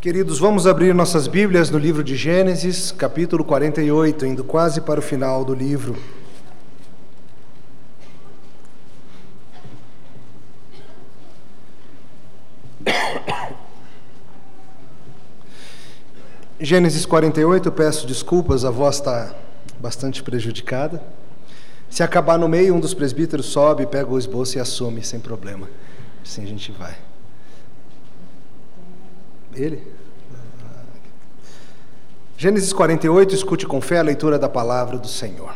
Queridos, 0.00 0.38
vamos 0.38 0.66
abrir 0.66 0.94
nossas 0.94 1.26
Bíblias 1.26 1.70
no 1.70 1.78
livro 1.78 2.04
de 2.04 2.14
Gênesis, 2.14 2.92
capítulo 2.92 3.42
48, 3.42 4.26
indo 4.26 4.44
quase 4.44 4.80
para 4.82 5.00
o 5.00 5.02
final 5.02 5.42
do 5.42 5.54
livro. 5.54 5.96
Gênesis 16.60 17.06
48, 17.06 17.72
peço 17.72 18.06
desculpas, 18.06 18.66
a 18.66 18.70
voz 18.70 18.96
está 18.96 19.34
bastante 19.80 20.22
prejudicada. 20.22 21.02
Se 21.88 22.02
acabar 22.02 22.38
no 22.38 22.48
meio, 22.48 22.74
um 22.74 22.80
dos 22.80 22.92
presbíteros 22.92 23.46
sobe, 23.46 23.86
pega 23.86 24.10
o 24.10 24.18
esboço 24.18 24.58
e 24.58 24.60
assume, 24.60 25.02
sem 25.02 25.18
problema. 25.18 25.66
Assim 26.22 26.44
a 26.44 26.46
gente 26.46 26.70
vai. 26.70 26.96
Ele? 29.56 29.82
Gênesis 32.36 32.72
48, 32.72 33.34
escute 33.34 33.66
com 33.66 33.80
fé 33.80 33.98
a 33.98 34.02
leitura 34.02 34.38
da 34.38 34.48
palavra 34.48 34.98
do 34.98 35.08
Senhor. 35.08 35.54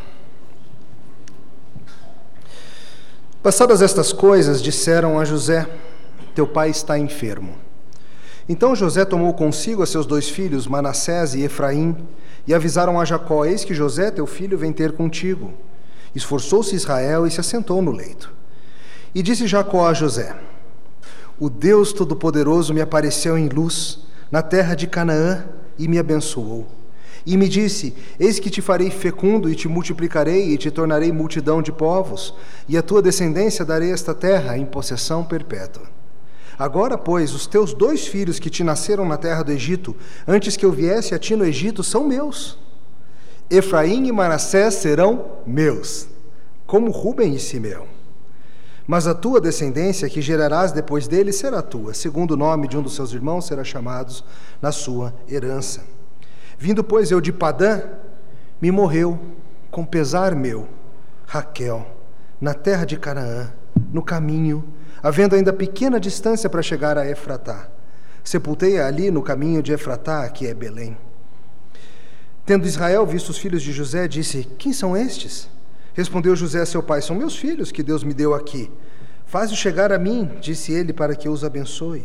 Passadas 3.43 3.83
estas 3.83 4.13
coisas, 4.13 4.63
disseram 4.63 5.19
a 5.19 5.25
José: 5.25 5.69
Teu 6.35 6.47
pai 6.47 6.71
está 6.71 6.99
enfermo. 6.99 7.55
Então 8.49 8.75
José 8.75 9.05
tomou 9.05 9.33
consigo 9.35 9.83
a 9.83 9.87
seus 9.87 10.07
dois 10.07 10.29
filhos, 10.29 10.67
Manassés 10.67 11.35
e 11.35 11.43
Efraim, 11.43 11.97
e 12.47 12.55
avisaram 12.55 12.99
a 12.99 13.05
Jacó: 13.05 13.45
Eis 13.45 13.63
que 13.65 13.75
José, 13.75 14.11
teu 14.11 14.27
filho, 14.27 14.57
vem 14.57 14.73
ter 14.73 14.93
contigo. 14.93 15.53
Esforçou-se 16.15 16.75
Israel 16.75 17.27
e 17.27 17.31
se 17.31 17.41
assentou 17.41 17.81
no 17.81 17.93
leito. 17.93 18.33
E 19.15 19.23
disse 19.23 19.47
Jacó 19.47 19.87
a 19.87 19.95
José: 19.95 20.35
O 21.41 21.49
Deus 21.49 21.91
Todo-Poderoso 21.91 22.75
me 22.75 22.83
apareceu 22.83 23.39
em 23.39 23.49
luz 23.49 24.01
na 24.31 24.43
terra 24.43 24.75
de 24.75 24.87
Canaã 24.87 25.47
e 25.79 25.89
me 25.89 25.99
abençoou. 25.99 26.67
E 27.25 27.35
me 27.35 27.49
disse: 27.49 27.95
Eis 28.19 28.39
que 28.39 28.51
te 28.51 28.61
farei 28.61 28.91
fecundo 28.91 29.49
e 29.49 29.55
te 29.55 29.67
multiplicarei 29.67 30.51
e 30.51 30.59
te 30.59 30.71
tornarei 30.71 31.11
multidão 31.11 31.63
de 31.63 31.73
povos, 31.73 32.35
e 32.69 32.77
a 32.77 32.83
tua 32.83 33.01
descendência 33.01 33.65
darei 33.65 33.91
esta 33.91 34.15
terra 34.15 34.59
em 34.59 34.67
possessão 34.67 35.25
perpétua. 35.25 35.85
Agora, 36.59 36.99
pois, 36.99 37.33
os 37.33 37.47
teus 37.47 37.73
dois 37.73 38.07
filhos 38.07 38.39
que 38.39 38.51
te 38.51 38.63
nasceram 38.63 39.09
na 39.09 39.17
terra 39.17 39.43
do 39.43 39.51
Egito, 39.51 39.97
antes 40.29 40.59
que 40.59 40.67
eu 40.67 40.71
viesse 40.71 41.15
a 41.15 41.19
ti 41.19 41.35
no 41.35 41.47
Egito, 41.47 41.83
são 41.83 42.07
meus. 42.07 42.59
Efraim 43.49 44.07
e 44.07 44.13
Manassés 44.13 44.75
serão 44.75 45.39
meus, 45.47 46.07
como 46.67 46.91
Ruben 46.91 47.35
e 47.35 47.39
Simeão. 47.39 48.00
Mas 48.91 49.07
a 49.07 49.15
tua 49.15 49.41
descendência, 49.41 50.11
que 50.11 50.21
gerarás 50.21 50.73
depois 50.73 51.07
dele, 51.07 51.33
será 51.33 51.63
tua. 51.63 51.95
Segundo 51.95 52.33
o 52.33 52.37
nome 52.37 52.67
de 52.67 52.77
um 52.77 52.83
dos 52.83 52.97
seus 52.97 53.13
irmãos, 53.13 53.47
será 53.47 53.63
chamados 53.63 54.25
na 54.61 54.73
sua 54.73 55.15
herança. 55.29 55.85
Vindo, 56.59 56.83
pois, 56.83 57.13
eu 57.13 57.21
de 57.21 57.33
Padã, 57.33 57.83
me 58.61 58.73
morreu, 58.73 59.17
com 59.71 59.85
pesar 59.85 60.35
meu, 60.35 60.67
Raquel, 61.25 61.87
na 62.41 62.53
terra 62.53 62.85
de 62.85 62.99
Canaã, 62.99 63.53
no 63.93 64.03
caminho, 64.03 64.65
havendo 65.01 65.37
ainda 65.37 65.53
pequena 65.53 66.01
distância 66.01 66.51
para 66.51 66.61
chegar 66.61 66.99
a 66.99 67.09
Efratá. 67.09 67.69
Sepultei-a 68.25 68.89
ali 68.89 69.09
no 69.09 69.23
caminho 69.23 69.63
de 69.63 69.73
Efratá, 69.73 70.29
que 70.31 70.49
é 70.49 70.53
Belém. 70.53 70.99
Tendo 72.45 72.67
Israel 72.67 73.07
visto 73.07 73.29
os 73.29 73.39
filhos 73.39 73.63
de 73.63 73.71
José, 73.71 74.09
disse: 74.09 74.43
Quem 74.59 74.73
são 74.73 74.97
estes? 74.97 75.49
Respondeu 75.95 76.37
José 76.37 76.61
a 76.61 76.67
seu 76.67 76.83
pai: 76.83 77.03
São 77.03 77.17
meus 77.17 77.37
filhos 77.37 77.73
que 77.73 77.83
Deus 77.83 78.05
me 78.05 78.15
deu 78.15 78.35
aqui. 78.35 78.71
Faz-os 79.27 79.59
chegar 79.59 79.93
a 79.93 79.99
mim, 79.99 80.29
disse 80.41 80.73
ele, 80.73 80.93
para 80.93 81.15
que 81.15 81.29
eu 81.29 81.33
os 81.33 81.45
abençoe. 81.45 82.05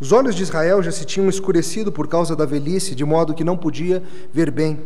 Os 0.00 0.12
olhos 0.12 0.34
de 0.34 0.42
Israel 0.42 0.82
já 0.82 0.92
se 0.92 1.04
tinham 1.04 1.28
escurecido 1.28 1.90
por 1.90 2.06
causa 2.08 2.36
da 2.36 2.46
velhice, 2.46 2.94
de 2.94 3.04
modo 3.04 3.34
que 3.34 3.44
não 3.44 3.56
podia 3.56 4.02
ver 4.32 4.50
bem. 4.50 4.80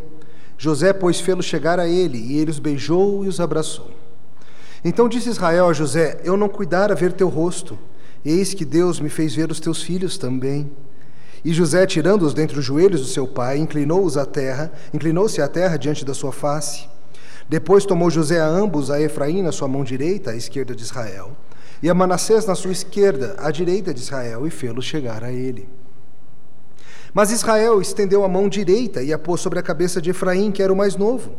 José, 0.57 0.93
pois, 0.93 1.21
fê-los 1.21 1.45
chegar 1.45 1.79
a 1.79 1.87
ele, 1.87 2.19
e 2.19 2.39
ele 2.39 2.51
os 2.51 2.59
beijou 2.59 3.25
e 3.25 3.29
os 3.29 3.39
abraçou. 3.39 3.91
Então 4.85 5.09
disse 5.09 5.29
Israel 5.29 5.69
a 5.69 5.73
José: 5.73 6.21
Eu 6.25 6.37
não 6.37 6.49
cuidara 6.49 6.95
ver 6.95 7.13
teu 7.13 7.29
rosto, 7.29 7.79
eis 8.25 8.55
que 8.55 8.65
Deus 8.65 8.99
me 8.99 9.09
fez 9.09 9.35
ver 9.35 9.51
os 9.51 9.61
teus 9.61 9.83
filhos 9.83 10.17
também. 10.19 10.71
E 11.45 11.53
José, 11.53 11.85
tirando-os 11.87 12.35
dentre 12.35 12.59
os 12.59 12.65
joelhos 12.65 13.01
do 13.01 13.07
seu 13.07 13.27
pai, 13.27 13.59
inclinou-os 13.59 14.17
à 14.17 14.25
terra, 14.25 14.73
inclinou-se 14.95 15.41
à 15.43 15.49
terra 15.49 15.77
diante 15.77 16.05
da 16.05 16.15
sua 16.15 16.33
face. 16.33 16.92
Depois 17.53 17.85
tomou 17.85 18.09
José 18.09 18.41
a 18.41 18.47
ambos, 18.47 18.91
a 18.91 18.99
Efraim 18.99 19.43
na 19.43 19.53
sua 19.53 19.69
mão 19.69 19.85
direita, 19.85 20.31
à 20.31 20.35
esquerda 20.35 20.75
de 20.75 20.83
Israel, 20.83 21.37
e 21.83 21.91
a 21.91 21.93
Manassés 21.93 22.47
na 22.47 22.55
sua 22.55 22.73
esquerda, 22.73 23.37
à 23.37 23.51
direita 23.51 23.93
de 23.93 24.01
Israel, 24.01 24.47
e 24.47 24.51
fê-los 24.51 24.87
chegar 24.87 25.23
a 25.23 25.31
ele. 25.31 25.69
Mas 27.13 27.31
Israel 27.31 27.79
estendeu 27.79 28.25
a 28.25 28.29
mão 28.29 28.49
direita 28.49 29.03
e 29.03 29.13
a 29.13 29.19
pôs 29.19 29.43
sobre 29.43 29.59
a 29.59 29.63
cabeça 29.63 30.01
de 30.01 30.09
Efraim, 30.09 30.51
que 30.51 30.63
era 30.63 30.73
o 30.73 30.77
mais 30.77 30.97
novo, 30.97 31.31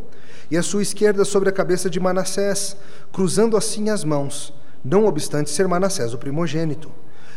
e 0.51 0.56
a 0.56 0.62
sua 0.62 0.84
esquerda 0.84 1.25
sobre 1.25 1.50
a 1.50 1.51
cabeça 1.51 1.90
de 1.90 2.00
Manassés, 2.00 2.78
cruzando 3.12 3.57
assim 3.57 3.90
as 3.90 4.03
mãos, 4.03 4.53
não 4.85 5.07
obstante 5.07 5.50
ser 5.50 5.68
Manassés 5.68 6.13
o 6.13 6.19
primogênito 6.19 6.91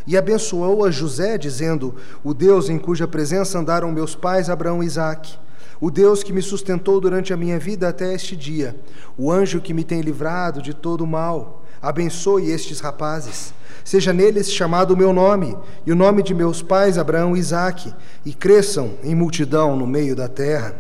e 0.07 0.19
abençoou 0.19 0.85
a 0.85 0.91
José, 0.91 1.39
dizendo: 1.39 1.95
O 2.23 2.35
Deus 2.35 2.69
em 2.69 2.79
cuja 2.79 3.09
presença 3.09 3.59
andaram 3.59 3.91
meus 3.91 4.15
pais 4.15 4.49
Abraão 4.49 4.83
e 4.83 4.87
Isaque, 4.87 5.39
o 5.81 5.91
Deus 5.91 6.23
que 6.23 6.33
me 6.33 6.43
sustentou 6.43 7.01
durante 7.01 7.33
a 7.33 7.37
minha 7.37 7.59
vida 7.59 7.89
até 7.89 8.15
este 8.15 8.35
dia, 8.37 8.77
o 9.17 9.31
anjo 9.31 9.61
que 9.61 9.75
me 9.75 9.85
tem 9.85 10.01
livrado 10.01 10.63
de 10.63 10.73
todo 10.73 11.03
o 11.03 11.07
mal, 11.07 11.65
abençoe 11.83 12.51
estes 12.51 12.81
rapazes. 12.81 13.53
Seja 13.85 14.13
neles 14.13 14.51
chamado 14.51 14.93
o 14.95 14.97
meu 14.97 15.13
nome 15.13 15.57
e 15.85 15.93
o 15.93 15.97
nome 15.97 16.23
de 16.23 16.35
meus 16.35 16.61
pais 16.63 16.99
Abraão 16.99 17.37
e 17.37 17.41
Isaque, 17.41 17.95
e 18.25 18.33
cresçam 18.33 18.95
em 19.05 19.15
multidão 19.15 19.77
no 19.77 19.87
meio 19.87 20.17
da 20.17 20.29
terra. 20.29 20.75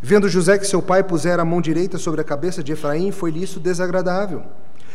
Vendo 0.00 0.28
José 0.28 0.56
que 0.56 0.66
seu 0.66 0.80
pai 0.80 1.02
pusera 1.02 1.42
a 1.42 1.44
mão 1.44 1.60
direita 1.60 1.98
sobre 1.98 2.20
a 2.20 2.24
cabeça 2.24 2.62
de 2.62 2.72
Efraim, 2.72 3.10
foi-lhe 3.10 3.42
isso 3.42 3.58
desagradável. 3.58 4.44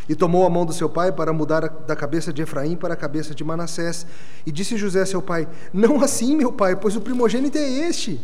E 0.08 0.16
tomou 0.16 0.46
a 0.46 0.50
mão 0.50 0.66
do 0.66 0.74
seu 0.74 0.90
pai 0.90 1.12
para 1.12 1.34
mudar 1.34 1.68
da 1.68 1.96
cabeça 1.96 2.32
de 2.32 2.42
Efraim 2.42 2.76
para 2.76 2.94
a 2.94 2.98
cabeça 2.98 3.34
de 3.34 3.44
Manassés. 3.44 4.06
E 4.46 4.52
disse 4.52 4.78
José 4.78 5.02
a 5.02 5.06
seu 5.06 5.22
pai: 5.22 5.48
Não 5.74 6.02
assim, 6.02 6.36
meu 6.36 6.52
pai, 6.52 6.76
pois 6.76 6.96
o 6.96 7.02
primogênito 7.02 7.58
é 7.58 7.70
este. 7.88 8.20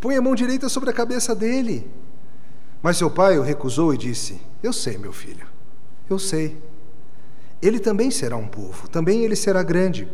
Põe 0.00 0.16
a 0.16 0.22
mão 0.22 0.34
direita 0.34 0.68
sobre 0.68 0.90
a 0.90 0.92
cabeça 0.92 1.34
dele. 1.34 1.90
Mas 2.82 2.96
seu 2.96 3.10
pai 3.10 3.38
o 3.38 3.42
recusou 3.42 3.94
e 3.94 3.98
disse: 3.98 4.40
Eu 4.62 4.72
sei, 4.72 4.98
meu 4.98 5.12
filho, 5.12 5.46
eu 6.08 6.18
sei. 6.18 6.56
Ele 7.60 7.80
também 7.80 8.10
será 8.10 8.36
um 8.36 8.46
povo, 8.46 8.88
também 8.88 9.24
ele 9.24 9.34
será 9.34 9.62
grande. 9.62 10.08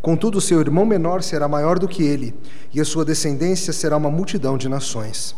Contudo, 0.00 0.40
seu 0.40 0.60
irmão 0.60 0.86
menor 0.86 1.22
será 1.22 1.48
maior 1.48 1.78
do 1.78 1.88
que 1.88 2.02
ele, 2.02 2.34
e 2.72 2.80
a 2.80 2.84
sua 2.84 3.04
descendência 3.04 3.72
será 3.72 3.96
uma 3.96 4.10
multidão 4.10 4.56
de 4.56 4.68
nações. 4.68 5.34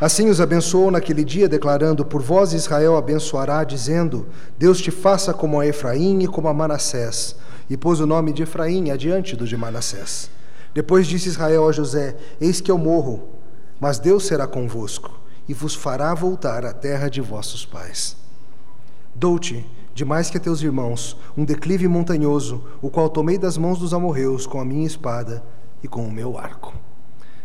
Assim 0.00 0.28
os 0.28 0.40
abençoou 0.40 0.90
naquele 0.90 1.24
dia, 1.24 1.48
declarando: 1.48 2.04
Por 2.04 2.20
vós 2.20 2.52
Israel 2.52 2.96
abençoará, 2.96 3.62
dizendo: 3.62 4.26
Deus 4.58 4.80
te 4.80 4.90
faça 4.90 5.32
como 5.32 5.60
a 5.60 5.66
Efraim 5.66 6.24
e 6.24 6.26
como 6.26 6.48
a 6.48 6.54
Manassés. 6.54 7.36
E 7.70 7.76
pôs 7.76 8.00
o 8.00 8.06
nome 8.06 8.32
de 8.32 8.42
Efraim 8.42 8.90
adiante 8.90 9.36
do 9.36 9.46
de 9.46 9.56
Manassés. 9.56 10.28
Depois 10.74 11.06
disse 11.06 11.28
Israel 11.28 11.68
a 11.68 11.72
José: 11.72 12.16
Eis 12.40 12.60
que 12.60 12.70
eu 12.70 12.78
morro, 12.78 13.28
mas 13.78 13.98
Deus 13.98 14.26
será 14.26 14.46
convosco 14.46 15.20
e 15.48 15.54
vos 15.54 15.74
fará 15.74 16.14
voltar 16.14 16.64
à 16.64 16.72
terra 16.72 17.08
de 17.08 17.20
vossos 17.20 17.66
pais. 17.66 18.16
Dou-te, 19.14 19.66
de 19.94 20.04
mais 20.04 20.30
que 20.30 20.38
a 20.38 20.40
teus 20.40 20.62
irmãos, 20.62 21.16
um 21.36 21.44
declive 21.44 21.86
montanhoso, 21.86 22.64
o 22.80 22.88
qual 22.88 23.08
tomei 23.08 23.36
das 23.36 23.58
mãos 23.58 23.78
dos 23.78 23.92
amorreus 23.92 24.46
com 24.46 24.60
a 24.60 24.64
minha 24.64 24.86
espada 24.86 25.42
e 25.82 25.88
com 25.88 26.06
o 26.06 26.12
meu 26.12 26.38
arco. 26.38 26.74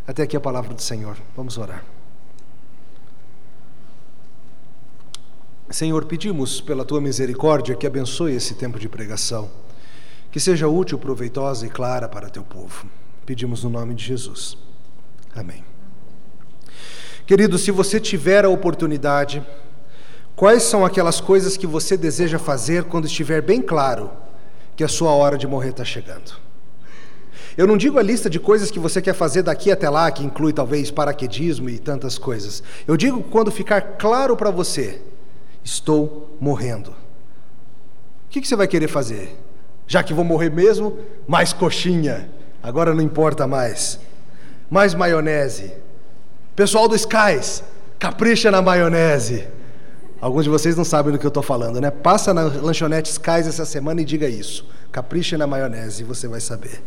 Até 0.07 0.23
aqui 0.23 0.37
a 0.37 0.39
palavra 0.39 0.73
do 0.73 0.81
Senhor. 0.81 1.17
Vamos 1.35 1.57
orar. 1.57 1.83
Senhor, 5.69 6.05
pedimos 6.05 6.61
pela 6.61 6.85
tua 6.85 7.01
misericórdia 7.01 7.75
que 7.75 7.85
abençoe 7.85 8.33
esse 8.33 8.55
tempo 8.55 8.79
de 8.79 8.87
pregação, 8.87 9.49
que 10.31 10.39
seja 10.39 10.69
útil, 10.69 10.97
proveitosa 10.97 11.65
e 11.65 11.69
clara 11.69 12.07
para 12.07 12.29
teu 12.29 12.43
povo. 12.43 12.87
Pedimos 13.27 13.61
no 13.61 13.69
nome 13.69 13.93
de 13.93 14.05
Jesus. 14.05 14.57
Amém. 15.35 15.61
Querido, 17.25 17.57
se 17.57 17.71
você 17.71 17.99
tiver 17.99 18.45
a 18.45 18.49
oportunidade, 18.49 19.45
quais 20.33 20.63
são 20.63 20.85
aquelas 20.85 21.19
coisas 21.19 21.57
que 21.57 21.67
você 21.67 21.97
deseja 21.97 22.39
fazer 22.39 22.85
quando 22.85 23.03
estiver 23.03 23.41
bem 23.41 23.61
claro 23.61 24.09
que 24.77 24.83
a 24.83 24.87
sua 24.87 25.11
hora 25.11 25.37
de 25.37 25.45
morrer 25.45 25.71
está 25.71 25.83
chegando? 25.83 26.39
Eu 27.57 27.67
não 27.67 27.75
digo 27.75 27.99
a 27.99 28.01
lista 28.01 28.29
de 28.29 28.39
coisas 28.39 28.71
que 28.71 28.79
você 28.79 29.01
quer 29.01 29.13
fazer 29.13 29.43
daqui 29.43 29.73
até 29.73 29.89
lá, 29.89 30.09
que 30.09 30.23
inclui 30.23 30.53
talvez 30.53 30.89
paraquedismo 30.89 31.69
e 31.69 31.77
tantas 31.77 32.17
coisas. 32.17 32.63
Eu 32.87 32.95
digo 32.95 33.21
quando 33.23 33.51
ficar 33.51 33.81
claro 33.97 34.37
para 34.37 34.51
você 34.51 35.01
estou 35.65 36.37
morrendo. 36.39 36.91
O 36.91 38.29
que, 38.29 38.47
você 38.47 38.55
vai 38.55 38.69
querer 38.69 38.87
fazer? 38.87 39.37
Já 39.85 40.01
que 40.01 40.13
vou 40.13 40.23
morrer 40.23 40.49
mesmo, 40.49 40.97
mais 41.27 41.51
coxinha. 41.51 42.36
Agora 42.61 42.93
não 42.93 43.01
importa 43.01 43.47
mais. 43.47 43.99
Mais 44.69 44.93
maionese. 44.93 45.73
Pessoal 46.55 46.87
do 46.87 46.95
Skies, 46.95 47.63
capricha 47.99 48.49
na 48.49 48.61
maionese. 48.61 49.47
Alguns 50.19 50.45
de 50.45 50.49
vocês 50.49 50.75
não 50.75 50.83
sabem 50.83 51.13
do 51.13 51.19
que 51.19 51.25
eu 51.25 51.29
estou 51.29 51.43
falando, 51.43 51.79
né? 51.79 51.91
Passa 51.91 52.33
na 52.33 52.41
lanchonete 52.41 53.11
Skies 53.11 53.47
essa 53.47 53.65
semana 53.65 54.01
e 54.01 54.05
diga 54.05 54.27
isso. 54.27 54.67
Capricha 54.91 55.37
na 55.37 55.45
maionese 55.45 56.03
você 56.03 56.27
vai 56.27 56.41
saber. 56.41 56.81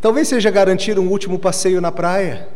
Talvez 0.00 0.28
seja 0.28 0.48
garantir 0.50 0.96
um 0.96 1.08
último 1.08 1.40
passeio 1.40 1.80
na 1.80 1.90
praia, 1.90 2.48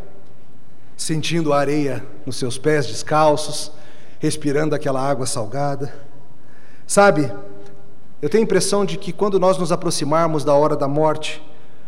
sentindo 0.96 1.52
a 1.52 1.58
areia 1.58 2.04
nos 2.24 2.36
seus 2.36 2.56
pés 2.56 2.86
descalços, 2.86 3.72
respirando 4.20 4.76
aquela 4.76 5.00
água 5.00 5.26
salgada. 5.26 5.92
Sabe, 6.86 7.32
eu 8.20 8.28
tenho 8.28 8.42
a 8.42 8.46
impressão 8.46 8.84
de 8.84 8.96
que 8.96 9.12
quando 9.12 9.40
nós 9.40 9.58
nos 9.58 9.72
aproximarmos 9.72 10.44
da 10.44 10.54
hora 10.54 10.76
da 10.76 10.86
morte, 10.86 11.42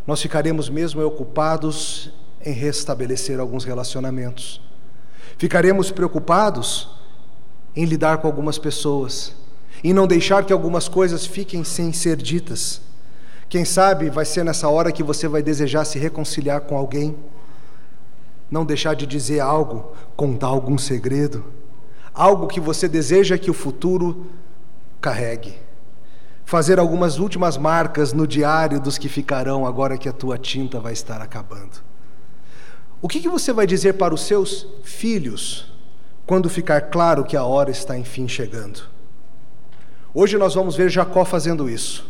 nós 0.06 0.20
ficaremos 0.20 0.68
mesmo 0.68 1.04
ocupados 1.04 2.10
em 2.44 2.52
restabelecer 2.52 3.40
alguns 3.40 3.64
relacionamentos. 3.64 4.60
Ficaremos 5.38 5.90
preocupados 5.90 6.90
em 7.74 7.84
lidar 7.84 8.18
com 8.18 8.26
algumas 8.26 8.58
pessoas, 8.58 9.34
em 9.82 9.92
não 9.92 10.06
deixar 10.06 10.44
que 10.44 10.52
algumas 10.52 10.88
coisas 10.88 11.26
fiquem 11.26 11.64
sem 11.64 11.92
ser 11.92 12.16
ditas. 12.16 12.80
Quem 13.48 13.64
sabe 13.64 14.10
vai 14.10 14.24
ser 14.24 14.44
nessa 14.44 14.68
hora 14.68 14.92
que 14.92 15.02
você 15.02 15.26
vai 15.26 15.42
desejar 15.42 15.84
se 15.84 15.98
reconciliar 15.98 16.62
com 16.62 16.76
alguém, 16.76 17.16
não 18.50 18.64
deixar 18.64 18.94
de 18.94 19.06
dizer 19.06 19.40
algo, 19.40 19.92
contar 20.16 20.48
algum 20.48 20.78
segredo, 20.78 21.44
algo 22.12 22.46
que 22.46 22.60
você 22.60 22.86
deseja 22.86 23.38
que 23.38 23.50
o 23.50 23.54
futuro 23.54 24.26
carregue. 25.00 25.63
Fazer 26.44 26.78
algumas 26.78 27.18
últimas 27.18 27.56
marcas 27.56 28.12
no 28.12 28.26
diário 28.26 28.80
dos 28.80 28.98
que 28.98 29.08
ficarão 29.08 29.66
agora 29.66 29.96
que 29.96 30.08
a 30.08 30.12
tua 30.12 30.36
tinta 30.36 30.78
vai 30.78 30.92
estar 30.92 31.20
acabando. 31.20 31.82
O 33.00 33.08
que, 33.08 33.20
que 33.20 33.28
você 33.28 33.52
vai 33.52 33.66
dizer 33.66 33.94
para 33.94 34.14
os 34.14 34.22
seus 34.22 34.66
filhos 34.82 35.72
quando 36.26 36.48
ficar 36.48 36.82
claro 36.82 37.24
que 37.24 37.36
a 37.36 37.44
hora 37.44 37.70
está 37.70 37.98
enfim 37.98 38.26
chegando? 38.26 38.82
Hoje 40.12 40.38
nós 40.38 40.54
vamos 40.54 40.76
ver 40.76 40.88
Jacó 40.88 41.24
fazendo 41.24 41.68
isso. 41.68 42.06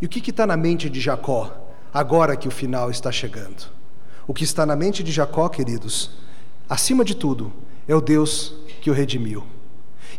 E 0.00 0.06
o 0.06 0.08
que 0.08 0.30
está 0.30 0.46
na 0.46 0.56
mente 0.56 0.88
de 0.88 1.00
Jacó 1.00 1.52
agora 1.92 2.36
que 2.36 2.48
o 2.48 2.50
final 2.50 2.90
está 2.90 3.10
chegando? 3.10 3.70
O 4.26 4.34
que 4.34 4.44
está 4.44 4.66
na 4.66 4.76
mente 4.76 5.02
de 5.02 5.12
Jacó, 5.12 5.48
queridos, 5.48 6.12
acima 6.68 7.04
de 7.04 7.14
tudo, 7.14 7.52
é 7.88 7.94
o 7.94 8.00
Deus 8.00 8.54
que 8.80 8.90
o 8.90 8.94
redimiu. 8.94 9.44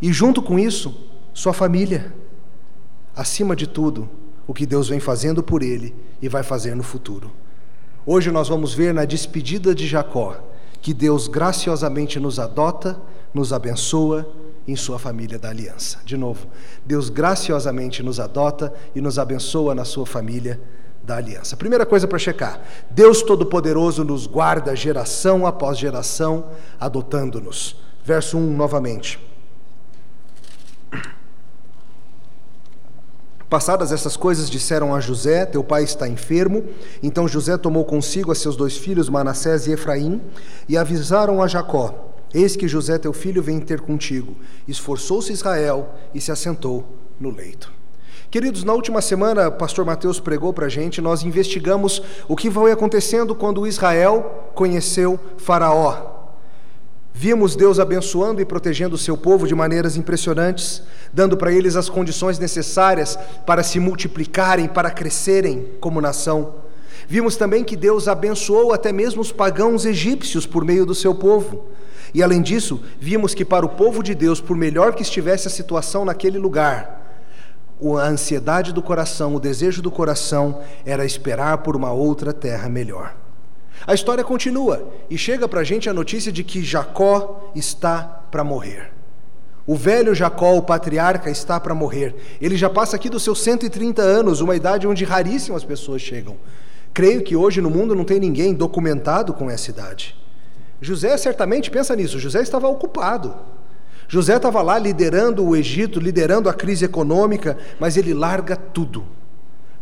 E 0.00 0.12
junto 0.12 0.42
com 0.42 0.58
isso, 0.58 1.08
sua 1.34 1.52
família. 1.52 2.12
Acima 3.18 3.56
de 3.56 3.66
tudo, 3.66 4.08
o 4.46 4.54
que 4.54 4.64
Deus 4.64 4.88
vem 4.88 5.00
fazendo 5.00 5.42
por 5.42 5.60
ele 5.60 5.92
e 6.22 6.28
vai 6.28 6.44
fazer 6.44 6.76
no 6.76 6.84
futuro. 6.84 7.32
Hoje 8.06 8.30
nós 8.30 8.48
vamos 8.48 8.72
ver 8.72 8.94
na 8.94 9.04
despedida 9.04 9.74
de 9.74 9.88
Jacó 9.88 10.36
que 10.80 10.94
Deus 10.94 11.26
graciosamente 11.26 12.20
nos 12.20 12.38
adota, 12.38 12.96
nos 13.34 13.52
abençoa 13.52 14.24
em 14.68 14.76
sua 14.76 15.00
família 15.00 15.36
da 15.36 15.48
aliança. 15.48 15.98
De 16.04 16.16
novo, 16.16 16.46
Deus 16.86 17.08
graciosamente 17.08 18.04
nos 18.04 18.20
adota 18.20 18.72
e 18.94 19.00
nos 19.00 19.18
abençoa 19.18 19.74
na 19.74 19.84
sua 19.84 20.06
família 20.06 20.60
da 21.02 21.16
aliança. 21.16 21.56
Primeira 21.56 21.84
coisa 21.84 22.06
para 22.06 22.20
checar: 22.20 22.62
Deus 22.88 23.20
Todo-Poderoso 23.22 24.04
nos 24.04 24.28
guarda 24.28 24.76
geração 24.76 25.44
após 25.44 25.76
geração, 25.76 26.50
adotando-nos. 26.78 27.74
Verso 28.04 28.38
1 28.38 28.56
novamente. 28.56 29.27
Passadas 33.48 33.92
essas 33.92 34.16
coisas, 34.16 34.50
disseram 34.50 34.94
a 34.94 35.00
José: 35.00 35.46
Teu 35.46 35.64
pai 35.64 35.82
está 35.82 36.06
enfermo. 36.06 36.64
Então 37.02 37.26
José 37.26 37.56
tomou 37.56 37.84
consigo 37.84 38.30
a 38.30 38.34
seus 38.34 38.56
dois 38.56 38.76
filhos, 38.76 39.08
Manassés 39.08 39.66
e 39.66 39.72
Efraim, 39.72 40.20
e 40.68 40.76
avisaram 40.76 41.42
a 41.42 41.48
Jacó: 41.48 42.12
Eis 42.34 42.56
que 42.56 42.68
José, 42.68 42.98
teu 42.98 43.12
filho, 43.12 43.42
vem 43.42 43.58
ter 43.58 43.80
contigo. 43.80 44.36
Esforçou-se 44.66 45.32
Israel 45.32 45.88
e 46.14 46.20
se 46.20 46.30
assentou 46.30 46.84
no 47.18 47.30
leito. 47.30 47.72
Queridos, 48.30 48.62
na 48.62 48.74
última 48.74 49.00
semana, 49.00 49.48
o 49.48 49.52
pastor 49.52 49.86
Mateus 49.86 50.20
pregou 50.20 50.52
para 50.52 50.66
a 50.66 50.68
gente, 50.68 51.00
nós 51.00 51.22
investigamos 51.22 52.02
o 52.28 52.36
que 52.36 52.50
foi 52.50 52.70
acontecendo 52.70 53.34
quando 53.34 53.66
Israel 53.66 54.50
conheceu 54.54 55.18
Faraó. 55.38 56.17
Vimos 57.20 57.56
Deus 57.56 57.80
abençoando 57.80 58.40
e 58.40 58.44
protegendo 58.44 58.94
o 58.94 58.98
seu 58.98 59.16
povo 59.16 59.44
de 59.44 59.52
maneiras 59.52 59.96
impressionantes, 59.96 60.84
dando 61.12 61.36
para 61.36 61.50
eles 61.50 61.74
as 61.74 61.88
condições 61.88 62.38
necessárias 62.38 63.18
para 63.44 63.64
se 63.64 63.80
multiplicarem, 63.80 64.68
para 64.68 64.88
crescerem 64.88 65.66
como 65.80 66.00
nação. 66.00 66.54
Vimos 67.08 67.34
também 67.34 67.64
que 67.64 67.74
Deus 67.74 68.06
abençoou 68.06 68.72
até 68.72 68.92
mesmo 68.92 69.20
os 69.20 69.32
pagãos 69.32 69.84
egípcios 69.84 70.46
por 70.46 70.64
meio 70.64 70.86
do 70.86 70.94
seu 70.94 71.12
povo. 71.12 71.66
E 72.14 72.22
além 72.22 72.40
disso, 72.40 72.80
vimos 73.00 73.34
que 73.34 73.44
para 73.44 73.66
o 73.66 73.70
povo 73.70 74.00
de 74.00 74.14
Deus, 74.14 74.40
por 74.40 74.56
melhor 74.56 74.94
que 74.94 75.02
estivesse 75.02 75.48
a 75.48 75.50
situação 75.50 76.04
naquele 76.04 76.38
lugar, 76.38 77.20
a 78.00 78.06
ansiedade 78.06 78.72
do 78.72 78.80
coração, 78.80 79.34
o 79.34 79.40
desejo 79.40 79.82
do 79.82 79.90
coração 79.90 80.60
era 80.86 81.04
esperar 81.04 81.58
por 81.58 81.74
uma 81.74 81.90
outra 81.90 82.32
terra 82.32 82.68
melhor. 82.68 83.12
A 83.86 83.94
história 83.94 84.24
continua 84.24 84.88
e 85.08 85.16
chega 85.16 85.48
para 85.48 85.60
a 85.60 85.64
gente 85.64 85.88
a 85.88 85.94
notícia 85.94 86.30
de 86.32 86.42
que 86.44 86.62
Jacó 86.62 87.50
está 87.54 88.02
para 88.30 88.44
morrer. 88.44 88.92
O 89.66 89.74
velho 89.74 90.14
Jacó, 90.14 90.56
o 90.56 90.62
patriarca, 90.62 91.30
está 91.30 91.60
para 91.60 91.74
morrer. 91.74 92.16
Ele 92.40 92.56
já 92.56 92.70
passa 92.70 92.96
aqui 92.96 93.10
dos 93.10 93.22
seus 93.22 93.42
130 93.42 94.00
anos, 94.00 94.40
uma 94.40 94.56
idade 94.56 94.86
onde 94.86 95.04
raríssimas 95.04 95.62
pessoas 95.62 96.00
chegam. 96.00 96.36
Creio 96.94 97.22
que 97.22 97.36
hoje 97.36 97.60
no 97.60 97.68
mundo 97.68 97.94
não 97.94 98.02
tem 98.02 98.18
ninguém 98.18 98.54
documentado 98.54 99.34
com 99.34 99.50
essa 99.50 99.70
idade. 99.70 100.16
José 100.80 101.14
certamente 101.18 101.70
pensa 101.70 101.94
nisso, 101.94 102.18
José 102.18 102.40
estava 102.40 102.66
ocupado. 102.66 103.36
José 104.08 104.36
estava 104.36 104.62
lá 104.62 104.78
liderando 104.78 105.46
o 105.46 105.54
Egito, 105.54 106.00
liderando 106.00 106.48
a 106.48 106.54
crise 106.54 106.86
econômica, 106.86 107.58
mas 107.78 107.98
ele 107.98 108.14
larga 108.14 108.56
tudo 108.56 109.04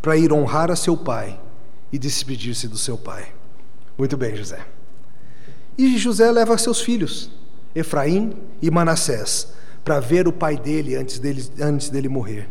para 0.02 0.16
ir 0.16 0.32
honrar 0.32 0.68
a 0.68 0.74
seu 0.76 0.96
pai 0.96 1.38
e 1.92 1.98
despedir-se 1.98 2.66
do 2.66 2.76
seu 2.76 2.98
pai. 2.98 3.35
Muito 3.98 4.16
bem, 4.16 4.37
José. 4.37 4.58
E 5.78 5.96
José 5.98 6.31
leva 6.31 6.56
seus 6.58 6.81
filhos, 6.81 7.31
Efraim 7.75 8.34
e 8.60 8.70
Manassés, 8.70 9.48
para 9.84 10.00
ver 10.00 10.26
o 10.26 10.32
pai 10.32 10.56
dele 10.56 10.96
antes 10.96 11.19
dele, 11.19 11.44
antes 11.60 11.90
dele 11.90 12.08
morrer. 12.08 12.48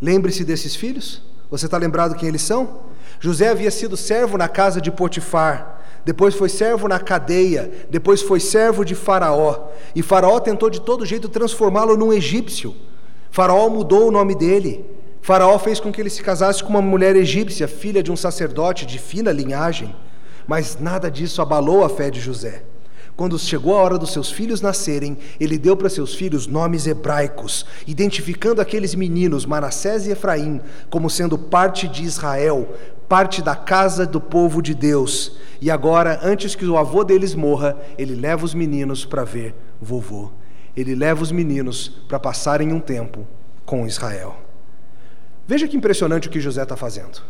Lembre-se 0.00 0.44
desses 0.44 0.76
filhos? 0.76 1.22
Você 1.50 1.66
está 1.66 1.78
lembrado 1.78 2.16
quem 2.16 2.28
eles 2.28 2.42
são? 2.42 2.80
José 3.20 3.48
havia 3.48 3.70
sido 3.70 3.96
servo 3.96 4.36
na 4.36 4.48
casa 4.48 4.80
de 4.80 4.90
Potifar, 4.90 5.76
depois 6.06 6.36
foi 6.36 6.48
servo 6.48 6.86
na 6.86 7.00
cadeia, 7.00 7.68
depois 7.90 8.22
foi 8.22 8.38
servo 8.38 8.84
de 8.84 8.94
Faraó. 8.94 9.70
E 9.92 10.02
Faraó 10.02 10.38
tentou 10.38 10.70
de 10.70 10.80
todo 10.80 11.04
jeito 11.04 11.28
transformá-lo 11.28 11.96
num 11.96 12.12
egípcio. 12.12 12.76
Faraó 13.28 13.68
mudou 13.68 14.06
o 14.06 14.12
nome 14.12 14.36
dele. 14.36 14.84
Faraó 15.20 15.58
fez 15.58 15.80
com 15.80 15.90
que 15.90 16.00
ele 16.00 16.08
se 16.08 16.22
casasse 16.22 16.62
com 16.62 16.70
uma 16.70 16.80
mulher 16.80 17.16
egípcia, 17.16 17.66
filha 17.66 18.04
de 18.04 18.12
um 18.12 18.16
sacerdote 18.16 18.86
de 18.86 19.00
fina 19.00 19.32
linhagem. 19.32 19.96
Mas 20.46 20.78
nada 20.78 21.10
disso 21.10 21.42
abalou 21.42 21.84
a 21.84 21.88
fé 21.88 22.10
de 22.10 22.20
José. 22.20 22.62
Quando 23.16 23.38
chegou 23.38 23.74
a 23.74 23.82
hora 23.82 23.98
dos 23.98 24.12
seus 24.12 24.30
filhos 24.30 24.60
nascerem, 24.60 25.16
ele 25.40 25.56
deu 25.56 25.74
para 25.74 25.88
seus 25.88 26.14
filhos 26.14 26.46
nomes 26.46 26.86
hebraicos, 26.86 27.64
identificando 27.86 28.60
aqueles 28.60 28.94
meninos, 28.94 29.46
Manassés 29.46 30.06
e 30.06 30.10
Efraim, 30.10 30.60
como 30.90 31.08
sendo 31.08 31.38
parte 31.38 31.88
de 31.88 32.04
Israel, 32.04 32.68
parte 33.08 33.40
da 33.40 33.56
casa 33.56 34.04
do 34.04 34.20
povo 34.20 34.60
de 34.60 34.74
Deus. 34.74 35.38
E 35.62 35.70
agora, 35.70 36.20
antes 36.22 36.54
que 36.54 36.66
o 36.66 36.76
avô 36.76 37.02
deles 37.04 37.34
morra, 37.34 37.74
ele 37.96 38.14
leva 38.14 38.44
os 38.44 38.52
meninos 38.52 39.06
para 39.06 39.24
ver 39.24 39.54
vovô. 39.80 40.30
Ele 40.76 40.94
leva 40.94 41.22
os 41.22 41.32
meninos 41.32 41.88
para 42.06 42.18
passarem 42.18 42.70
um 42.70 42.80
tempo 42.80 43.26
com 43.64 43.86
Israel. 43.86 44.36
Veja 45.46 45.66
que 45.66 45.76
impressionante 45.76 46.28
o 46.28 46.30
que 46.30 46.38
José 46.38 46.62
está 46.62 46.76
fazendo. 46.76 47.22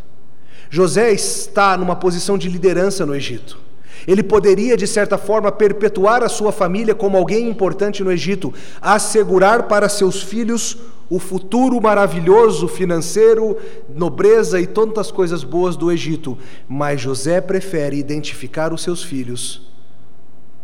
José 0.70 1.12
está 1.12 1.76
numa 1.76 1.96
posição 1.96 2.36
de 2.36 2.48
liderança 2.48 3.06
no 3.06 3.14
Egito. 3.14 3.58
Ele 4.06 4.22
poderia, 4.22 4.76
de 4.76 4.86
certa 4.86 5.18
forma, 5.18 5.50
perpetuar 5.50 6.22
a 6.22 6.28
sua 6.28 6.52
família 6.52 6.94
como 6.94 7.16
alguém 7.16 7.48
importante 7.48 8.04
no 8.04 8.12
Egito, 8.12 8.54
assegurar 8.80 9.64
para 9.64 9.88
seus 9.88 10.22
filhos 10.22 10.78
o 11.08 11.18
futuro 11.18 11.80
maravilhoso 11.80 12.68
financeiro, 12.68 13.56
nobreza 13.94 14.60
e 14.60 14.66
tantas 14.66 15.10
coisas 15.10 15.44
boas 15.44 15.76
do 15.76 15.90
Egito. 15.90 16.36
Mas 16.68 17.00
José 17.00 17.40
prefere 17.40 17.96
identificar 17.96 18.72
os 18.72 18.82
seus 18.82 19.02
filhos 19.02 19.62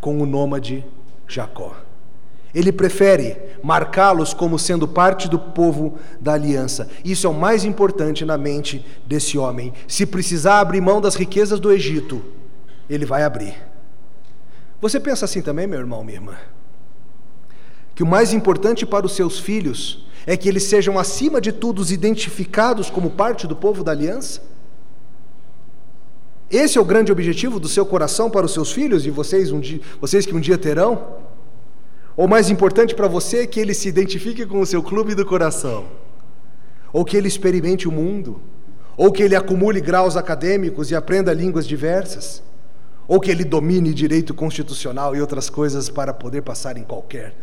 com 0.01 0.21
o 0.21 0.27
nômade 0.27 0.85
Jacó. 1.29 1.75
Ele 2.55 2.71
prefere 2.71 3.37
marcá-los 3.63 4.35
como 4.35 4.59
sendo 4.59 4.87
parte 4.87 5.29
do 5.29 5.39
povo 5.39 5.99
da 6.21 6.35
aliança. 6.35 6.89
Isso 7.05 7.27
é 7.27 7.31
o 7.31 7.35
mais 7.35 7.65
importante 7.65 8.25
na 8.25 8.37
mente 8.37 8.85
desse 9.07 9.39
homem. 9.39 9.73
Se 9.89 10.05
precisar 10.05 10.61
abrir 10.61 10.81
mão 10.81 11.01
das 11.01 11.15
riquezas 11.15 11.59
do 11.59 11.73
Egito, 11.73 12.23
ele 12.91 13.07
vai 13.07 13.23
abrir. 13.23 13.55
Você 14.81 15.01
pensa 15.01 15.25
assim 15.25 15.41
também, 15.41 15.67
meu 15.67 15.79
irmão, 15.79 16.05
minha 16.05 16.19
irmã? 16.19 16.35
Que 17.95 18.03
o 18.03 18.07
mais 18.07 18.33
importante 18.33 18.85
para 18.85 19.07
os 19.07 19.13
seus 19.13 19.39
filhos 19.39 20.07
é 20.27 20.37
que 20.37 20.49
eles 20.49 20.65
sejam, 20.65 20.99
acima 20.99 21.41
de 21.41 21.53
tudo, 21.53 21.83
identificados 21.91 22.91
como 22.91 23.11
parte 23.11 23.47
do 23.47 23.57
povo 23.57 23.83
da 23.83 23.93
aliança? 23.93 24.43
Esse 26.51 26.77
é 26.77 26.81
o 26.81 26.85
grande 26.85 27.11
objetivo 27.11 27.59
do 27.59 27.69
seu 27.69 27.87
coração 27.87 28.29
para 28.29 28.45
os 28.45 28.53
seus 28.53 28.71
filhos 28.71 29.07
e 29.07 29.11
vocês, 29.11 29.51
um 29.51 29.59
dia, 29.59 29.81
vocês 29.99 30.27
que 30.27 30.35
um 30.35 30.41
dia 30.41 30.59
terão? 30.59 31.32
Ou 32.17 32.29
mais 32.29 32.51
importante 32.51 32.95
para 32.95 33.09
você 33.09 33.39
é 33.39 33.47
que 33.47 33.61
ele 33.61 33.75
se 33.75 33.89
identifique 33.89 34.45
com 34.47 34.61
o 34.61 34.67
seu 34.67 34.83
clube 34.83 35.15
do 35.15 35.25
coração? 35.25 35.87
Ou 36.93 37.05
que 37.05 37.17
ele 37.17 37.29
experimente 37.29 37.89
o 37.89 37.93
mundo? 37.93 38.41
ou 38.97 39.11
que 39.11 39.23
ele 39.23 39.35
acumule 39.35 39.81
graus 39.81 40.17
acadêmicos 40.17 40.91
e 40.91 40.95
aprenda 40.95 41.33
línguas 41.33 41.67
diversas, 41.67 42.43
ou 43.09 43.21
que 43.21 43.31
ele 43.31 43.45
domine 43.45 43.93
direito 43.93 44.35
constitucional 44.35 45.17
e 45.17 45.21
outras 45.21 45.51
coisas 45.51 45.89
para 45.89 46.13
poder 46.13 46.43
passar 46.43 46.77
em 46.77 46.85
qualquer 46.85 47.35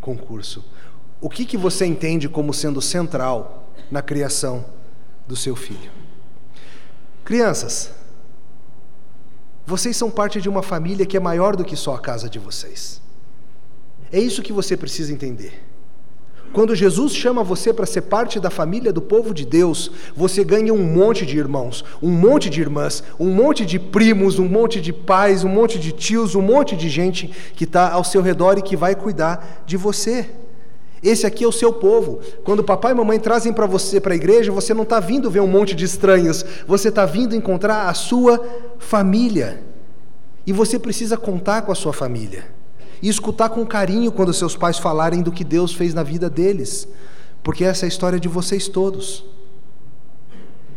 concurso. 0.00 0.64
O 1.20 1.30
que, 1.30 1.44
que 1.44 1.56
você 1.56 1.86
entende 1.86 2.28
como 2.28 2.52
sendo 2.52 2.82
central 2.82 3.72
na 3.90 4.02
criação 4.02 4.64
do 5.26 5.34
seu 5.34 5.56
filho? 5.56 5.90
Crianças, 7.24 7.90
vocês 9.64 9.96
são 9.96 10.10
parte 10.10 10.40
de 10.40 10.48
uma 10.48 10.62
família 10.62 11.06
que 11.06 11.16
é 11.16 11.20
maior 11.20 11.56
do 11.56 11.64
que 11.64 11.76
só 11.76 11.94
a 11.94 11.98
casa 11.98 12.28
de 12.28 12.38
vocês. 12.38 13.00
É 14.12 14.20
isso 14.20 14.42
que 14.42 14.52
você 14.52 14.76
precisa 14.76 15.12
entender. 15.12 15.66
Quando 16.52 16.74
Jesus 16.74 17.14
chama 17.14 17.44
você 17.44 17.72
para 17.72 17.84
ser 17.84 18.02
parte 18.02 18.40
da 18.40 18.48
família 18.48 18.92
do 18.92 19.02
povo 19.02 19.34
de 19.34 19.44
Deus, 19.44 19.90
você 20.16 20.42
ganha 20.42 20.72
um 20.72 20.82
monte 20.82 21.26
de 21.26 21.36
irmãos, 21.36 21.84
um 22.02 22.10
monte 22.10 22.48
de 22.48 22.60
irmãs, 22.60 23.02
um 23.20 23.30
monte 23.30 23.66
de 23.66 23.78
primos, 23.78 24.38
um 24.38 24.48
monte 24.48 24.80
de 24.80 24.92
pais, 24.92 25.44
um 25.44 25.48
monte 25.48 25.78
de 25.78 25.92
tios, 25.92 26.34
um 26.34 26.40
monte 26.40 26.74
de 26.74 26.88
gente 26.88 27.30
que 27.54 27.64
está 27.64 27.90
ao 27.90 28.02
seu 28.02 28.22
redor 28.22 28.56
e 28.56 28.62
que 28.62 28.76
vai 28.76 28.94
cuidar 28.94 29.64
de 29.66 29.76
você. 29.76 30.30
Esse 31.02 31.26
aqui 31.26 31.44
é 31.44 31.46
o 31.46 31.52
seu 31.52 31.74
povo. 31.74 32.20
Quando 32.42 32.64
papai 32.64 32.92
e 32.92 32.94
mamãe 32.94 33.18
trazem 33.18 33.52
para 33.52 33.66
você 33.66 34.00
para 34.00 34.14
a 34.14 34.16
igreja, 34.16 34.50
você 34.50 34.72
não 34.72 34.84
está 34.84 34.98
vindo 34.98 35.30
ver 35.30 35.40
um 35.40 35.46
monte 35.46 35.74
de 35.74 35.84
estranhos, 35.84 36.42
você 36.66 36.88
está 36.88 37.04
vindo 37.04 37.36
encontrar 37.36 37.88
a 37.88 37.92
sua 37.92 38.42
família. 38.78 39.62
E 40.46 40.52
você 40.52 40.78
precisa 40.78 41.18
contar 41.18 41.62
com 41.62 41.72
a 41.72 41.74
sua 41.74 41.92
família 41.92 42.55
e 43.02 43.08
escutar 43.08 43.48
com 43.48 43.64
carinho 43.66 44.12
quando 44.12 44.32
seus 44.32 44.56
pais 44.56 44.78
falarem 44.78 45.22
do 45.22 45.32
que 45.32 45.44
Deus 45.44 45.74
fez 45.74 45.94
na 45.94 46.02
vida 46.02 46.28
deles, 46.28 46.88
porque 47.42 47.64
essa 47.64 47.84
é 47.84 47.86
a 47.86 47.88
história 47.88 48.18
de 48.18 48.28
vocês 48.28 48.68
todos. 48.68 49.24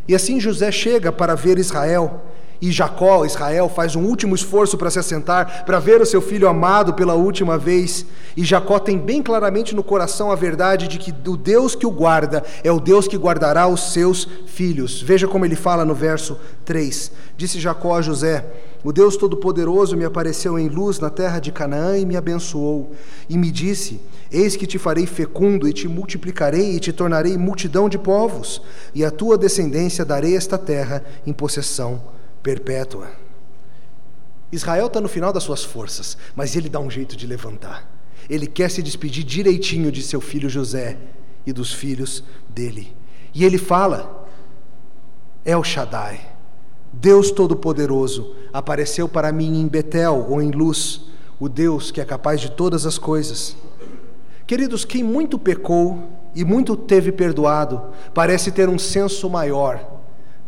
E 0.08 0.16
assim 0.16 0.40
José 0.40 0.72
chega 0.72 1.12
para 1.12 1.36
ver 1.36 1.60
Israel, 1.60 2.24
e 2.62 2.72
Jacó, 2.72 3.24
Israel, 3.24 3.70
faz 3.70 3.96
um 3.96 4.04
último 4.04 4.36
esforço 4.36 4.78
para 4.78 4.90
se 4.90 5.00
assentar, 5.00 5.64
para 5.66 5.80
ver 5.80 6.02
o 6.02 6.06
seu 6.06 6.22
filho 6.22 6.48
amado 6.48 6.94
pela 6.94 7.14
última 7.14 7.58
vez. 7.58 8.06
E 8.36 8.44
Jacó 8.44 8.80
tem 8.80 8.98
bem 8.98 9.24
claramente 9.24 9.74
no 9.74 9.84
coração 9.84 10.30
a 10.30 10.36
verdade 10.36 10.88
de 10.88 10.98
que 10.98 11.14
o 11.30 11.38
Deus 11.38 11.74
que 11.74 11.88
o 11.88 11.92
guarda 11.92 12.44
é 12.62 12.72
o 12.72 12.80
Deus 12.80 13.08
que 13.08 13.18
guardará 13.18 13.66
os 13.68 13.94
seus 13.94 14.28
filhos. 14.46 15.02
Veja 15.02 15.28
como 15.28 15.46
ele 15.46 15.56
fala 15.56 15.86
no 15.86 15.96
verso 15.96 16.38
3. 16.66 17.12
Disse 17.38 17.62
Jacó 17.62 17.96
a 17.96 18.02
José: 18.02 18.46
O 18.82 18.94
Deus 18.94 19.18
Todo-Poderoso 19.18 19.98
me 19.98 20.06
apareceu 20.06 20.58
em 20.58 20.70
luz 20.70 21.00
na 21.00 21.10
terra 21.10 21.40
de 21.40 21.52
Canaã 21.52 21.98
e 21.98 22.06
me 22.06 22.16
abençoou. 22.16 22.94
E 23.28 23.38
me 23.38 23.52
disse: 23.52 24.00
Eis 24.32 24.56
que 24.56 24.66
te 24.66 24.78
farei 24.78 25.06
fecundo 25.06 25.68
e 25.68 25.74
te 25.74 25.88
multiplicarei 25.88 26.76
e 26.76 26.80
te 26.80 26.94
tornarei 26.94 27.38
multidão 27.38 27.90
de 27.90 27.98
povos, 27.98 28.62
e 28.96 29.04
a 29.04 29.12
tua 29.12 29.38
descendência 29.38 30.06
darei 30.06 30.36
esta 30.36 30.58
terra 30.58 31.04
em 31.28 31.34
possessão 31.34 32.02
perpétua. 32.42 33.12
Israel 34.52 34.88
está 34.88 35.02
no 35.02 35.10
final 35.10 35.34
das 35.34 35.44
suas 35.44 35.64
forças, 35.64 36.18
mas 36.34 36.56
ele 36.56 36.70
dá 36.70 36.80
um 36.80 36.90
jeito 36.90 37.18
de 37.18 37.28
levantar. 37.28 37.88
Ele 38.30 38.48
quer 38.48 38.72
se 38.72 38.82
despedir 38.82 39.26
direitinho 39.26 39.92
de 39.92 40.02
seu 40.02 40.22
filho 40.22 40.50
José 40.50 40.98
e 41.46 41.52
dos 41.52 41.74
filhos 41.74 42.24
dele. 42.48 42.96
E 43.34 43.44
ele 43.44 43.58
fala: 43.58 44.28
El 45.44 45.64
Shaddai, 45.66 46.39
Deus 46.92 47.32
Todo-Poderoso, 47.32 48.36
apareceu 48.52 49.08
para 49.08 49.32
mim 49.32 49.62
em 49.62 49.68
Betel 49.68 50.26
ou 50.30 50.42
em 50.42 50.52
luz, 50.52 51.02
o 51.40 51.48
Deus 51.48 51.92
que 51.92 52.02
é 52.02 52.06
capaz 52.06 52.42
de 52.42 52.52
todas 52.52 52.86
as 52.86 52.98
coisas. 52.98 53.56
Queridos, 54.46 54.84
quem 54.84 55.04
muito 55.04 55.38
pecou 55.38 56.04
e 56.36 56.44
muito 56.44 56.76
teve 56.76 57.12
perdoado, 57.12 57.82
parece 58.14 58.52
ter 58.52 58.68
um 58.68 58.80
senso 58.80 59.30
maior 59.30 60.00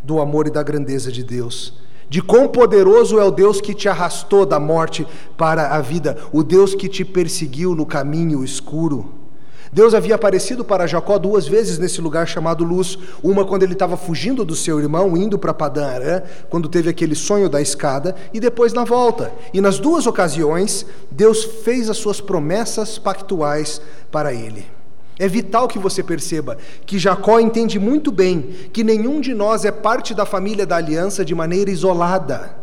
do 0.03 0.19
amor 0.19 0.47
e 0.47 0.51
da 0.51 0.63
grandeza 0.63 1.11
de 1.11 1.23
Deus. 1.23 1.79
De 2.09 2.21
quão 2.21 2.47
poderoso 2.47 3.19
é 3.19 3.23
o 3.23 3.31
Deus 3.31 3.61
que 3.61 3.73
te 3.73 3.87
arrastou 3.87 4.45
da 4.45 4.59
morte 4.59 5.07
para 5.37 5.69
a 5.69 5.79
vida, 5.79 6.17
o 6.33 6.43
Deus 6.43 6.75
que 6.75 6.89
te 6.89 7.05
perseguiu 7.05 7.73
no 7.73 7.85
caminho 7.85 8.43
escuro. 8.43 9.20
Deus 9.73 9.93
havia 9.93 10.15
aparecido 10.15 10.65
para 10.65 10.85
Jacó 10.85 11.17
duas 11.17 11.47
vezes 11.47 11.79
nesse 11.79 12.01
lugar 12.01 12.27
chamado 12.27 12.65
Luz. 12.65 12.97
Uma 13.23 13.45
quando 13.45 13.63
ele 13.63 13.71
estava 13.71 13.95
fugindo 13.95 14.43
do 14.43 14.53
seu 14.53 14.81
irmão, 14.81 15.15
indo 15.15 15.39
para 15.39 15.53
Padã 15.53 15.87
Arã, 15.87 16.21
quando 16.49 16.67
teve 16.67 16.89
aquele 16.89 17.15
sonho 17.15 17.47
da 17.47 17.61
escada, 17.61 18.13
e 18.33 18.39
depois 18.39 18.73
na 18.73 18.83
volta. 18.83 19.31
E 19.53 19.61
nas 19.61 19.79
duas 19.79 20.05
ocasiões, 20.05 20.85
Deus 21.09 21.45
fez 21.63 21.89
as 21.89 21.95
suas 21.95 22.19
promessas 22.19 22.97
pactuais 22.97 23.81
para 24.11 24.33
ele. 24.33 24.65
É 25.17 25.27
vital 25.27 25.69
que 25.69 25.79
você 25.79 26.03
perceba 26.03 26.57
que 26.85 26.99
Jacó 26.99 27.39
entende 27.39 27.79
muito 27.79 28.11
bem 28.11 28.41
que 28.73 28.83
nenhum 28.83 29.21
de 29.21 29.33
nós 29.33 29.63
é 29.63 29.71
parte 29.71 30.13
da 30.13 30.25
família 30.25 30.65
da 30.65 30.75
aliança 30.75 31.23
de 31.23 31.33
maneira 31.33 31.71
isolada. 31.71 32.60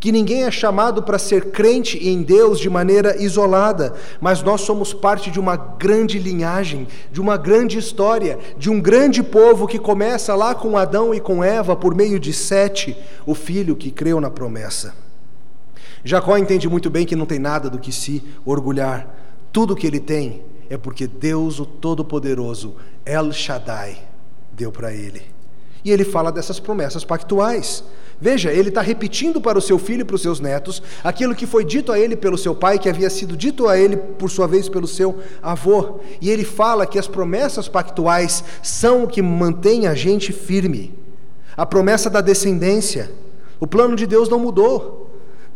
Que 0.00 0.12
ninguém 0.12 0.44
é 0.44 0.50
chamado 0.50 1.02
para 1.02 1.18
ser 1.18 1.50
crente 1.50 1.98
em 2.08 2.22
Deus 2.22 2.60
de 2.60 2.70
maneira 2.70 3.20
isolada, 3.20 3.94
mas 4.20 4.42
nós 4.42 4.60
somos 4.60 4.94
parte 4.94 5.30
de 5.30 5.40
uma 5.40 5.56
grande 5.56 6.18
linhagem, 6.18 6.86
de 7.10 7.20
uma 7.20 7.36
grande 7.36 7.78
história, 7.78 8.38
de 8.56 8.70
um 8.70 8.80
grande 8.80 9.22
povo 9.22 9.66
que 9.66 9.78
começa 9.78 10.34
lá 10.36 10.54
com 10.54 10.76
Adão 10.76 11.12
e 11.12 11.20
com 11.20 11.42
Eva 11.42 11.74
por 11.74 11.94
meio 11.94 12.20
de 12.20 12.32
Sete, 12.32 12.96
o 13.26 13.34
filho 13.34 13.74
que 13.74 13.90
creu 13.90 14.20
na 14.20 14.30
promessa. 14.30 14.94
Jacó 16.04 16.36
entende 16.38 16.68
muito 16.68 16.88
bem 16.88 17.04
que 17.04 17.16
não 17.16 17.26
tem 17.26 17.38
nada 17.38 17.68
do 17.68 17.78
que 17.78 17.92
se 17.92 18.22
orgulhar. 18.44 19.14
Tudo 19.52 19.74
que 19.74 19.86
ele 19.86 19.98
tem 20.00 20.42
é 20.70 20.76
porque 20.76 21.06
Deus, 21.06 21.58
o 21.58 21.66
Todo-Poderoso, 21.66 22.76
El 23.04 23.32
Shaddai, 23.32 23.98
deu 24.52 24.70
para 24.70 24.92
ele. 24.92 25.37
E 25.84 25.90
ele 25.90 26.04
fala 26.04 26.32
dessas 26.32 26.58
promessas 26.58 27.04
pactuais. 27.04 27.84
Veja, 28.20 28.50
ele 28.50 28.68
está 28.68 28.80
repetindo 28.80 29.40
para 29.40 29.58
o 29.58 29.62
seu 29.62 29.78
filho 29.78 30.00
e 30.00 30.04
para 30.04 30.16
os 30.16 30.22
seus 30.22 30.40
netos 30.40 30.82
aquilo 31.04 31.36
que 31.36 31.46
foi 31.46 31.64
dito 31.64 31.92
a 31.92 31.98
ele 31.98 32.16
pelo 32.16 32.36
seu 32.36 32.52
pai, 32.52 32.78
que 32.78 32.88
havia 32.88 33.08
sido 33.08 33.36
dito 33.36 33.68
a 33.68 33.78
ele, 33.78 33.96
por 33.96 34.28
sua 34.28 34.48
vez, 34.48 34.68
pelo 34.68 34.88
seu 34.88 35.18
avô. 35.40 36.00
E 36.20 36.28
ele 36.28 36.44
fala 36.44 36.84
que 36.84 36.98
as 36.98 37.06
promessas 37.06 37.68
pactuais 37.68 38.42
são 38.60 39.04
o 39.04 39.08
que 39.08 39.22
mantém 39.22 39.86
a 39.86 39.94
gente 39.94 40.32
firme. 40.32 40.98
A 41.56 41.64
promessa 41.64 42.10
da 42.10 42.20
descendência. 42.20 43.10
O 43.60 43.66
plano 43.66 43.94
de 43.94 44.06
Deus 44.06 44.28
não 44.28 44.38
mudou. 44.38 45.06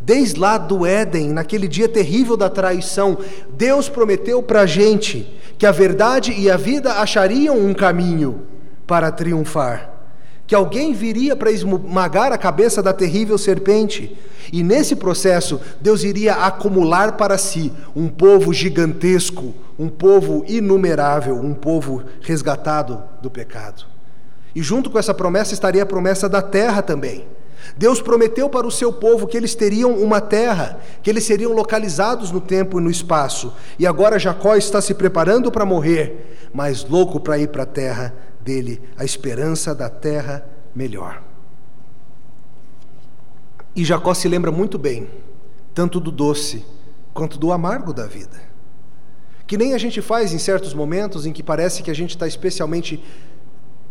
Desde 0.00 0.38
lá 0.38 0.58
do 0.58 0.84
Éden, 0.84 1.30
naquele 1.30 1.68
dia 1.68 1.88
terrível 1.88 2.36
da 2.36 2.50
traição, 2.50 3.18
Deus 3.50 3.88
prometeu 3.88 4.42
para 4.42 4.62
a 4.62 4.66
gente 4.66 5.32
que 5.56 5.66
a 5.66 5.70
verdade 5.70 6.32
e 6.32 6.50
a 6.50 6.56
vida 6.56 6.94
achariam 6.94 7.56
um 7.56 7.72
caminho 7.72 8.42
para 8.84 9.12
triunfar. 9.12 9.91
Que 10.52 10.56
alguém 10.56 10.92
viria 10.92 11.34
para 11.34 11.50
esmagar 11.50 12.30
a 12.30 12.36
cabeça 12.36 12.82
da 12.82 12.92
terrível 12.92 13.38
serpente. 13.38 14.14
E 14.52 14.62
nesse 14.62 14.94
processo, 14.94 15.58
Deus 15.80 16.04
iria 16.04 16.34
acumular 16.34 17.12
para 17.12 17.38
si 17.38 17.72
um 17.96 18.06
povo 18.06 18.52
gigantesco, 18.52 19.54
um 19.78 19.88
povo 19.88 20.44
inumerável, 20.46 21.36
um 21.36 21.54
povo 21.54 22.02
resgatado 22.20 23.02
do 23.22 23.30
pecado. 23.30 23.86
E 24.54 24.62
junto 24.62 24.90
com 24.90 24.98
essa 24.98 25.14
promessa 25.14 25.54
estaria 25.54 25.84
a 25.84 25.86
promessa 25.86 26.28
da 26.28 26.42
terra 26.42 26.82
também. 26.82 27.24
Deus 27.74 28.02
prometeu 28.02 28.50
para 28.50 28.66
o 28.66 28.70
seu 28.70 28.92
povo 28.92 29.26
que 29.26 29.38
eles 29.38 29.54
teriam 29.54 29.92
uma 29.92 30.20
terra, 30.20 30.80
que 31.02 31.08
eles 31.08 31.24
seriam 31.24 31.54
localizados 31.54 32.30
no 32.30 32.42
tempo 32.42 32.78
e 32.78 32.82
no 32.82 32.90
espaço. 32.90 33.54
E 33.78 33.86
agora 33.86 34.18
Jacó 34.18 34.54
está 34.54 34.82
se 34.82 34.92
preparando 34.92 35.50
para 35.50 35.64
morrer, 35.64 36.50
mas 36.52 36.84
louco 36.84 37.18
para 37.18 37.38
ir 37.38 37.48
para 37.48 37.62
a 37.62 37.66
terra 37.66 38.12
dele, 38.42 38.80
a 38.96 39.04
esperança 39.04 39.74
da 39.74 39.88
terra 39.88 40.44
melhor. 40.74 41.22
E 43.74 43.84
Jacó 43.84 44.12
se 44.12 44.28
lembra 44.28 44.52
muito 44.52 44.78
bem, 44.78 45.08
tanto 45.72 45.98
do 45.98 46.10
doce 46.10 46.64
quanto 47.14 47.38
do 47.38 47.52
amargo 47.52 47.92
da 47.92 48.06
vida. 48.06 48.40
Que 49.46 49.56
nem 49.56 49.74
a 49.74 49.78
gente 49.78 50.00
faz 50.00 50.32
em 50.32 50.38
certos 50.38 50.74
momentos 50.74 51.26
em 51.26 51.32
que 51.32 51.42
parece 51.42 51.82
que 51.82 51.90
a 51.90 51.94
gente 51.94 52.10
está 52.10 52.26
especialmente 52.26 53.02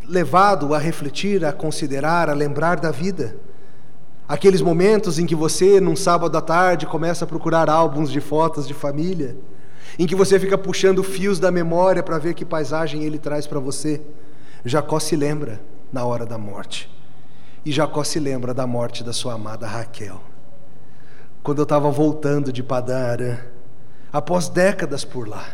levado 0.08 0.74
a 0.74 0.77
refletir, 0.77 1.46
a 1.46 1.53
considerar, 1.53 2.29
a 2.29 2.34
lembrar 2.34 2.79
da 2.79 2.91
vida. 2.91 3.36
Aqueles 4.27 4.62
momentos 4.62 5.20
em 5.20 5.25
que 5.25 5.36
você, 5.36 5.79
num 5.79 5.96
sábado 5.96 6.38
à 6.38 6.41
tarde, 6.41 6.86
começa 6.86 7.25
a 7.25 7.27
procurar 7.27 7.70
álbuns 7.70 8.12
de 8.12 8.22
fotos 8.22 8.67
de 8.67 8.74
família, 8.74 9.36
em 10.00 10.08
que 10.08 10.15
você 10.15 10.39
fica 10.39 10.58
puxando 10.58 11.03
fios 11.03 11.39
da 11.39 11.51
memória 11.51 12.01
para 12.01 12.17
ver 12.17 12.34
que 12.34 12.46
paisagem 12.46 13.03
ele 13.03 13.17
traz 13.17 13.46
para 13.46 13.60
você. 13.60 14.01
Jacó 14.65 14.99
se 14.99 15.15
lembra 15.15 15.61
na 15.91 16.05
hora 16.05 16.25
da 16.25 16.37
morte. 16.37 16.89
E 17.65 17.71
Jacó 17.71 18.03
se 18.03 18.19
lembra 18.19 18.53
da 18.53 18.65
morte 18.65 19.03
da 19.03 19.13
sua 19.13 19.33
amada 19.33 19.67
Raquel. 19.67 20.21
Quando 21.43 21.59
eu 21.59 21.63
estava 21.63 21.89
voltando 21.89 22.51
de 22.51 22.61
Padã 22.61 23.11
Arã, 23.11 23.37
após 24.11 24.49
décadas 24.49 25.03
por 25.03 25.27
lá, 25.27 25.45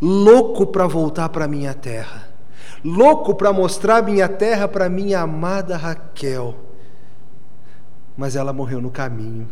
louco 0.00 0.66
para 0.66 0.86
voltar 0.86 1.28
para 1.28 1.46
minha 1.46 1.74
terra, 1.74 2.28
louco 2.84 3.34
para 3.34 3.52
mostrar 3.52 4.02
minha 4.02 4.28
terra 4.28 4.66
para 4.66 4.88
minha 4.88 5.20
amada 5.20 5.76
Raquel 5.76 6.64
mas 8.16 8.36
ela 8.36 8.52
morreu 8.52 8.80
no 8.80 8.90
caminho, 8.90 9.48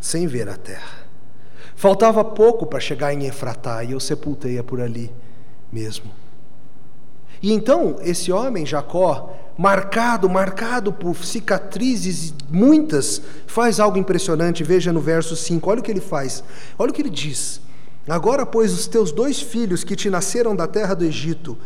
sem 0.00 0.26
ver 0.26 0.48
a 0.48 0.56
terra. 0.56 1.06
Faltava 1.74 2.24
pouco 2.24 2.66
para 2.66 2.80
chegar 2.80 3.12
em 3.12 3.26
Efratá 3.26 3.84
e 3.84 3.92
eu 3.92 4.00
sepultei-a 4.00 4.64
por 4.64 4.80
ali 4.80 5.12
mesmo. 5.70 6.10
E 7.42 7.52
então, 7.52 7.96
esse 8.00 8.32
homem, 8.32 8.64
Jacó, 8.64 9.34
marcado, 9.58 10.28
marcado 10.28 10.92
por 10.92 11.16
cicatrizes, 11.24 12.34
muitas, 12.50 13.20
faz 13.46 13.80
algo 13.80 13.98
impressionante. 13.98 14.64
Veja 14.64 14.92
no 14.92 15.00
verso 15.00 15.36
5, 15.36 15.70
olha 15.70 15.80
o 15.80 15.82
que 15.82 15.90
ele 15.90 16.00
faz, 16.00 16.42
olha 16.78 16.90
o 16.90 16.94
que 16.94 17.02
ele 17.02 17.10
diz. 17.10 17.60
Agora, 18.08 18.46
pois, 18.46 18.72
os 18.72 18.86
teus 18.86 19.10
dois 19.10 19.40
filhos 19.40 19.82
que 19.82 19.96
te 19.96 20.08
nasceram 20.08 20.54
da 20.54 20.66
terra 20.66 20.94
do 20.94 21.04
Egito, 21.04 21.58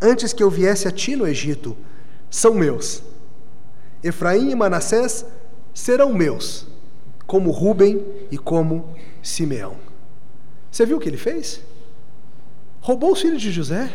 antes 0.00 0.32
que 0.32 0.42
eu 0.42 0.50
viesse 0.50 0.88
a 0.88 0.90
ti 0.90 1.14
no 1.14 1.26
Egito, 1.26 1.76
são 2.30 2.54
meus. 2.54 3.02
Efraim 4.02 4.50
e 4.50 4.54
Manassés 4.54 5.24
serão 5.74 6.12
meus, 6.12 6.66
como 7.26 7.50
Ruben 7.50 8.04
e 8.30 8.38
como 8.38 8.96
Simeão. 9.22 9.76
Você 10.70 10.86
viu 10.86 10.96
o 10.96 11.00
que 11.00 11.08
ele 11.08 11.18
fez? 11.18 11.60
Roubou 12.80 13.12
os 13.12 13.20
filhos 13.20 13.40
de 13.40 13.52
José. 13.52 13.92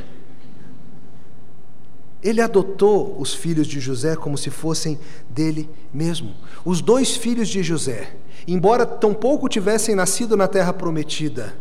Ele 2.28 2.42
adotou 2.42 3.16
os 3.18 3.34
filhos 3.34 3.66
de 3.66 3.80
José 3.80 4.14
como 4.18 4.38
se 4.38 4.50
fossem 4.50 5.00
dele 5.30 5.70
mesmo. 5.94 6.36
Os 6.66 6.82
dois 6.82 7.16
filhos 7.16 7.48
de 7.48 7.64
José, 7.64 8.18
embora 8.46 8.86
tampouco 8.86 9.48
tivessem 9.48 9.96
nascido 9.96 10.36
na 10.36 10.46
terra 10.46 10.74
prometida, 10.74 11.56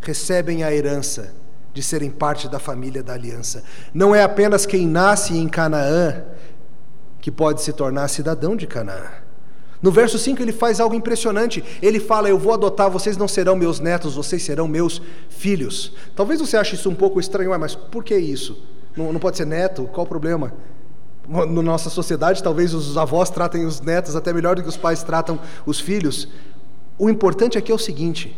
recebem 0.00 0.64
a 0.64 0.74
herança 0.74 1.32
de 1.72 1.84
serem 1.84 2.10
parte 2.10 2.48
da 2.48 2.58
família 2.58 3.00
da 3.00 3.12
aliança. 3.12 3.62
Não 3.94 4.12
é 4.12 4.24
apenas 4.24 4.66
quem 4.66 4.88
nasce 4.88 5.36
em 5.36 5.46
Canaã 5.46 6.24
que 7.20 7.30
pode 7.30 7.62
se 7.62 7.72
tornar 7.72 8.08
cidadão 8.08 8.56
de 8.56 8.66
Canaã. 8.66 9.06
No 9.80 9.92
verso 9.92 10.18
5 10.18 10.42
ele 10.42 10.52
faz 10.52 10.80
algo 10.80 10.96
impressionante. 10.96 11.62
Ele 11.80 12.00
fala: 12.00 12.28
Eu 12.28 12.40
vou 12.40 12.52
adotar, 12.52 12.90
vocês 12.90 13.16
não 13.16 13.28
serão 13.28 13.54
meus 13.54 13.78
netos, 13.78 14.16
vocês 14.16 14.42
serão 14.42 14.66
meus 14.66 15.00
filhos. 15.28 15.92
Talvez 16.16 16.40
você 16.40 16.56
ache 16.56 16.74
isso 16.74 16.90
um 16.90 16.94
pouco 16.94 17.20
estranho, 17.20 17.56
mas 17.56 17.76
por 17.76 18.02
que 18.02 18.16
isso? 18.16 18.73
Não, 18.96 19.12
não 19.12 19.20
pode 19.20 19.36
ser 19.36 19.46
neto? 19.46 19.88
Qual 19.92 20.04
o 20.04 20.08
problema? 20.08 20.52
Na 21.26 21.62
nossa 21.62 21.88
sociedade, 21.88 22.42
talvez 22.42 22.74
os 22.74 22.96
avós 22.98 23.30
tratem 23.30 23.64
os 23.64 23.80
netos 23.80 24.14
até 24.14 24.32
melhor 24.32 24.56
do 24.56 24.62
que 24.62 24.68
os 24.68 24.76
pais 24.76 25.02
tratam 25.02 25.40
os 25.64 25.80
filhos. 25.80 26.28
O 26.98 27.08
importante 27.08 27.56
aqui 27.56 27.72
é 27.72 27.74
o 27.74 27.78
seguinte: 27.78 28.36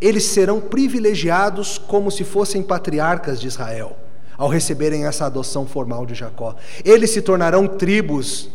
eles 0.00 0.24
serão 0.24 0.60
privilegiados 0.60 1.76
como 1.76 2.10
se 2.10 2.24
fossem 2.24 2.62
patriarcas 2.62 3.40
de 3.40 3.46
Israel, 3.46 3.96
ao 4.38 4.48
receberem 4.48 5.04
essa 5.04 5.26
adoção 5.26 5.66
formal 5.66 6.06
de 6.06 6.14
Jacó. 6.14 6.56
Eles 6.82 7.10
se 7.10 7.20
tornarão 7.20 7.68
tribos, 7.68 8.48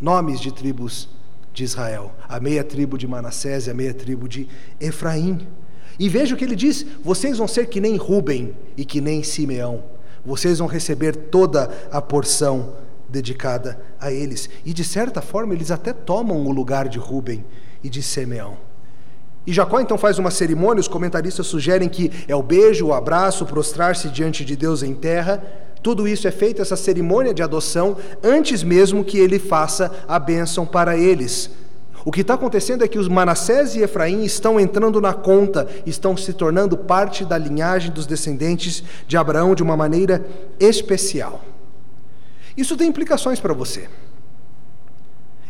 nomes 0.00 0.38
de 0.38 0.52
tribos 0.52 1.08
de 1.54 1.64
Israel: 1.64 2.12
a 2.28 2.38
meia 2.38 2.62
tribo 2.62 2.98
de 2.98 3.08
Manassés 3.08 3.66
e 3.66 3.70
a 3.70 3.74
meia 3.74 3.94
tribo 3.94 4.28
de 4.28 4.46
Efraim. 4.78 5.46
E 5.98 6.06
veja 6.10 6.34
o 6.34 6.38
que 6.38 6.44
ele 6.44 6.54
diz: 6.54 6.84
vocês 7.02 7.38
vão 7.38 7.48
ser 7.48 7.66
que 7.68 7.80
nem 7.80 7.96
Ruben 7.96 8.54
e 8.76 8.84
que 8.84 9.00
nem 9.00 9.22
Simeão 9.22 9.95
vocês 10.26 10.58
vão 10.58 10.66
receber 10.66 11.14
toda 11.14 11.70
a 11.90 12.02
porção 12.02 12.74
dedicada 13.08 13.80
a 14.00 14.12
eles. 14.12 14.50
E 14.64 14.72
de 14.72 14.84
certa 14.84 15.22
forma, 15.22 15.54
eles 15.54 15.70
até 15.70 15.92
tomam 15.92 16.44
o 16.44 16.50
lugar 16.50 16.88
de 16.88 16.98
Ruben 16.98 17.44
e 17.82 17.88
de 17.88 18.02
Simeão. 18.02 18.58
E 19.46 19.52
Jacó 19.52 19.78
então 19.78 19.96
faz 19.96 20.18
uma 20.18 20.30
cerimônia, 20.30 20.80
os 20.80 20.88
comentaristas 20.88 21.46
sugerem 21.46 21.88
que 21.88 22.10
é 22.26 22.34
o 22.34 22.42
beijo, 22.42 22.86
o 22.86 22.92
abraço, 22.92 23.46
prostrar-se 23.46 24.08
diante 24.08 24.44
de 24.44 24.56
Deus 24.56 24.82
em 24.82 24.92
terra. 24.92 25.42
Tudo 25.82 26.08
isso 26.08 26.26
é 26.26 26.32
feito, 26.32 26.60
essa 26.60 26.74
cerimônia 26.74 27.32
de 27.32 27.44
adoção, 27.44 27.96
antes 28.24 28.64
mesmo 28.64 29.04
que 29.04 29.18
ele 29.18 29.38
faça 29.38 29.92
a 30.08 30.18
bênção 30.18 30.66
para 30.66 30.96
eles. 30.96 31.48
O 32.06 32.12
que 32.12 32.20
está 32.20 32.34
acontecendo 32.34 32.84
é 32.84 32.88
que 32.88 33.00
os 33.00 33.08
Manassés 33.08 33.74
e 33.74 33.80
Efraim 33.80 34.22
estão 34.22 34.60
entrando 34.60 35.00
na 35.00 35.12
conta, 35.12 35.66
estão 35.84 36.16
se 36.16 36.32
tornando 36.32 36.78
parte 36.78 37.24
da 37.24 37.36
linhagem 37.36 37.90
dos 37.90 38.06
descendentes 38.06 38.84
de 39.08 39.16
Abraão 39.16 39.56
de 39.56 39.62
uma 39.64 39.76
maneira 39.76 40.24
especial. 40.60 41.44
Isso 42.56 42.76
tem 42.76 42.86
implicações 42.86 43.40
para 43.40 43.52
você. 43.52 43.88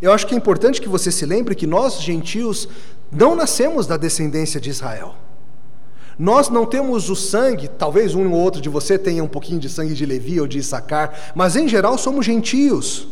Eu 0.01 0.15
acho 0.15 0.27
que 0.27 0.35
é 0.35 0.39
importante 0.39 0.81
que 0.81 0.89
você 0.89 1.13
se 1.13 1.27
lembre 1.27 1.55
que 1.55 1.67
nós, 1.67 2.01
gentios, 2.01 2.67
não 3.13 3.37
nascemos 3.37 3.87
da 3.87 3.99
descendência 3.99 4.59
de 4.59 4.71
Israel. 4.71 5.15
Nós 6.19 6.49
não 6.49 6.65
temos 6.65 7.11
o 7.11 7.15
sangue, 7.15 7.69
talvez 7.69 8.15
um 8.15 8.33
ou 8.33 8.41
outro 8.41 8.63
de 8.63 8.71
você 8.71 8.99
tenha 8.99 9.23
um 9.23 9.29
pouquinho 9.29 9.61
de 9.61 9.69
sangue 9.69 9.93
de 9.93 10.07
Levi 10.07 10.41
ou 10.41 10.47
de 10.47 10.57
Issacar, 10.57 11.33
mas 11.35 11.55
em 11.55 11.69
geral 11.69 11.99
somos 11.99 12.25
gentios. 12.25 13.09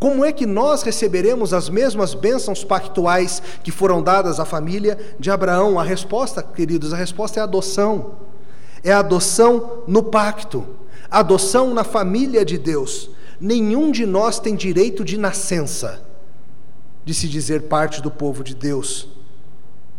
Como 0.00 0.24
é 0.24 0.32
que 0.32 0.46
nós 0.46 0.82
receberemos 0.82 1.52
as 1.52 1.68
mesmas 1.68 2.14
bênçãos 2.14 2.64
pactuais 2.64 3.42
que 3.62 3.70
foram 3.70 4.02
dadas 4.02 4.40
à 4.40 4.46
família 4.46 4.98
de 5.20 5.30
Abraão? 5.30 5.78
A 5.78 5.84
resposta, 5.84 6.42
queridos, 6.42 6.94
a 6.94 6.96
resposta 6.96 7.38
é 7.38 7.42
a 7.42 7.44
adoção. 7.44 8.16
É 8.82 8.92
a 8.92 9.00
adoção 9.00 9.82
no 9.86 10.02
pacto, 10.02 10.66
adoção 11.10 11.74
na 11.74 11.84
família 11.84 12.46
de 12.46 12.56
Deus. 12.56 13.10
Nenhum 13.38 13.90
de 13.90 14.06
nós 14.06 14.40
tem 14.40 14.56
direito 14.56 15.04
de 15.04 15.18
nascença, 15.18 16.02
de 17.04 17.12
se 17.12 17.28
dizer 17.28 17.68
parte 17.68 18.00
do 18.00 18.10
povo 18.10 18.42
de 18.42 18.54
Deus, 18.54 19.06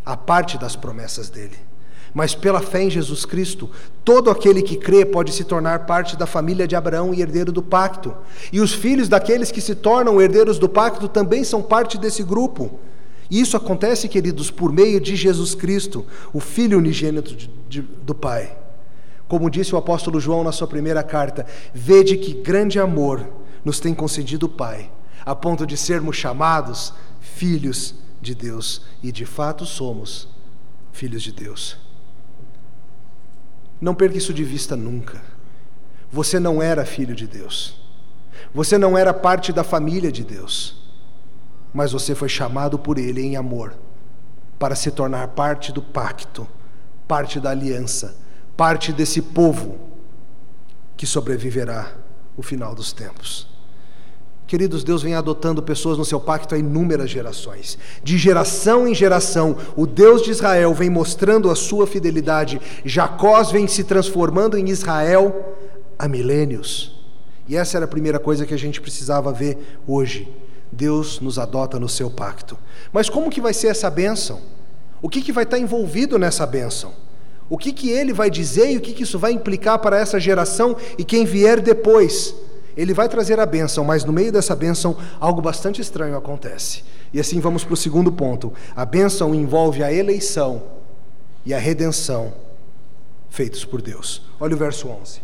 a 0.03 0.17
parte 0.17 0.57
das 0.57 0.75
promessas 0.75 1.29
dele 1.29 1.70
mas 2.13 2.35
pela 2.35 2.59
fé 2.59 2.83
em 2.83 2.89
Jesus 2.89 3.25
Cristo, 3.25 3.69
todo 4.03 4.29
aquele 4.29 4.61
que 4.61 4.75
crê 4.75 5.05
pode 5.05 5.31
se 5.31 5.43
tornar 5.43 5.85
parte 5.85 6.17
da 6.17 6.25
família 6.25 6.67
de 6.67 6.75
Abraão 6.75 7.13
e 7.13 7.21
herdeiro 7.21 7.51
do 7.51 7.61
pacto. 7.61 8.13
E 8.51 8.59
os 8.59 8.73
filhos 8.73 9.07
daqueles 9.07 9.51
que 9.51 9.61
se 9.61 9.75
tornam 9.75 10.21
herdeiros 10.21 10.59
do 10.59 10.67
pacto 10.67 11.07
também 11.07 11.43
são 11.43 11.61
parte 11.61 11.97
desse 11.97 12.21
grupo. 12.23 12.79
E 13.29 13.39
isso 13.39 13.55
acontece, 13.55 14.09
queridos, 14.09 14.51
por 14.51 14.73
meio 14.73 14.99
de 14.99 15.15
Jesus 15.15 15.55
Cristo, 15.55 16.05
o 16.33 16.41
Filho 16.41 16.77
unigênito 16.77 17.33
de, 17.33 17.49
de, 17.69 17.81
do 17.81 18.13
Pai. 18.13 18.57
Como 19.25 19.49
disse 19.49 19.73
o 19.73 19.77
apóstolo 19.77 20.19
João 20.19 20.43
na 20.43 20.51
sua 20.51 20.67
primeira 20.67 21.01
carta: 21.01 21.45
Vede 21.73 22.17
que 22.17 22.33
grande 22.33 22.77
amor 22.77 23.25
nos 23.63 23.79
tem 23.79 23.93
concedido 23.93 24.47
o 24.47 24.49
Pai, 24.49 24.91
a 25.25 25.33
ponto 25.33 25.65
de 25.65 25.77
sermos 25.77 26.17
chamados 26.17 26.93
filhos 27.21 27.95
de 28.21 28.35
Deus. 28.35 28.81
E 29.01 29.13
de 29.13 29.25
fato 29.25 29.65
somos 29.65 30.27
filhos 30.91 31.23
de 31.23 31.31
Deus. 31.31 31.77
Não 33.81 33.95
perca 33.95 34.17
isso 34.17 34.33
de 34.33 34.43
vista 34.43 34.75
nunca. 34.75 35.21
Você 36.11 36.39
não 36.39 36.61
era 36.61 36.85
filho 36.85 37.15
de 37.15 37.25
Deus. 37.25 37.75
Você 38.53 38.77
não 38.77 38.95
era 38.97 39.13
parte 39.13 39.51
da 39.51 39.63
família 39.63 40.11
de 40.11 40.23
Deus. 40.23 40.79
Mas 41.73 41.91
você 41.91 42.13
foi 42.13 42.29
chamado 42.29 42.77
por 42.77 42.99
Ele 42.99 43.21
em 43.21 43.35
amor 43.35 43.73
para 44.59 44.75
se 44.75 44.91
tornar 44.91 45.29
parte 45.29 45.71
do 45.71 45.81
pacto, 45.81 46.47
parte 47.07 47.39
da 47.39 47.49
aliança, 47.49 48.15
parte 48.55 48.93
desse 48.93 49.21
povo 49.21 49.79
que 50.95 51.07
sobreviverá 51.07 51.91
o 52.37 52.43
final 52.43 52.75
dos 52.75 52.93
tempos. 52.93 53.50
Queridos, 54.47 54.83
Deus 54.83 55.01
vem 55.01 55.15
adotando 55.15 55.63
pessoas 55.63 55.97
no 55.97 56.03
seu 56.03 56.19
pacto 56.19 56.53
há 56.53 56.57
inúmeras 56.57 57.09
gerações. 57.09 57.77
De 58.03 58.17
geração 58.17 58.87
em 58.87 58.93
geração, 58.93 59.55
o 59.77 59.87
Deus 59.87 60.21
de 60.21 60.31
Israel 60.31 60.73
vem 60.73 60.89
mostrando 60.89 61.49
a 61.49 61.55
sua 61.55 61.87
fidelidade. 61.87 62.59
Jacó 62.83 63.41
vem 63.43 63.67
se 63.67 63.83
transformando 63.83 64.57
em 64.57 64.69
Israel 64.69 65.55
há 65.97 66.07
milênios. 66.07 66.99
E 67.47 67.55
essa 67.55 67.77
era 67.77 67.85
a 67.85 67.87
primeira 67.87 68.19
coisa 68.19 68.45
que 68.45 68.53
a 68.53 68.59
gente 68.59 68.81
precisava 68.81 69.31
ver 69.31 69.79
hoje. 69.87 70.27
Deus 70.71 71.19
nos 71.19 71.37
adota 71.39 71.79
no 71.79 71.89
seu 71.89 72.09
pacto. 72.09 72.57
Mas 72.91 73.09
como 73.09 73.29
que 73.29 73.41
vai 73.41 73.53
ser 73.53 73.67
essa 73.67 73.89
bênção? 73.89 74.41
O 75.01 75.09
que, 75.09 75.21
que 75.21 75.31
vai 75.31 75.43
estar 75.43 75.57
envolvido 75.59 76.19
nessa 76.19 76.45
bênção? 76.45 76.93
O 77.49 77.57
que, 77.57 77.73
que 77.73 77.89
ele 77.89 78.13
vai 78.13 78.29
dizer 78.29 78.71
e 78.71 78.77
o 78.77 78.81
que, 78.81 78.93
que 78.93 79.03
isso 79.03 79.19
vai 79.19 79.33
implicar 79.33 79.79
para 79.79 79.99
essa 79.99 80.19
geração 80.19 80.77
e 80.97 81.03
quem 81.03 81.25
vier 81.25 81.59
depois? 81.59 82.33
Ele 82.75 82.93
vai 82.93 83.09
trazer 83.09 83.39
a 83.39 83.45
bênção, 83.45 83.83
mas 83.83 84.05
no 84.05 84.13
meio 84.13 84.31
dessa 84.31 84.55
bênção 84.55 84.97
algo 85.19 85.41
bastante 85.41 85.81
estranho 85.81 86.15
acontece. 86.17 86.83
E 87.13 87.19
assim 87.19 87.39
vamos 87.39 87.63
para 87.63 87.73
o 87.73 87.77
segundo 87.77 88.11
ponto. 88.11 88.53
A 88.75 88.85
bênção 88.85 89.35
envolve 89.35 89.83
a 89.83 89.91
eleição 89.91 90.63
e 91.45 91.53
a 91.53 91.59
redenção 91.59 92.33
feitos 93.29 93.65
por 93.65 93.81
Deus. 93.81 94.21
Olha 94.39 94.55
o 94.55 94.57
verso 94.57 94.87
11. 94.87 95.21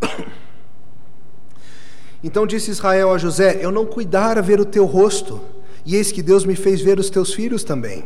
Então 2.22 2.46
disse 2.46 2.70
Israel 2.70 3.14
a 3.14 3.18
José: 3.18 3.58
Eu 3.62 3.72
não 3.72 3.86
cuidara 3.86 4.42
ver 4.42 4.60
o 4.60 4.64
teu 4.66 4.84
rosto, 4.84 5.40
e 5.86 5.96
eis 5.96 6.12
que 6.12 6.22
Deus 6.22 6.44
me 6.44 6.54
fez 6.54 6.82
ver 6.82 6.98
os 6.98 7.08
teus 7.08 7.32
filhos 7.32 7.64
também. 7.64 8.04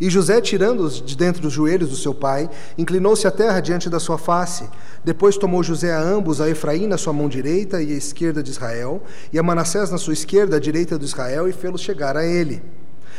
E 0.00 0.10
José, 0.10 0.40
tirando-os 0.40 1.00
de 1.00 1.16
dentro 1.16 1.40
dos 1.40 1.52
joelhos 1.52 1.90
do 1.90 1.96
seu 1.96 2.14
pai, 2.14 2.50
inclinou-se 2.76 3.26
à 3.26 3.30
terra 3.30 3.60
diante 3.60 3.88
da 3.88 3.98
sua 3.98 4.18
face. 4.18 4.68
Depois 5.04 5.36
tomou 5.36 5.62
José 5.62 5.92
a 5.92 6.00
ambos, 6.00 6.40
a 6.40 6.48
Efraim 6.48 6.86
na 6.86 6.98
sua 6.98 7.12
mão 7.12 7.28
direita 7.28 7.82
e 7.82 7.92
a 7.92 7.96
esquerda 7.96 8.42
de 8.42 8.50
Israel, 8.50 9.02
e 9.32 9.38
a 9.38 9.42
Manassés 9.42 9.90
na 9.90 9.98
sua 9.98 10.12
esquerda, 10.12 10.56
a 10.56 10.60
direita 10.60 10.98
de 10.98 11.04
Israel, 11.04 11.48
e 11.48 11.52
fê-los 11.52 11.80
chegar 11.80 12.16
a 12.16 12.26
ele. 12.26 12.62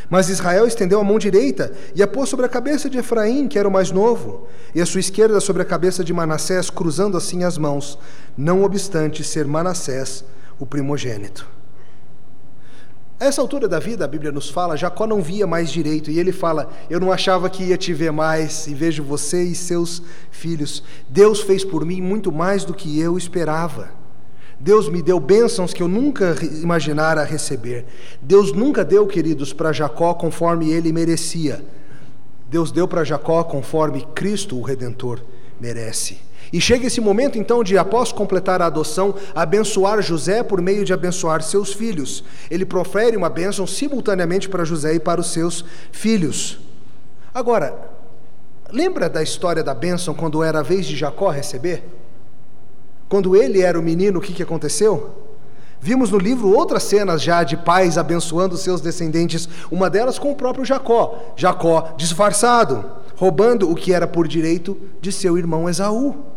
Mas 0.10 0.30
Israel 0.30 0.66
estendeu 0.66 1.00
a 1.00 1.04
mão 1.04 1.20
direita 1.20 1.74
e 1.94 2.02
a 2.02 2.08
pôs 2.08 2.30
sobre 2.30 2.46
a 2.46 2.50
cabeça 2.50 2.90
de 2.90 2.98
Efraim, 2.98 3.48
que 3.48 3.60
era 3.60 3.68
o 3.68 3.72
mais 3.72 3.92
novo, 3.92 4.48
e 4.74 4.82
a 4.82 4.86
sua 4.86 5.00
esquerda 5.00 5.40
sobre 5.40 5.62
a 5.62 5.66
cabeça 5.66 6.04
de 6.04 6.14
Manassés, 6.14 6.70
cruzando 6.70 7.18
assim 7.18 7.44
as 7.44 7.58
mãos, 7.58 7.98
não 8.38 8.64
obstante 8.64 9.24
ser 9.24 9.46
Manassés 9.46 10.24
o 10.60 10.66
primogênito. 10.66 11.57
A 13.20 13.26
essa 13.26 13.42
altura 13.42 13.68
da 13.68 13.80
vida, 13.80 14.06
a 14.06 14.08
Bíblia 14.08 14.32
nos 14.32 14.48
fala, 14.48 14.78
Jacó 14.78 15.08
não 15.08 15.24
via 15.24 15.48
mais 15.48 15.72
direito, 15.72 16.12
e 16.12 16.20
ele 16.20 16.32
fala: 16.32 16.70
Eu 16.88 17.00
não 17.00 17.12
achava 17.12 17.50
que 17.50 17.64
ia 17.64 17.78
te 17.78 17.92
ver 17.92 18.12
mais, 18.12 18.68
e 18.68 18.76
vejo 18.76 19.04
você 19.04 19.44
e 19.44 19.56
seus 19.56 20.04
filhos. 20.30 20.84
Deus 21.10 21.42
fez 21.42 21.66
por 21.66 21.84
mim 21.84 22.00
muito 22.00 22.32
mais 22.32 22.64
do 22.64 22.76
que 22.76 23.00
eu 23.00 23.18
esperava. 23.18 23.90
Deus 24.60 24.88
me 24.88 25.02
deu 25.02 25.20
bênçãos 25.20 25.74
que 25.74 25.82
eu 25.82 25.88
nunca 25.88 26.36
imaginara 26.62 27.24
receber. 27.24 27.86
Deus 28.22 28.52
nunca 28.52 28.86
deu, 28.86 29.08
queridos, 29.08 29.52
para 29.52 29.72
Jacó 29.72 30.14
conforme 30.14 30.72
ele 30.72 30.92
merecia. 30.92 31.64
Deus 32.50 32.72
deu 32.72 32.88
para 32.88 33.04
Jacó 33.04 33.44
conforme 33.44 34.08
Cristo, 34.16 34.58
o 34.58 34.62
Redentor, 34.62 35.22
merece. 35.60 36.27
E 36.52 36.62
chega 36.62 36.88
esse 36.88 37.02
momento 37.02 37.38
então 37.38 37.64
de, 37.64 37.78
após 37.78 38.12
completar 38.12 38.62
a 38.62 38.68
adoção, 38.68 39.16
abençoar 39.36 40.02
José 40.02 40.44
por 40.44 40.62
meio 40.62 40.86
de 40.86 40.94
abençoar 40.94 41.42
seus 41.42 41.74
filhos. 41.74 42.24
Ele 42.50 42.66
profere 42.66 43.18
uma 43.18 43.30
bênção 43.30 43.68
simultaneamente 43.68 44.48
para 44.48 44.64
José 44.64 44.96
e 44.96 45.00
para 45.00 45.20
os 45.20 45.32
seus 45.34 45.66
filhos. 45.92 46.60
Agora, 47.34 47.78
lembra 48.72 49.10
da 49.10 49.22
história 49.22 49.64
da 49.64 49.74
bênção 49.74 50.14
quando 50.14 50.44
era 50.44 50.60
a 50.60 50.64
vez 50.64 50.86
de 50.86 50.96
Jacó 50.96 51.30
receber? 51.30 51.84
Quando 53.10 53.36
ele 53.36 53.62
era 53.62 53.80
o 53.80 53.84
menino, 53.84 54.20
o 54.20 54.22
que, 54.22 54.34
que 54.34 54.44
aconteceu? 54.44 55.24
Vimos 55.80 56.10
no 56.10 56.18
livro 56.18 56.50
outras 56.50 56.84
cenas 56.84 57.22
já 57.22 57.44
de 57.44 57.56
pais 57.56 57.98
abençoando 57.98 58.58
seus 58.58 58.82
descendentes, 58.82 59.48
uma 59.70 59.90
delas 59.90 60.18
com 60.18 60.32
o 60.32 60.36
próprio 60.36 60.66
Jacó. 60.66 61.34
Jacó 61.36 61.94
disfarçado, 61.96 62.84
roubando 63.16 63.70
o 63.70 63.76
que 63.76 63.94
era 63.94 64.08
por 64.08 64.28
direito 64.28 64.78
de 65.00 65.12
seu 65.12 65.38
irmão 65.38 65.70
Esaú 65.70 66.37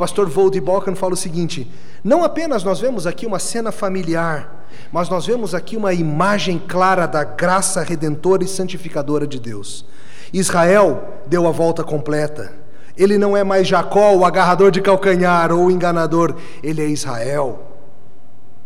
pastor 0.00 0.30
Vold 0.30 0.58
Balkan 0.62 0.94
fala 0.94 1.12
o 1.12 1.16
seguinte: 1.16 1.70
não 2.02 2.24
apenas 2.24 2.64
nós 2.64 2.80
vemos 2.80 3.06
aqui 3.06 3.26
uma 3.26 3.38
cena 3.38 3.70
familiar, 3.70 4.66
mas 4.90 5.10
nós 5.10 5.26
vemos 5.26 5.54
aqui 5.54 5.76
uma 5.76 5.92
imagem 5.92 6.58
clara 6.58 7.04
da 7.04 7.22
graça 7.22 7.82
redentora 7.82 8.42
e 8.42 8.48
santificadora 8.48 9.26
de 9.26 9.38
Deus. 9.38 9.84
Israel 10.32 11.20
deu 11.26 11.46
a 11.46 11.50
volta 11.50 11.84
completa. 11.84 12.54
Ele 12.96 13.18
não 13.18 13.36
é 13.36 13.44
mais 13.44 13.68
Jacó, 13.68 14.14
o 14.14 14.24
agarrador 14.24 14.70
de 14.70 14.80
calcanhar 14.80 15.52
ou 15.52 15.66
o 15.66 15.70
enganador, 15.70 16.34
ele 16.62 16.82
é 16.82 16.86
Israel, 16.86 17.62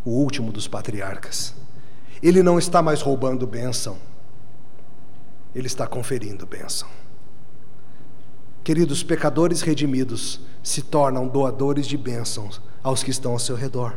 o 0.05 0.11
último 0.11 0.53
dos 0.53 0.68
patriarcas. 0.68 1.53
Ele 2.23 2.42
não 2.42 2.59
está 2.59 2.81
mais 2.81 3.03
roubando 3.03 3.47
bênção, 3.47 3.97
ele 5.55 5.66
está 5.66 5.87
conferindo 5.87 6.47
bênção. 6.47 6.88
Queridos, 8.62 9.03
pecadores 9.03 9.61
redimidos 9.61 10.40
se 10.64 10.83
tornam 10.83 11.29
doadores 11.29 11.87
de 11.87 11.96
bênçãos 11.96 12.61
aos 12.83 13.05
que 13.05 13.11
estão 13.11 13.33
ao 13.33 13.38
seu 13.38 13.55
redor. 13.55 13.96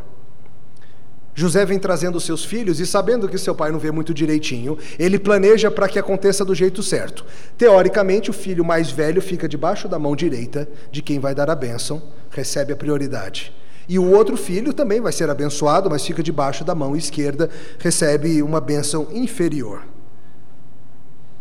José 1.34 1.64
vem 1.66 1.78
trazendo 1.78 2.20
seus 2.20 2.44
filhos 2.44 2.80
e, 2.80 2.86
sabendo 2.86 3.30
que 3.30 3.38
seu 3.38 3.54
pai 3.54 3.72
não 3.72 3.78
vê 3.78 3.92
muito 3.92 4.14
direitinho, 4.14 4.78
ele 4.98 5.20
planeja 5.20 5.70
para 5.70 5.88
que 5.88 6.00
aconteça 6.00 6.44
do 6.44 6.54
jeito 6.54 6.82
certo. 6.82 7.24
Teoricamente, 7.56 8.32
o 8.32 8.34
filho 8.34 8.66
mais 8.66 8.90
velho 8.90 9.22
fica 9.22 9.48
debaixo 9.48 9.88
da 9.88 10.00
mão 10.00 10.16
direita 10.16 10.68
de 10.92 11.02
quem 11.02 11.20
vai 11.20 11.36
dar 11.36 11.50
a 11.50 11.56
bênção, 11.56 12.02
recebe 12.32 12.74
a 12.74 12.76
prioridade. 12.76 13.54
E 13.88 13.98
o 13.98 14.12
outro 14.12 14.36
filho 14.36 14.74
também 14.74 15.00
vai 15.00 15.14
ser 15.14 15.30
abençoado, 15.30 15.90
mas 15.90 16.06
fica 16.06 16.22
debaixo 16.22 16.66
da 16.66 16.76
mão 16.76 16.96
esquerda, 16.96 17.50
recebe 17.80 18.42
uma 18.42 18.60
bênção 18.60 19.08
inferior. 19.12 19.84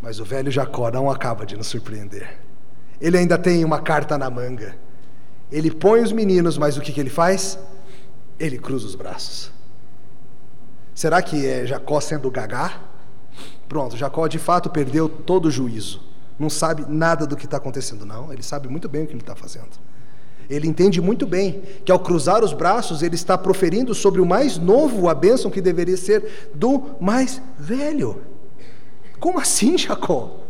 Mas 0.01 0.21
o 0.21 0.25
velho 0.25 0.51
Jacó 0.53 0.91
não 0.91 1.11
acaba 1.11 1.45
de 1.45 1.57
nos 1.57 1.67
surpreender. 1.67 2.39
Ele 3.01 3.19
ainda 3.19 3.37
tem 3.37 3.65
uma 3.65 3.81
carta 3.81 4.17
na 4.17 4.31
manga. 4.31 4.77
Ele 5.51 5.71
põe 5.71 6.01
os 6.01 6.13
meninos, 6.13 6.59
mas 6.59 6.77
o 6.77 6.81
que, 6.81 6.93
que 6.93 7.01
ele 7.01 7.11
faz? 7.11 7.59
Ele 8.39 8.59
cruza 8.59 8.87
os 8.87 8.95
braços. 8.95 9.51
Será 10.95 11.23
que 11.23 11.47
é 11.47 11.67
Jacó 11.67 12.01
sendo 12.01 12.31
gagá? 12.31 12.81
Pronto, 13.69 13.97
Jacó 13.97 14.27
de 14.27 14.39
fato 14.39 14.71
perdeu 14.71 15.09
todo 15.09 15.47
o 15.47 15.51
juízo. 15.51 16.01
Não 16.39 16.51
sabe 16.51 16.85
nada 16.89 17.27
do 17.27 17.37
que 17.37 17.45
está 17.45 17.57
acontecendo, 17.57 18.05
não. 18.05 18.33
Ele 18.33 18.43
sabe 18.43 18.69
muito 18.69 18.89
bem 18.89 19.05
o 19.05 19.07
que 19.07 19.13
ele 19.13 19.21
está 19.21 19.35
fazendo. 19.35 19.71
Ele 20.49 20.69
entende 20.69 21.01
muito 21.01 21.27
bem 21.27 21.63
que 21.85 21.91
ao 21.91 21.99
cruzar 21.99 22.45
os 22.45 22.53
braços, 22.53 23.03
ele 23.03 23.15
está 23.15 23.37
proferindo 23.37 23.95
sobre 23.95 24.21
o 24.21 24.27
mais 24.27 24.59
novo 24.59 25.09
a 25.09 25.15
bênção 25.15 25.51
que 25.51 25.61
deveria 25.61 25.97
ser 25.97 26.51
do 26.55 26.97
mais 27.01 27.43
velho. 27.59 28.23
Como 29.19 29.41
assim, 29.41 29.77
Jacó? 29.77 30.41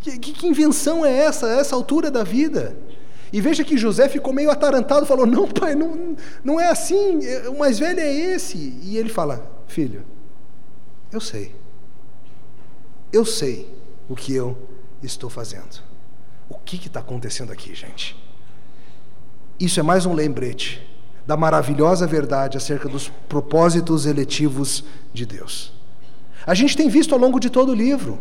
Que, 0.00 0.18
que, 0.18 0.32
que 0.32 0.46
invenção 0.46 1.04
é 1.04 1.16
essa, 1.16 1.46
a 1.46 1.58
essa 1.58 1.74
altura 1.74 2.10
da 2.10 2.24
vida? 2.24 2.76
E 3.32 3.40
veja 3.40 3.64
que 3.64 3.76
José 3.76 4.08
ficou 4.08 4.32
meio 4.32 4.50
atarantado, 4.50 5.06
falou: 5.06 5.26
Não, 5.26 5.48
pai, 5.48 5.74
não, 5.74 6.16
não 6.44 6.60
é 6.60 6.68
assim, 6.68 7.20
o 7.48 7.58
mais 7.58 7.78
velho 7.78 8.00
é 8.00 8.12
esse. 8.12 8.78
E 8.82 8.96
ele 8.96 9.08
fala: 9.08 9.44
Filho, 9.66 10.04
eu 11.12 11.20
sei, 11.20 11.54
eu 13.12 13.24
sei 13.24 13.68
o 14.08 14.14
que 14.14 14.34
eu 14.34 14.56
estou 15.02 15.28
fazendo. 15.28 15.82
O 16.48 16.54
que 16.54 16.76
está 16.76 17.00
acontecendo 17.00 17.52
aqui, 17.52 17.74
gente? 17.74 18.16
Isso 19.58 19.80
é 19.80 19.82
mais 19.82 20.06
um 20.06 20.12
lembrete 20.12 20.86
da 21.26 21.36
maravilhosa 21.36 22.06
verdade 22.06 22.56
acerca 22.56 22.88
dos 22.88 23.08
propósitos 23.28 24.06
eletivos 24.06 24.84
de 25.12 25.26
Deus. 25.26 25.72
A 26.46 26.54
gente 26.54 26.76
tem 26.76 26.88
visto 26.88 27.12
ao 27.12 27.20
longo 27.20 27.40
de 27.40 27.50
todo 27.50 27.72
o 27.72 27.74
livro 27.74 28.18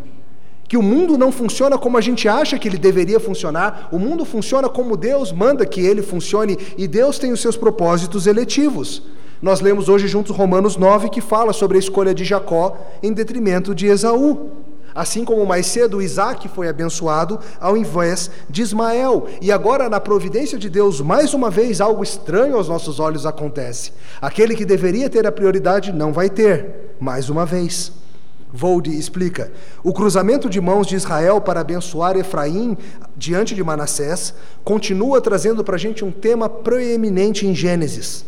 que 0.67 0.77
o 0.77 0.81
mundo 0.81 1.17
não 1.17 1.31
funciona 1.31 1.77
como 1.77 1.97
a 1.97 2.01
gente 2.01 2.27
acha 2.27 2.57
que 2.57 2.67
ele 2.67 2.77
deveria 2.77 3.19
funcionar, 3.19 3.89
o 3.91 3.99
mundo 3.99 4.25
funciona 4.25 4.67
como 4.67 4.97
Deus 4.97 5.31
manda 5.31 5.65
que 5.65 5.81
ele 5.81 6.01
funcione 6.01 6.57
e 6.77 6.87
Deus 6.87 7.19
tem 7.19 7.31
os 7.31 7.39
seus 7.39 7.55
propósitos 7.55 8.25
eletivos. 8.25 9.03
Nós 9.41 9.61
lemos 9.61 9.89
hoje 9.89 10.07
juntos 10.07 10.35
Romanos 10.35 10.75
9 10.77 11.09
que 11.09 11.21
fala 11.21 11.53
sobre 11.53 11.77
a 11.77 11.79
escolha 11.79 12.13
de 12.13 12.23
Jacó 12.23 12.77
em 13.03 13.13
detrimento 13.13 13.75
de 13.75 13.85
Esaú. 13.85 14.49
Assim 14.95 15.25
como 15.25 15.45
mais 15.45 15.65
cedo 15.67 16.01
Isaac 16.01 16.47
foi 16.47 16.69
abençoado 16.69 17.37
ao 17.59 17.75
invés 17.75 18.31
de 18.49 18.61
Ismael. 18.61 19.27
E 19.41 19.51
agora, 19.51 19.89
na 19.89 19.99
providência 19.99 20.57
de 20.57 20.69
Deus, 20.69 21.01
mais 21.01 21.33
uma 21.33 21.49
vez 21.49 21.81
algo 21.81 22.01
estranho 22.01 22.55
aos 22.55 22.69
nossos 22.69 22.97
olhos 22.97 23.25
acontece. 23.25 23.91
Aquele 24.21 24.55
que 24.55 24.63
deveria 24.63 25.09
ter 25.09 25.27
a 25.27 25.31
prioridade 25.33 25.91
não 25.91 26.13
vai 26.13 26.29
ter, 26.29 26.95
mais 26.97 27.29
uma 27.29 27.45
vez. 27.45 27.91
Volde 28.55 28.97
explica: 28.97 29.51
o 29.83 29.91
cruzamento 29.91 30.49
de 30.49 30.61
mãos 30.61 30.87
de 30.87 30.95
Israel 30.95 31.41
para 31.41 31.59
abençoar 31.59 32.15
Efraim 32.15 32.77
diante 33.17 33.53
de 33.53 33.61
Manassés 33.61 34.33
continua 34.63 35.19
trazendo 35.19 35.61
para 35.61 35.75
a 35.75 35.77
gente 35.79 36.05
um 36.05 36.11
tema 36.11 36.47
proeminente 36.47 37.45
em 37.45 37.53
Gênesis. 37.53 38.23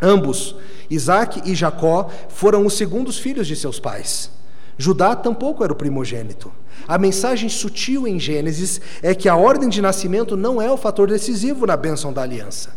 Ambos, 0.00 0.54
Isaac 0.90 1.40
e 1.50 1.54
Jacó, 1.54 2.10
foram 2.28 2.66
os 2.66 2.76
segundos 2.76 3.18
filhos 3.18 3.46
de 3.46 3.56
seus 3.56 3.80
pais. 3.80 4.30
Judá 4.76 5.16
tampouco 5.16 5.64
era 5.64 5.72
o 5.72 5.76
primogênito. 5.76 6.52
A 6.86 6.98
mensagem 6.98 7.48
sutil 7.48 8.06
em 8.06 8.20
Gênesis 8.20 8.78
é 9.02 9.14
que 9.14 9.26
a 9.26 9.36
ordem 9.36 9.70
de 9.70 9.80
nascimento 9.80 10.36
não 10.36 10.60
é 10.60 10.70
o 10.70 10.76
fator 10.76 11.08
decisivo 11.08 11.66
na 11.66 11.78
bênção 11.78 12.12
da 12.12 12.20
aliança. 12.20 12.74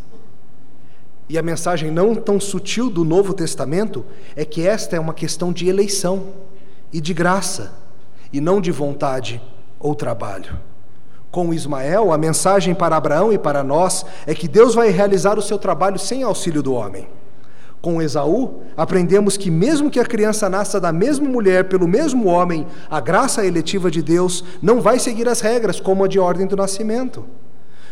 E 1.28 1.38
a 1.38 1.44
mensagem 1.44 1.92
não 1.92 2.16
tão 2.16 2.40
sutil 2.40 2.90
do 2.90 3.04
Novo 3.04 3.34
Testamento 3.34 4.06
é 4.34 4.46
que 4.46 4.66
esta 4.66 4.96
é 4.96 5.00
uma 5.00 5.14
questão 5.14 5.52
de 5.52 5.68
eleição 5.68 6.49
e 6.92 7.00
de 7.00 7.14
graça, 7.14 7.74
e 8.32 8.40
não 8.40 8.60
de 8.62 8.72
vontade 8.72 9.42
ou 9.80 9.96
trabalho. 9.96 10.60
Com 11.32 11.54
Ismael, 11.54 12.12
a 12.12 12.18
mensagem 12.18 12.74
para 12.74 12.98
Abraão 12.98 13.32
e 13.32 13.38
para 13.38 13.64
nós 13.64 14.06
é 14.26 14.34
que 14.34 14.48
Deus 14.48 14.74
vai 14.74 14.90
realizar 14.90 15.38
o 15.38 15.42
seu 15.42 15.58
trabalho 15.58 16.00
sem 16.00 16.24
auxílio 16.24 16.64
do 16.64 16.74
homem. 16.74 17.08
Com 17.82 18.02
Esaú, 18.02 18.64
aprendemos 18.76 19.38
que, 19.38 19.50
mesmo 19.50 19.90
que 19.90 20.00
a 20.00 20.06
criança 20.06 20.50
nasça 20.50 20.82
da 20.82 20.92
mesma 20.92 21.30
mulher 21.30 21.70
pelo 21.70 21.88
mesmo 21.88 22.28
homem, 22.28 22.68
a 22.90 23.00
graça 23.00 23.46
eletiva 23.46 23.90
de 23.90 24.02
Deus 24.02 24.44
não 24.62 24.82
vai 24.82 25.00
seguir 25.00 25.30
as 25.30 25.40
regras 25.40 25.80
como 25.80 26.04
a 26.04 26.08
de 26.08 26.20
ordem 26.20 26.46
do 26.46 26.58
nascimento. 26.58 27.26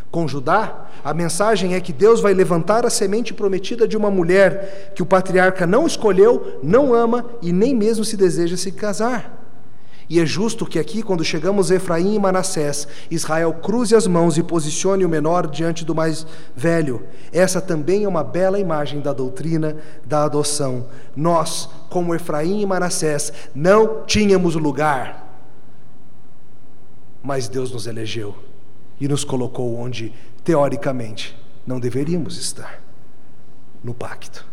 Com 0.09 0.27
Judá, 0.27 0.87
a 1.03 1.13
mensagem 1.13 1.75
é 1.75 1.81
que 1.81 1.91
Deus 1.91 2.21
vai 2.21 2.33
levantar 2.33 2.85
a 2.85 2.89
semente 2.89 3.33
prometida 3.33 3.87
de 3.87 3.97
uma 3.97 4.09
mulher 4.09 4.93
que 4.95 5.03
o 5.03 5.05
patriarca 5.05 5.67
não 5.67 5.85
escolheu, 5.85 6.59
não 6.63 6.93
ama 6.93 7.25
e 7.41 7.51
nem 7.51 7.75
mesmo 7.75 8.05
se 8.05 8.15
deseja 8.15 8.55
se 8.55 8.71
casar. 8.71 9.37
E 10.09 10.21
é 10.21 10.25
justo 10.25 10.65
que 10.65 10.79
aqui, 10.79 11.03
quando 11.03 11.21
chegamos 11.25 11.69
a 11.69 11.75
Efraim 11.75 12.15
e 12.15 12.19
Manassés, 12.19 12.87
Israel 13.11 13.53
cruze 13.55 13.93
as 13.93 14.07
mãos 14.07 14.37
e 14.37 14.43
posicione 14.43 15.03
o 15.03 15.09
menor 15.09 15.47
diante 15.47 15.83
do 15.83 15.93
mais 15.93 16.25
velho. 16.55 17.03
Essa 17.33 17.59
também 17.59 18.05
é 18.05 18.07
uma 18.07 18.23
bela 18.23 18.57
imagem 18.57 19.01
da 19.01 19.11
doutrina 19.11 19.75
da 20.05 20.23
adoção. 20.23 20.85
Nós, 21.13 21.69
como 21.89 22.15
Efraim 22.15 22.61
e 22.61 22.65
Manassés, 22.65 23.33
não 23.53 24.05
tínhamos 24.05 24.55
lugar, 24.55 25.27
mas 27.21 27.49
Deus 27.49 27.73
nos 27.73 27.85
elegeu 27.85 28.46
e 28.99 29.07
nos 29.07 29.23
colocou 29.23 29.77
onde, 29.77 30.13
teoricamente, 30.43 31.37
não 31.65 31.79
deveríamos 31.79 32.37
estar 32.37 32.81
no 33.83 33.93
pacto. 33.93 34.45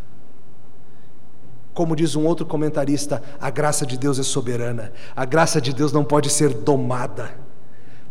Como 1.72 1.96
diz 1.96 2.14
um 2.14 2.24
outro 2.24 2.46
comentarista, 2.46 3.22
a 3.40 3.50
graça 3.50 3.84
de 3.84 3.98
Deus 3.98 4.18
é 4.18 4.22
soberana, 4.22 4.92
a 5.14 5.24
graça 5.24 5.60
de 5.60 5.72
Deus 5.72 5.92
não 5.92 6.04
pode 6.04 6.30
ser 6.30 6.50
domada. 6.50 7.34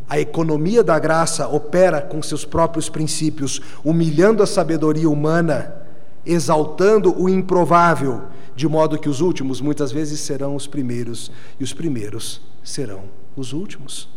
A 0.10 0.19
economia 0.19 0.84
da 0.84 1.00
graça 1.00 1.48
opera 1.48 2.02
com 2.02 2.22
seus 2.22 2.43
próprios 2.43 2.89
princípios, 2.89 3.62
humilhando 3.84 4.43
a 4.43 4.48
sabedoria 4.48 5.10
humana 5.10 5.84
exaltando 6.26 7.13
o 7.22 7.30
improvável, 7.30 8.24
de 8.56 8.67
modo 8.67 8.98
que 8.98 9.10
os 9.10 9.19
últimos 9.19 9.60
muitas 9.60 9.91
vezes 9.91 10.19
serão 10.19 10.56
os 10.56 10.67
primeiros 10.67 11.32
e 11.60 11.63
os 11.63 11.74
primeiros 11.74 12.41
serão 12.63 13.04
os 13.36 13.52
últimos. 13.52 14.12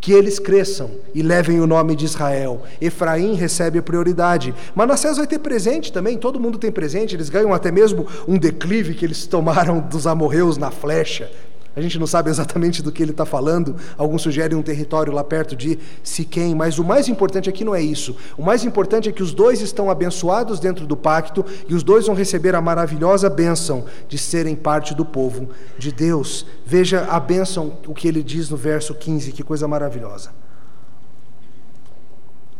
Que 0.00 0.12
eles 0.12 0.38
cresçam 0.38 0.90
e 1.14 1.22
levem 1.22 1.60
o 1.60 1.66
nome 1.66 1.96
de 1.96 2.04
Israel. 2.04 2.62
Efraim 2.80 3.34
recebe 3.34 3.80
prioridade. 3.82 4.54
Manassés 4.74 5.16
vai 5.16 5.26
ter 5.26 5.38
presente 5.38 5.92
também, 5.92 6.16
todo 6.16 6.38
mundo 6.38 6.58
tem 6.58 6.70
presente. 6.70 7.16
Eles 7.16 7.28
ganham 7.28 7.52
até 7.52 7.72
mesmo 7.72 8.06
um 8.28 8.38
declive 8.38 8.94
que 8.94 9.04
eles 9.04 9.26
tomaram 9.26 9.80
dos 9.90 10.06
amorreus 10.06 10.56
na 10.56 10.70
flecha. 10.70 11.30
A 11.76 11.80
gente 11.82 11.98
não 11.98 12.06
sabe 12.06 12.30
exatamente 12.30 12.82
do 12.82 12.90
que 12.90 13.02
ele 13.02 13.10
está 13.10 13.26
falando. 13.26 13.76
Alguns 13.98 14.22
sugerem 14.22 14.56
um 14.56 14.62
território 14.62 15.12
lá 15.12 15.22
perto 15.22 15.54
de 15.54 15.78
Siquém, 16.02 16.54
mas 16.54 16.78
o 16.78 16.84
mais 16.84 17.06
importante 17.06 17.50
aqui 17.50 17.66
não 17.66 17.74
é 17.74 17.82
isso. 17.82 18.16
O 18.38 18.42
mais 18.42 18.64
importante 18.64 19.10
é 19.10 19.12
que 19.12 19.22
os 19.22 19.34
dois 19.34 19.60
estão 19.60 19.90
abençoados 19.90 20.58
dentro 20.58 20.86
do 20.86 20.96
pacto 20.96 21.44
e 21.68 21.74
os 21.74 21.82
dois 21.82 22.06
vão 22.06 22.14
receber 22.14 22.54
a 22.54 22.62
maravilhosa 22.62 23.28
bênção 23.28 23.84
de 24.08 24.16
serem 24.16 24.56
parte 24.56 24.94
do 24.94 25.04
povo 25.04 25.50
de 25.76 25.92
Deus. 25.92 26.46
Veja 26.64 27.04
a 27.10 27.20
bênção, 27.20 27.76
o 27.86 27.92
que 27.92 28.08
ele 28.08 28.22
diz 28.22 28.48
no 28.48 28.56
verso 28.56 28.94
15, 28.94 29.32
que 29.32 29.42
coisa 29.42 29.68
maravilhosa. 29.68 30.30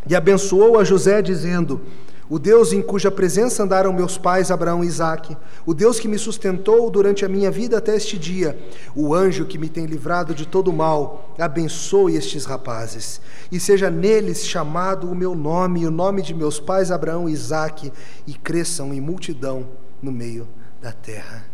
E 0.07 0.15
abençoou 0.15 0.79
a 0.79 0.85
José, 0.85 1.23
dizendo: 1.23 1.81
o 2.29 2.39
Deus 2.39 2.73
em 2.73 2.83
cuja 2.83 3.11
presença 3.11 3.63
andaram 3.63 3.93
meus 3.93 4.19
pais 4.19 4.51
Abraão 4.51 4.83
e 4.83 4.87
Isaque, 4.87 5.37
o 5.65 5.73
Deus 5.73 6.01
que 6.01 6.09
me 6.09 6.19
sustentou 6.19 6.91
durante 6.91 7.25
a 7.25 7.29
minha 7.29 7.51
vida 7.51 7.79
até 7.79 7.95
este 7.95 8.19
dia, 8.19 8.59
o 8.95 9.15
anjo 9.15 9.45
que 9.47 9.59
me 9.59 9.69
tem 9.69 9.87
livrado 9.87 10.35
de 10.35 10.47
todo 10.47 10.73
mal, 10.73 11.35
abençoe 11.39 12.17
estes 12.17 12.45
rapazes, 12.45 13.21
e 13.51 13.61
seja 13.61 13.91
neles 13.91 14.47
chamado 14.47 15.11
o 15.11 15.15
meu 15.15 15.35
nome 15.35 15.83
e 15.83 15.87
o 15.87 15.91
nome 15.91 16.23
de 16.23 16.35
meus 16.35 16.59
pais 16.59 16.91
Abraão 16.91 17.29
e 17.29 17.33
Isaque, 17.33 17.93
e 18.27 18.35
cresçam 18.35 18.93
em 18.93 19.01
multidão 19.01 19.67
no 20.03 20.11
meio 20.11 20.49
da 20.81 20.93
terra. 20.93 21.45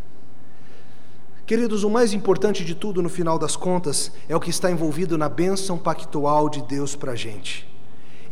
Queridos, 1.44 1.84
o 1.84 1.90
mais 1.90 2.12
importante 2.12 2.64
de 2.64 2.74
tudo, 2.74 3.02
no 3.02 3.08
final 3.08 3.38
das 3.38 3.56
contas, 3.56 4.12
é 4.28 4.34
o 4.34 4.40
que 4.40 4.48
está 4.48 4.70
envolvido 4.70 5.18
na 5.18 5.28
bênção 5.28 5.76
pactual 5.76 6.48
de 6.48 6.62
Deus 6.62 6.94
para 6.94 7.12
a 7.12 7.16
gente. 7.16 7.71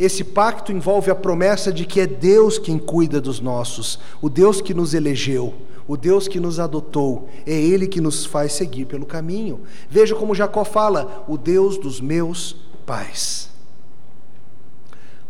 Esse 0.01 0.25
pacto 0.25 0.73
envolve 0.73 1.11
a 1.11 1.15
promessa 1.15 1.71
de 1.71 1.85
que 1.85 2.01
é 2.01 2.07
Deus 2.07 2.59
quem 2.59 2.79
cuida 2.79 3.21
dos 3.21 3.39
nossos, 3.39 3.99
o 4.23 4.31
Deus 4.31 4.63
que 4.63 4.73
nos 4.73 4.95
elegeu, 4.95 5.53
o 5.87 5.95
Deus 5.95 6.27
que 6.27 6.41
nos 6.41 6.59
adotou, 6.59 7.29
é 7.47 7.53
Ele 7.53 7.87
que 7.87 8.01
nos 8.01 8.25
faz 8.25 8.55
seguir 8.55 8.87
pelo 8.87 9.05
caminho. 9.05 9.61
Veja 9.91 10.15
como 10.15 10.35
Jacó 10.35 10.65
fala: 10.65 11.23
o 11.29 11.37
Deus 11.37 11.77
dos 11.77 12.01
meus 12.01 12.57
pais. 12.87 13.51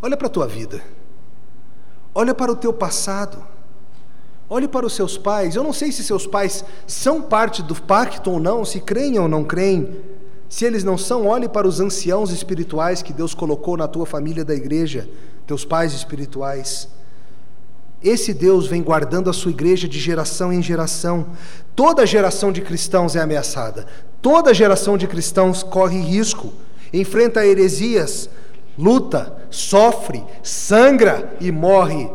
Olha 0.00 0.16
para 0.16 0.28
a 0.28 0.30
tua 0.30 0.46
vida, 0.46 0.80
olha 2.14 2.32
para 2.32 2.52
o 2.52 2.56
teu 2.56 2.72
passado, 2.72 3.44
olhe 4.48 4.68
para 4.68 4.86
os 4.86 4.92
seus 4.92 5.18
pais. 5.18 5.56
Eu 5.56 5.64
não 5.64 5.72
sei 5.72 5.90
se 5.90 6.04
seus 6.04 6.28
pais 6.28 6.64
são 6.86 7.20
parte 7.20 7.60
do 7.60 7.74
pacto 7.74 8.30
ou 8.30 8.38
não, 8.38 8.64
se 8.64 8.78
creem 8.78 9.18
ou 9.18 9.26
não 9.26 9.42
creem, 9.42 10.00
se 10.50 10.64
eles 10.64 10.82
não 10.82 10.98
são, 10.98 11.28
olhe 11.28 11.48
para 11.48 11.68
os 11.68 11.78
anciãos 11.78 12.32
espirituais 12.32 13.02
que 13.02 13.12
Deus 13.12 13.32
colocou 13.34 13.76
na 13.76 13.86
tua 13.86 14.04
família 14.04 14.44
da 14.44 14.52
igreja, 14.52 15.08
teus 15.46 15.64
pais 15.64 15.94
espirituais. 15.94 16.88
Esse 18.02 18.34
Deus 18.34 18.66
vem 18.66 18.82
guardando 18.82 19.30
a 19.30 19.32
sua 19.32 19.52
igreja 19.52 19.86
de 19.86 20.00
geração 20.00 20.52
em 20.52 20.60
geração. 20.60 21.28
Toda 21.76 22.04
geração 22.04 22.50
de 22.50 22.62
cristãos 22.62 23.14
é 23.14 23.20
ameaçada. 23.20 23.86
Toda 24.20 24.52
geração 24.52 24.98
de 24.98 25.06
cristãos 25.06 25.62
corre 25.62 26.00
risco, 26.00 26.52
enfrenta 26.92 27.46
heresias, 27.46 28.28
luta, 28.76 29.40
sofre, 29.50 30.24
sangra 30.42 31.32
e 31.40 31.52
morre. 31.52 32.10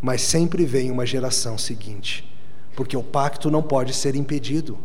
Mas 0.00 0.22
sempre 0.22 0.64
vem 0.64 0.88
uma 0.88 1.04
geração 1.04 1.58
seguinte, 1.58 2.32
porque 2.76 2.96
o 2.96 3.02
pacto 3.02 3.50
não 3.50 3.60
pode 3.60 3.92
ser 3.92 4.14
impedido. 4.14 4.78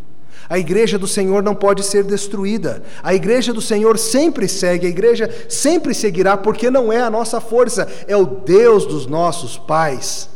A 0.49 0.57
igreja 0.57 0.97
do 0.97 1.07
Senhor 1.07 1.43
não 1.43 1.53
pode 1.53 1.83
ser 1.83 2.03
destruída. 2.03 2.81
A 3.03 3.13
igreja 3.13 3.51
do 3.51 3.61
Senhor 3.61 3.97
sempre 3.97 4.47
segue, 4.47 4.87
a 4.87 4.89
igreja 4.89 5.29
sempre 5.49 5.93
seguirá, 5.93 6.37
porque 6.37 6.69
não 6.69 6.91
é 6.91 7.01
a 7.01 7.09
nossa 7.09 7.41
força, 7.41 7.87
é 8.07 8.15
o 8.15 8.25
Deus 8.25 8.85
dos 8.85 9.05
nossos 9.07 9.57
pais 9.57 10.29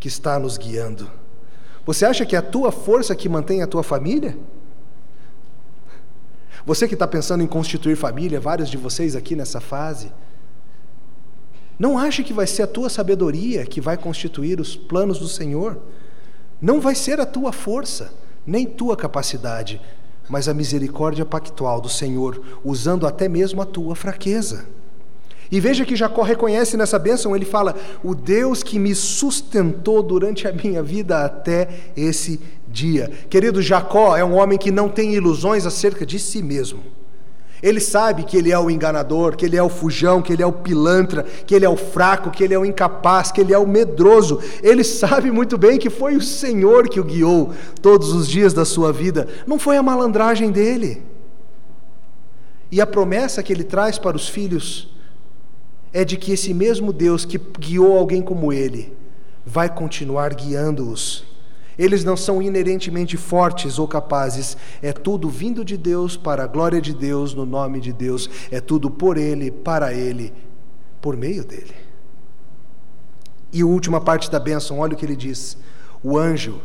que 0.00 0.08
está 0.08 0.38
nos 0.38 0.58
guiando. 0.58 1.08
Você 1.86 2.04
acha 2.04 2.26
que 2.26 2.34
é 2.34 2.38
a 2.38 2.42
tua 2.42 2.72
força 2.72 3.14
que 3.14 3.28
mantém 3.28 3.62
a 3.62 3.66
tua 3.66 3.82
família? 3.82 4.36
Você 6.66 6.88
que 6.88 6.94
está 6.94 7.06
pensando 7.06 7.44
em 7.44 7.46
constituir 7.46 7.94
família, 7.94 8.40
vários 8.40 8.70
de 8.70 8.76
vocês 8.76 9.14
aqui 9.14 9.36
nessa 9.36 9.60
fase, 9.60 10.10
não 11.78 11.98
acha 11.98 12.22
que 12.22 12.32
vai 12.32 12.46
ser 12.46 12.62
a 12.62 12.66
tua 12.66 12.88
sabedoria 12.88 13.66
que 13.66 13.80
vai 13.80 13.96
constituir 13.96 14.60
os 14.60 14.74
planos 14.74 15.18
do 15.18 15.28
Senhor? 15.28 15.78
Não 16.60 16.80
vai 16.80 16.94
ser 16.94 17.20
a 17.20 17.26
tua 17.26 17.52
força 17.52 18.10
nem 18.46 18.66
tua 18.66 18.96
capacidade, 18.96 19.80
mas 20.28 20.48
a 20.48 20.54
misericórdia 20.54 21.24
pactual 21.24 21.80
do 21.80 21.88
Senhor, 21.88 22.40
usando 22.64 23.06
até 23.06 23.28
mesmo 23.28 23.60
a 23.60 23.66
tua 23.66 23.94
fraqueza. 23.94 24.66
E 25.50 25.60
veja 25.60 25.84
que 25.84 25.94
Jacó 25.94 26.22
reconhece 26.22 26.76
nessa 26.76 26.98
bênção, 26.98 27.36
ele 27.36 27.44
fala: 27.44 27.76
O 28.02 28.14
Deus 28.14 28.62
que 28.62 28.78
me 28.78 28.94
sustentou 28.94 30.02
durante 30.02 30.48
a 30.48 30.52
minha 30.52 30.82
vida 30.82 31.24
até 31.24 31.68
esse 31.96 32.40
dia. 32.66 33.10
Querido, 33.28 33.62
Jacó 33.62 34.16
é 34.16 34.24
um 34.24 34.34
homem 34.34 34.58
que 34.58 34.70
não 34.70 34.88
tem 34.88 35.14
ilusões 35.14 35.66
acerca 35.66 36.04
de 36.04 36.18
si 36.18 36.42
mesmo. 36.42 36.80
Ele 37.64 37.80
sabe 37.80 38.24
que 38.24 38.36
ele 38.36 38.52
é 38.52 38.58
o 38.58 38.68
enganador, 38.68 39.36
que 39.36 39.46
ele 39.46 39.56
é 39.56 39.62
o 39.62 39.70
fujão, 39.70 40.20
que 40.20 40.30
ele 40.30 40.42
é 40.42 40.46
o 40.46 40.52
pilantra, 40.52 41.22
que 41.22 41.54
ele 41.54 41.64
é 41.64 41.68
o 41.68 41.78
fraco, 41.78 42.30
que 42.30 42.44
ele 42.44 42.52
é 42.52 42.58
o 42.58 42.64
incapaz, 42.64 43.32
que 43.32 43.40
ele 43.40 43.54
é 43.54 43.58
o 43.58 43.66
medroso. 43.66 44.38
Ele 44.62 44.84
sabe 44.84 45.30
muito 45.30 45.56
bem 45.56 45.78
que 45.78 45.88
foi 45.88 46.14
o 46.14 46.20
Senhor 46.20 46.90
que 46.90 47.00
o 47.00 47.04
guiou 47.04 47.54
todos 47.80 48.12
os 48.12 48.28
dias 48.28 48.52
da 48.52 48.66
sua 48.66 48.92
vida, 48.92 49.26
não 49.46 49.58
foi 49.58 49.78
a 49.78 49.82
malandragem 49.82 50.50
dele. 50.50 51.02
E 52.70 52.82
a 52.82 52.86
promessa 52.86 53.42
que 53.42 53.50
ele 53.50 53.64
traz 53.64 53.98
para 53.98 54.14
os 54.14 54.28
filhos 54.28 54.94
é 55.90 56.04
de 56.04 56.18
que 56.18 56.32
esse 56.32 56.52
mesmo 56.52 56.92
Deus 56.92 57.24
que 57.24 57.40
guiou 57.58 57.96
alguém 57.96 58.20
como 58.20 58.52
ele 58.52 58.94
vai 59.46 59.74
continuar 59.74 60.34
guiando-os 60.34 61.33
eles 61.78 62.04
não 62.04 62.16
são 62.16 62.40
inerentemente 62.40 63.16
fortes 63.16 63.78
ou 63.78 63.88
capazes, 63.88 64.56
é 64.80 64.92
tudo 64.92 65.28
vindo 65.28 65.64
de 65.64 65.76
Deus, 65.76 66.16
para 66.16 66.44
a 66.44 66.46
glória 66.46 66.80
de 66.80 66.94
Deus, 66.94 67.34
no 67.34 67.44
nome 67.44 67.80
de 67.80 67.92
Deus, 67.92 68.28
é 68.50 68.60
tudo 68.60 68.90
por 68.90 69.16
Ele, 69.16 69.50
para 69.50 69.92
Ele, 69.92 70.32
por 71.00 71.16
meio 71.16 71.44
dele. 71.44 71.74
E 73.52 73.62
a 73.62 73.66
última 73.66 74.00
parte 74.00 74.30
da 74.30 74.40
bênção, 74.40 74.80
olha 74.80 74.94
o 74.94 74.96
que 74.96 75.06
ele 75.06 75.14
diz: 75.14 75.56
o 76.02 76.18
anjo 76.18 76.60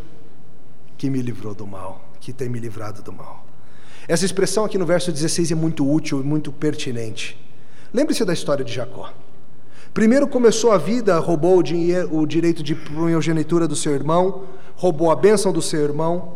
que 0.98 1.08
me 1.08 1.22
livrou 1.22 1.54
do 1.54 1.68
mal, 1.68 2.10
que 2.20 2.34
tem 2.34 2.50
me 2.50 2.60
livrado 2.60 3.04
do 3.04 3.14
mal. 3.14 3.46
Essa 4.08 4.26
expressão 4.26 4.66
aqui 4.66 4.76
no 4.76 4.88
verso 4.88 5.12
16 5.12 5.52
é 5.52 5.56
muito 5.56 5.88
útil 5.88 6.20
e 6.20 6.24
muito 6.24 6.52
pertinente. 6.52 7.40
Lembre-se 7.94 8.26
da 8.26 8.34
história 8.34 8.66
de 8.66 8.74
Jacó. 8.74 9.14
Primeiro 9.94 10.28
começou 10.28 10.72
a 10.72 10.78
vida, 10.78 11.18
roubou 11.18 11.58
o, 11.58 11.64
dinheiro, 11.64 12.16
o 12.16 12.26
direito 12.26 12.62
de 12.62 12.76
primogenitura 12.76 13.68
do 13.68 13.76
seu 13.76 13.94
irmão, 13.94 14.44
roubou 14.76 15.10
a 15.10 15.16
bênção 15.16 15.52
do 15.52 15.62
seu 15.62 15.82
irmão. 15.82 16.36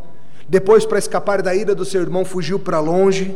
Depois, 0.50 0.86
para 0.86 0.98
escapar 0.98 1.42
da 1.42 1.54
ira 1.54 1.76
do 1.76 1.86
seu 1.86 2.02
irmão, 2.02 2.26
fugiu 2.26 2.58
para 2.60 2.80
longe. 2.80 3.36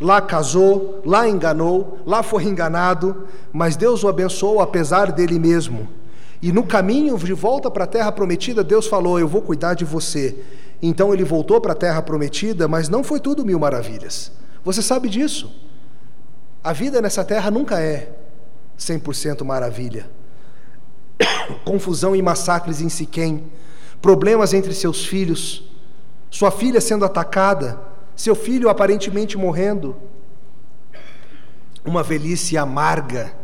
Lá 0.00 0.20
casou, 0.20 1.00
lá 1.04 1.26
enganou, 1.26 1.98
lá 2.04 2.22
foi 2.22 2.44
enganado, 2.44 3.24
mas 3.52 3.76
Deus 3.76 4.04
o 4.04 4.08
abençoou 4.08 4.60
apesar 4.60 5.10
dele 5.12 5.38
mesmo. 5.38 5.88
E 6.42 6.52
no 6.52 6.64
caminho 6.64 7.16
de 7.16 7.32
volta 7.32 7.70
para 7.70 7.84
a 7.84 7.86
terra 7.86 8.12
prometida, 8.12 8.62
Deus 8.62 8.86
falou: 8.86 9.18
Eu 9.18 9.26
vou 9.26 9.40
cuidar 9.40 9.74
de 9.74 9.84
você. 9.84 10.36
Então 10.82 11.14
ele 11.14 11.24
voltou 11.24 11.60
para 11.60 11.72
a 11.72 11.76
terra 11.76 12.02
prometida, 12.02 12.68
mas 12.68 12.88
não 12.88 13.02
foi 13.02 13.18
tudo 13.18 13.46
mil 13.46 13.58
maravilhas. 13.58 14.30
Você 14.62 14.82
sabe 14.82 15.08
disso. 15.08 15.50
A 16.62 16.72
vida 16.72 17.00
nessa 17.00 17.24
terra 17.24 17.50
nunca 17.50 17.80
é 17.80 18.23
100% 18.78 19.44
maravilha. 19.44 20.10
Confusão 21.64 22.14
e 22.14 22.22
massacres 22.22 22.80
em 22.80 22.88
Siquém, 22.88 23.44
problemas 24.00 24.52
entre 24.52 24.74
seus 24.74 25.04
filhos, 25.04 25.64
sua 26.30 26.50
filha 26.50 26.80
sendo 26.80 27.04
atacada, 27.04 27.80
seu 28.16 28.34
filho 28.34 28.68
aparentemente 28.68 29.36
morrendo. 29.36 29.96
Uma 31.84 32.02
velhice 32.02 32.56
amarga 32.56 33.34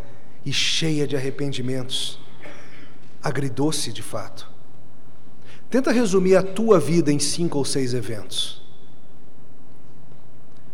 e 0.44 0.52
cheia 0.52 1.06
de 1.06 1.16
arrependimentos. 1.16 2.18
Agridoce 3.22 3.92
de 3.92 4.02
fato. 4.02 4.50
Tenta 5.68 5.92
resumir 5.92 6.36
a 6.36 6.42
tua 6.42 6.80
vida 6.80 7.12
em 7.12 7.18
cinco 7.18 7.58
ou 7.58 7.64
seis 7.64 7.94
eventos. 7.94 8.60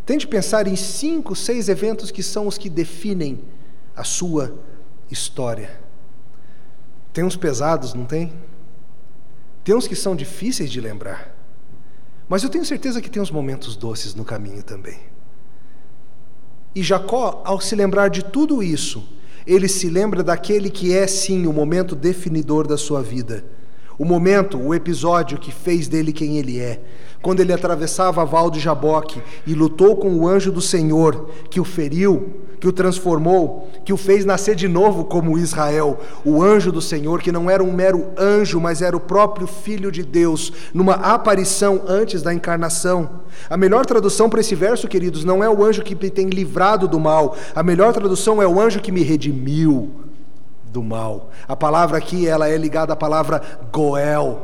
Tente 0.07 0.27
pensar 0.27 0.69
em 0.69 0.77
cinco, 0.77 1.35
seis 1.35 1.69
eventos 1.69 2.11
que 2.11 2.23
são 2.23 2.47
os 2.47 2.57
que 2.57 2.71
definem 2.71 3.41
a 3.97 4.05
sua 4.05 4.55
história. 5.11 5.81
Tem 7.13 7.25
uns 7.25 7.37
pesados, 7.37 7.95
não 7.95 8.05
tem? 8.05 8.33
Tem 9.65 9.75
uns 9.75 9.89
que 9.89 9.97
são 9.97 10.15
difíceis 10.15 10.71
de 10.71 10.81
lembrar. 10.81 11.35
Mas 12.29 12.43
eu 12.43 12.51
tenho 12.51 12.65
certeza 12.65 13.01
que 13.01 13.09
tem 13.09 13.23
uns 13.23 13.31
momentos 13.31 13.75
doces 13.75 14.15
no 14.15 14.25
caminho 14.25 14.63
também. 14.63 14.99
E 16.75 16.83
Jacó, 16.83 17.43
ao 17.45 17.61
se 17.61 17.75
lembrar 17.75 18.09
de 18.09 18.23
tudo 18.23 18.63
isso, 18.63 19.09
ele 19.47 19.69
se 19.69 19.89
lembra 19.89 20.23
daquele 20.23 20.69
que 20.69 20.93
é 20.93 21.07
sim 21.07 21.47
o 21.47 21.53
momento 21.53 21.97
definidor 21.97 22.67
da 22.67 22.77
sua 22.77 23.03
vida. 23.03 23.45
O 23.99 24.05
momento, 24.05 24.59
o 24.59 24.75
episódio 24.75 25.39
que 25.39 25.51
fez 25.51 25.89
dele 25.89 26.13
quem 26.13 26.37
ele 26.37 26.61
é. 26.61 26.81
Quando 27.23 27.41
ele 27.41 27.53
atravessava 27.53 28.21
a 28.21 28.25
val 28.25 28.51
de 28.51 28.61
Jaboque 28.61 29.23
e 29.47 29.55
lutou 29.55 29.97
com 29.97 30.15
o 30.15 30.29
anjo 30.29 30.53
do 30.53 30.61
Senhor, 30.61 31.31
que 31.49 31.59
o 31.59 31.65
feriu, 31.65 32.45
que 32.61 32.69
o 32.69 32.73
transformou, 32.73 33.71
que 33.85 33.93
o 33.93 33.97
fez 33.97 34.25
nascer 34.25 34.55
de 34.55 34.69
novo 34.69 35.05
como 35.05 35.39
Israel. 35.39 35.99
O 36.25 36.43
anjo 36.43 36.71
do 36.71 36.83
Senhor, 36.83 37.23
que 37.23 37.33
não 37.33 37.49
era 37.49 37.65
um 37.65 37.73
mero 37.73 38.09
anjo, 38.19 38.61
mas 38.61 38.83
era 38.83 38.97
o 38.97 39.01
próprio 39.01 39.47
Filho 39.47 39.91
de 39.91 40.03
Deus, 40.03 40.53
numa 40.75 40.95
aparição 40.95 41.83
antes 41.87 42.23
da 42.23 42.35
encarnação. 42.35 43.23
A 43.49 43.57
melhor 43.57 43.87
tradução 43.87 44.29
para 44.29 44.41
esse 44.41 44.55
verso, 44.55 44.87
queridos, 44.87 45.25
não 45.25 45.43
é 45.43 45.49
o 45.49 45.65
anjo 45.65 45.83
que 45.83 45.95
me 45.95 46.11
tem 46.11 46.29
livrado 46.29 46.87
do 46.87 47.01
mal. 47.01 47.35
A 47.55 47.63
melhor 47.63 47.95
tradução 47.95 48.43
é 48.43 48.47
o 48.47 48.61
anjo 48.61 48.81
que 48.81 48.93
me 48.93 49.03
redimiu 49.03 50.06
do 50.77 50.83
mal. 50.83 51.31
A 51.49 51.57
palavra 51.57 51.97
aqui, 51.97 52.29
ela 52.29 52.51
é 52.51 52.57
ligada 52.59 52.93
à 52.93 52.97
palavra 52.97 53.41
Goel. 53.73 54.43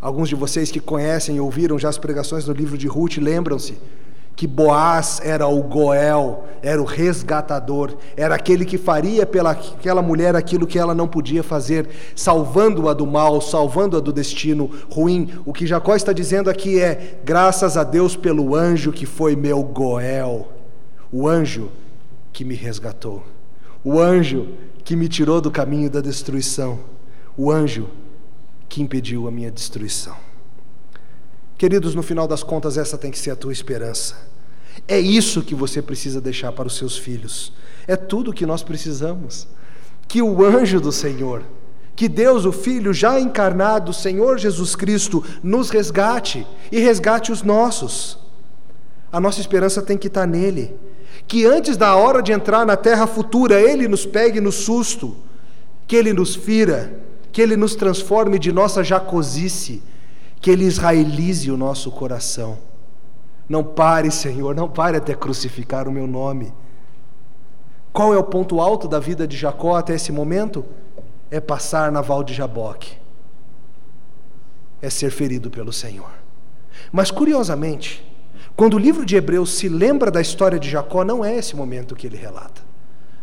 Alguns 0.00 0.28
de 0.28 0.36
vocês 0.36 0.70
que 0.70 0.78
conhecem 0.78 1.36
e 1.36 1.40
ouviram 1.40 1.76
já 1.76 1.88
as 1.88 1.98
pregações 1.98 2.44
do 2.44 2.52
livro 2.52 2.78
de 2.78 2.86
Ruth 2.86 3.16
lembram-se 3.16 3.76
que 4.36 4.46
Boaz 4.46 5.20
era 5.24 5.48
o 5.48 5.62
Goel, 5.64 6.44
era 6.62 6.80
o 6.80 6.84
resgatador, 6.84 7.96
era 8.16 8.36
aquele 8.36 8.64
que 8.64 8.78
faria 8.78 9.26
pela 9.26 9.50
aquela 9.50 10.00
mulher 10.00 10.36
aquilo 10.36 10.66
que 10.66 10.78
ela 10.78 10.94
não 10.94 11.08
podia 11.08 11.42
fazer, 11.42 11.88
salvando-a 12.14 12.92
do 12.92 13.06
mal, 13.06 13.40
salvando-a 13.40 14.00
do 14.00 14.12
destino 14.12 14.70
ruim. 14.92 15.30
O 15.44 15.52
que 15.52 15.66
Jacó 15.66 15.96
está 15.96 16.12
dizendo 16.12 16.48
aqui 16.48 16.80
é: 16.80 17.18
graças 17.24 17.76
a 17.76 17.82
Deus 17.82 18.16
pelo 18.16 18.54
anjo 18.54 18.92
que 18.92 19.06
foi 19.06 19.34
meu 19.34 19.60
Goel, 19.62 20.48
o 21.10 21.26
anjo 21.26 21.70
que 22.32 22.44
me 22.44 22.54
resgatou, 22.54 23.24
o 23.82 23.98
anjo 24.00 24.48
que 24.84 24.94
me 24.94 25.08
tirou 25.08 25.40
do 25.40 25.50
caminho 25.50 25.88
da 25.88 26.00
destruição, 26.00 26.78
o 27.36 27.50
anjo 27.50 27.88
que 28.68 28.82
impediu 28.82 29.26
a 29.26 29.30
minha 29.30 29.50
destruição. 29.50 30.14
Queridos, 31.56 31.94
no 31.94 32.02
final 32.02 32.28
das 32.28 32.42
contas, 32.42 32.76
essa 32.76 32.98
tem 32.98 33.10
que 33.10 33.18
ser 33.18 33.30
a 33.30 33.36
tua 33.36 33.52
esperança. 33.52 34.28
É 34.86 34.98
isso 34.98 35.42
que 35.42 35.54
você 35.54 35.80
precisa 35.80 36.20
deixar 36.20 36.52
para 36.52 36.66
os 36.66 36.76
seus 36.76 36.98
filhos. 36.98 37.52
É 37.86 37.96
tudo 37.96 38.32
que 38.32 38.44
nós 38.44 38.62
precisamos. 38.62 39.48
Que 40.06 40.20
o 40.20 40.44
anjo 40.44 40.80
do 40.80 40.92
Senhor, 40.92 41.42
que 41.96 42.08
Deus, 42.08 42.44
o 42.44 42.52
Filho 42.52 42.92
já 42.92 43.18
encarnado, 43.18 43.92
Senhor 43.92 44.36
Jesus 44.38 44.76
Cristo, 44.76 45.24
nos 45.42 45.70
resgate 45.70 46.46
e 46.70 46.78
resgate 46.78 47.32
os 47.32 47.42
nossos. 47.42 48.18
A 49.10 49.18
nossa 49.18 49.40
esperança 49.40 49.80
tem 49.80 49.96
que 49.96 50.08
estar 50.08 50.26
nele 50.26 50.76
que 51.26 51.46
antes 51.46 51.76
da 51.76 51.94
hora 51.96 52.22
de 52.22 52.32
entrar 52.32 52.66
na 52.66 52.76
terra 52.76 53.06
futura, 53.06 53.60
Ele 53.60 53.88
nos 53.88 54.04
pegue 54.04 54.40
no 54.40 54.52
susto, 54.52 55.16
que 55.86 55.96
Ele 55.96 56.12
nos 56.12 56.34
fira, 56.34 57.00
que 57.32 57.40
Ele 57.40 57.56
nos 57.56 57.74
transforme 57.74 58.38
de 58.38 58.52
nossa 58.52 58.84
jacosice, 58.84 59.82
que 60.40 60.50
Ele 60.50 60.64
israelize 60.64 61.50
o 61.50 61.56
nosso 61.56 61.90
coração. 61.90 62.58
Não 63.48 63.62
pare, 63.62 64.10
Senhor, 64.10 64.54
não 64.54 64.68
pare 64.68 64.96
até 64.96 65.14
crucificar 65.14 65.86
o 65.88 65.92
meu 65.92 66.06
nome. 66.06 66.52
Qual 67.92 68.12
é 68.12 68.18
o 68.18 68.24
ponto 68.24 68.60
alto 68.60 68.88
da 68.88 68.98
vida 68.98 69.26
de 69.26 69.36
Jacó 69.36 69.76
até 69.76 69.94
esse 69.94 70.10
momento? 70.10 70.64
É 71.30 71.40
passar 71.40 71.92
na 71.92 72.00
val 72.00 72.24
de 72.24 72.34
Jaboque. 72.34 72.96
É 74.80 74.90
ser 74.90 75.10
ferido 75.10 75.50
pelo 75.50 75.72
Senhor. 75.72 76.10
Mas 76.90 77.10
curiosamente, 77.10 78.04
quando 78.56 78.74
o 78.74 78.78
livro 78.78 79.04
de 79.04 79.16
Hebreus 79.16 79.54
se 79.54 79.68
lembra 79.68 80.10
da 80.10 80.20
história 80.20 80.58
de 80.58 80.70
Jacó, 80.70 81.04
não 81.04 81.24
é 81.24 81.36
esse 81.36 81.56
momento 81.56 81.96
que 81.96 82.06
ele 82.06 82.16
relata. 82.16 82.62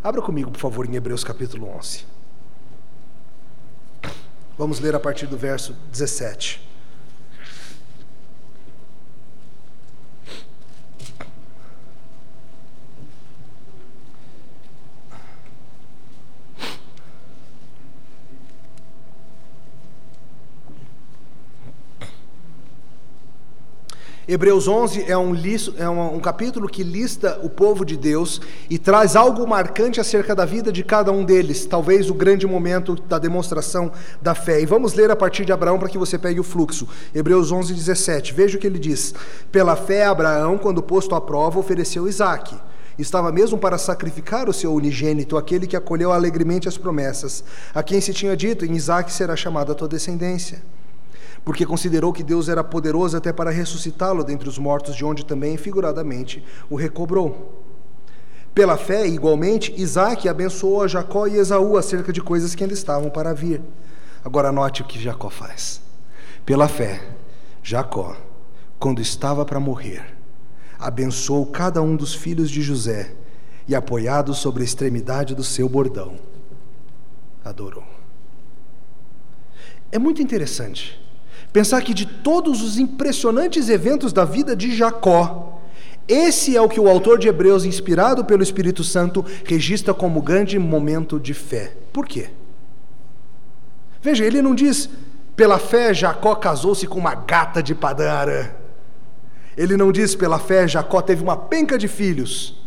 Abra 0.03 0.21
comigo, 0.21 0.51
por 0.51 0.59
favor, 0.59 0.85
em 0.85 0.95
Hebreus 0.95 1.23
capítulo 1.23 1.69
11. 1.77 2.05
Vamos 4.57 4.79
ler 4.79 4.93
a 4.93 4.99
partir 4.99 5.27
do 5.27 5.37
verso 5.37 5.75
17. 5.91 6.70
Hebreus 24.31 24.65
11 24.65 25.11
é, 25.11 25.17
um, 25.17 25.35
é 25.77 25.89
um, 25.89 26.19
capítulo 26.21 26.69
que 26.69 26.83
lista 26.83 27.37
o 27.43 27.49
povo 27.49 27.83
de 27.83 27.97
Deus 27.97 28.39
e 28.69 28.77
traz 28.77 29.17
algo 29.17 29.45
marcante 29.45 29.99
acerca 29.99 30.33
da 30.33 30.45
vida 30.45 30.71
de 30.71 30.85
cada 30.85 31.11
um 31.11 31.25
deles, 31.25 31.65
talvez 31.65 32.09
o 32.09 32.13
grande 32.13 32.47
momento 32.47 32.95
da 32.95 33.19
demonstração 33.19 33.91
da 34.21 34.33
fé. 34.33 34.61
E 34.61 34.65
vamos 34.65 34.93
ler 34.93 35.11
a 35.11 35.17
partir 35.17 35.43
de 35.43 35.51
Abraão 35.51 35.77
para 35.77 35.89
que 35.89 35.97
você 35.97 36.17
pegue 36.17 36.39
o 36.39 36.45
fluxo. 36.45 36.87
Hebreus 37.13 37.51
11, 37.51 37.73
17. 37.73 38.33
Veja 38.33 38.55
o 38.55 38.61
que 38.61 38.67
ele 38.67 38.79
diz: 38.79 39.13
Pela 39.51 39.75
fé, 39.75 40.05
Abraão, 40.05 40.57
quando 40.57 40.81
posto 40.81 41.13
à 41.13 41.19
prova, 41.19 41.59
ofereceu 41.59 42.07
Isaque. 42.07 42.55
Estava 42.97 43.33
mesmo 43.33 43.57
para 43.57 43.77
sacrificar 43.77 44.47
o 44.47 44.53
seu 44.53 44.73
unigênito, 44.73 45.35
aquele 45.35 45.67
que 45.67 45.75
acolheu 45.75 46.09
alegremente 46.09 46.69
as 46.69 46.77
promessas, 46.77 47.43
a 47.75 47.83
quem 47.83 47.99
se 47.99 48.13
tinha 48.13 48.37
dito: 48.37 48.63
Em 48.63 48.77
Isaque 48.77 49.11
será 49.11 49.35
chamada 49.35 49.73
a 49.73 49.75
tua 49.75 49.89
descendência 49.89 50.63
porque 51.43 51.65
considerou 51.65 52.13
que 52.13 52.23
Deus 52.23 52.47
era 52.49 52.63
poderoso 52.63 53.17
até 53.17 53.33
para 53.33 53.49
ressuscitá-lo 53.49 54.23
dentre 54.23 54.47
os 54.47 54.57
mortos, 54.57 54.95
de 54.95 55.03
onde 55.03 55.25
também, 55.25 55.57
figuradamente, 55.57 56.43
o 56.69 56.75
recobrou. 56.75 57.63
Pela 58.53 58.77
fé, 58.77 59.07
igualmente, 59.07 59.73
Isaac 59.75 60.27
abençoou 60.27 60.83
a 60.83 60.87
Jacó 60.87 61.25
e 61.25 61.37
Esaú 61.37 61.77
acerca 61.77 62.11
de 62.11 62.21
coisas 62.21 62.53
que 62.53 62.63
ainda 62.63 62.73
estavam 62.73 63.09
para 63.09 63.33
vir. 63.33 63.61
Agora 64.23 64.51
note 64.51 64.81
o 64.81 64.85
que 64.85 64.99
Jacó 64.99 65.29
faz. 65.29 65.81
Pela 66.45 66.67
fé, 66.67 67.01
Jacó, 67.63 68.15
quando 68.77 69.01
estava 69.01 69.45
para 69.45 69.59
morrer, 69.59 70.03
abençoou 70.77 71.45
cada 71.47 71.81
um 71.81 71.95
dos 71.95 72.13
filhos 72.13 72.51
de 72.51 72.61
José 72.61 73.15
e, 73.67 73.73
apoiado 73.73 74.33
sobre 74.33 74.61
a 74.61 74.65
extremidade 74.65 75.33
do 75.33 75.43
seu 75.43 75.67
bordão, 75.69 76.15
adorou. 77.43 77.85
É 79.91 79.97
muito 79.97 80.21
interessante 80.21 81.01
Pensar 81.53 81.81
que 81.81 81.93
de 81.93 82.05
todos 82.05 82.61
os 82.61 82.77
impressionantes 82.77 83.67
eventos 83.67 84.13
da 84.13 84.23
vida 84.23 84.55
de 84.55 84.75
Jacó, 84.75 85.61
esse 86.07 86.55
é 86.55 86.61
o 86.61 86.69
que 86.69 86.79
o 86.79 86.89
autor 86.89 87.19
de 87.19 87.27
Hebreus, 87.27 87.65
inspirado 87.65 88.25
pelo 88.25 88.43
Espírito 88.43 88.83
Santo, 88.83 89.23
registra 89.45 89.93
como 89.93 90.21
grande 90.21 90.57
momento 90.57 91.19
de 91.19 91.33
fé. 91.33 91.73
Por 91.93 92.07
quê? 92.07 92.29
Veja, 94.01 94.25
ele 94.25 94.41
não 94.41 94.55
diz, 94.55 94.89
pela 95.35 95.59
fé 95.59 95.93
Jacó 95.93 96.35
casou-se 96.35 96.87
com 96.87 96.99
uma 96.99 97.15
gata 97.15 97.61
de 97.61 97.75
Padã 97.75 98.25
Ele 99.55 99.77
não 99.77 99.91
diz, 99.91 100.15
pela 100.15 100.39
fé 100.39 100.67
Jacó 100.67 101.01
teve 101.01 101.21
uma 101.21 101.37
penca 101.37 101.77
de 101.77 101.87
filhos. 101.87 102.61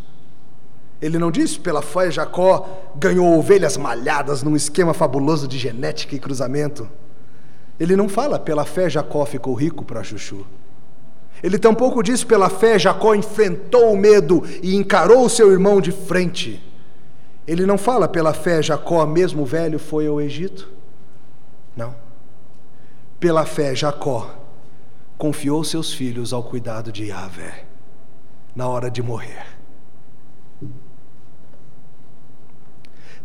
Ele 1.03 1.19
não 1.19 1.31
diz, 1.31 1.57
pela 1.57 1.83
fé 1.83 2.11
Jacó 2.11 2.67
ganhou 2.97 3.39
ovelhas 3.39 3.77
malhadas 3.77 4.43
num 4.43 4.57
esquema 4.57 4.95
fabuloso 4.95 5.49
de 5.49 5.59
genética 5.59 6.15
e 6.15 6.19
cruzamento. 6.19 6.89
Ele 7.79 7.97
não 7.97 8.09
fala, 8.09 8.39
pela 8.39 8.65
fé 8.65 8.89
Jacó 8.89 9.25
ficou 9.27 9.55
rico 9.55 9.85
para 9.85 10.03
Chuchu. 10.03 10.47
Ele 11.43 11.59
tampouco 11.59 12.03
diz, 12.03 12.25
pela 12.25 12.49
fé 12.49 12.79
Jacó 12.79 13.15
enfrentou 13.15 13.93
o 13.93 13.97
medo 13.97 14.43
e 14.63 14.75
encarou 14.77 15.25
o 15.25 15.31
seu 15.31 15.53
irmão 15.53 15.81
de 15.81 15.93
frente. 15.93 16.63
Ele 17.47 17.67
não 17.67 17.77
fala, 17.77 18.09
pela 18.09 18.33
fé 18.33 18.63
Jacó, 18.63 19.05
mesmo 19.05 19.45
velho, 19.45 19.79
foi 19.79 20.07
ao 20.07 20.21
Egito. 20.21 20.71
Não. 21.77 21.95
Pela 23.21 23.45
fé 23.45 23.75
Jacó 23.75 24.35
confiou 25.19 25.63
seus 25.65 25.93
filhos 25.93 26.33
ao 26.33 26.43
cuidado 26.43 26.91
de 26.91 27.07
Yahvé 27.07 27.65
na 28.55 28.69
hora 28.69 28.91
de 28.91 29.03
morrer. 29.03 29.45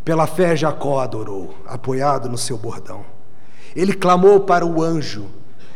Pela 0.03 0.25
fé 0.25 0.55
Jacó 0.55 0.99
adorou, 0.99 1.53
apoiado 1.65 2.27
no 2.27 2.37
seu 2.37 2.57
bordão. 2.57 3.05
Ele 3.75 3.93
clamou 3.93 4.41
para 4.41 4.65
o 4.65 4.81
anjo 4.83 5.27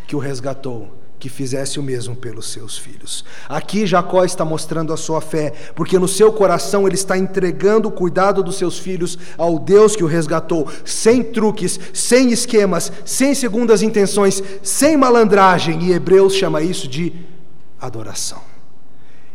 que 0.07 0.15
o 0.15 0.19
resgatou, 0.19 0.99
que 1.19 1.29
fizesse 1.29 1.79
o 1.79 1.83
mesmo 1.83 2.15
pelos 2.15 2.51
seus 2.51 2.77
filhos. 2.77 3.23
Aqui 3.47 3.85
Jacó 3.87 4.25
está 4.25 4.43
mostrando 4.43 4.91
a 4.91 4.97
sua 4.97 5.21
fé, 5.21 5.53
porque 5.73 5.97
no 5.97 6.07
seu 6.07 6.33
coração 6.33 6.85
ele 6.85 6.95
está 6.95 7.17
entregando 7.17 7.87
o 7.87 7.91
cuidado 7.91 8.43
dos 8.43 8.57
seus 8.57 8.77
filhos 8.77 9.17
ao 9.37 9.57
Deus 9.57 9.95
que 9.95 10.03
o 10.03 10.07
resgatou, 10.07 10.67
sem 10.83 11.23
truques, 11.23 11.79
sem 11.93 12.31
esquemas, 12.31 12.91
sem 13.05 13.33
segundas 13.33 13.81
intenções, 13.81 14.43
sem 14.61 14.97
malandragem, 14.97 15.81
e 15.83 15.93
Hebreus 15.93 16.35
chama 16.35 16.61
isso 16.61 16.87
de 16.87 17.13
adoração. 17.79 18.52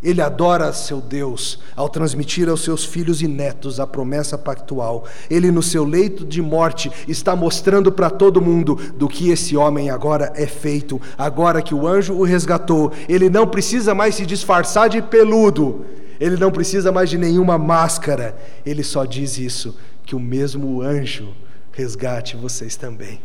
Ele 0.03 0.21
adora 0.21 0.73
seu 0.73 1.01
Deus 1.01 1.59
ao 1.75 1.89
transmitir 1.89 2.49
aos 2.49 2.63
seus 2.63 2.85
filhos 2.85 3.21
e 3.21 3.29
netos 3.29 3.81
a 3.81 3.87
promessa 3.87 4.39
pactual. 4.39 5.05
Ele, 5.31 5.51
no 5.51 5.63
seu 5.63 5.85
leito 5.85 6.25
de 6.25 6.41
morte, 6.41 6.91
está 7.09 7.35
mostrando 7.35 7.91
para 7.91 8.11
todo 8.11 8.41
mundo 8.41 8.77
do 8.97 9.09
que 9.09 9.31
esse 9.31 9.57
homem 9.57 9.91
agora 9.91 10.33
é 10.37 10.47
feito. 10.47 11.01
Agora 11.17 11.63
que 11.63 11.75
o 11.75 11.87
anjo 11.87 12.15
o 12.15 12.25
resgatou, 12.25 12.93
ele 13.09 13.29
não 13.29 13.47
precisa 13.47 13.95
mais 13.95 14.15
se 14.15 14.25
disfarçar 14.25 14.89
de 14.89 15.03
peludo, 15.03 15.85
ele 16.21 16.37
não 16.37 16.51
precisa 16.51 16.93
mais 16.93 17.11
de 17.11 17.19
nenhuma 17.19 17.59
máscara. 17.59 18.37
Ele 18.65 18.83
só 18.83 19.05
diz 19.05 19.39
isso: 19.39 19.77
que 20.05 20.15
o 20.15 20.21
mesmo 20.21 20.81
anjo 20.81 21.29
resgate 21.73 22.37
vocês 22.37 22.77
também. 22.77 23.21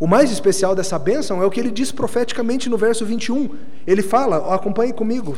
O 0.00 0.06
mais 0.06 0.32
especial 0.32 0.74
dessa 0.74 0.98
bênção 0.98 1.42
é 1.42 1.46
o 1.46 1.50
que 1.50 1.60
ele 1.60 1.70
diz 1.70 1.92
profeticamente 1.92 2.70
no 2.70 2.78
verso 2.78 3.04
21. 3.04 3.50
Ele 3.86 4.00
fala, 4.00 4.54
acompanhe 4.54 4.94
comigo. 4.94 5.36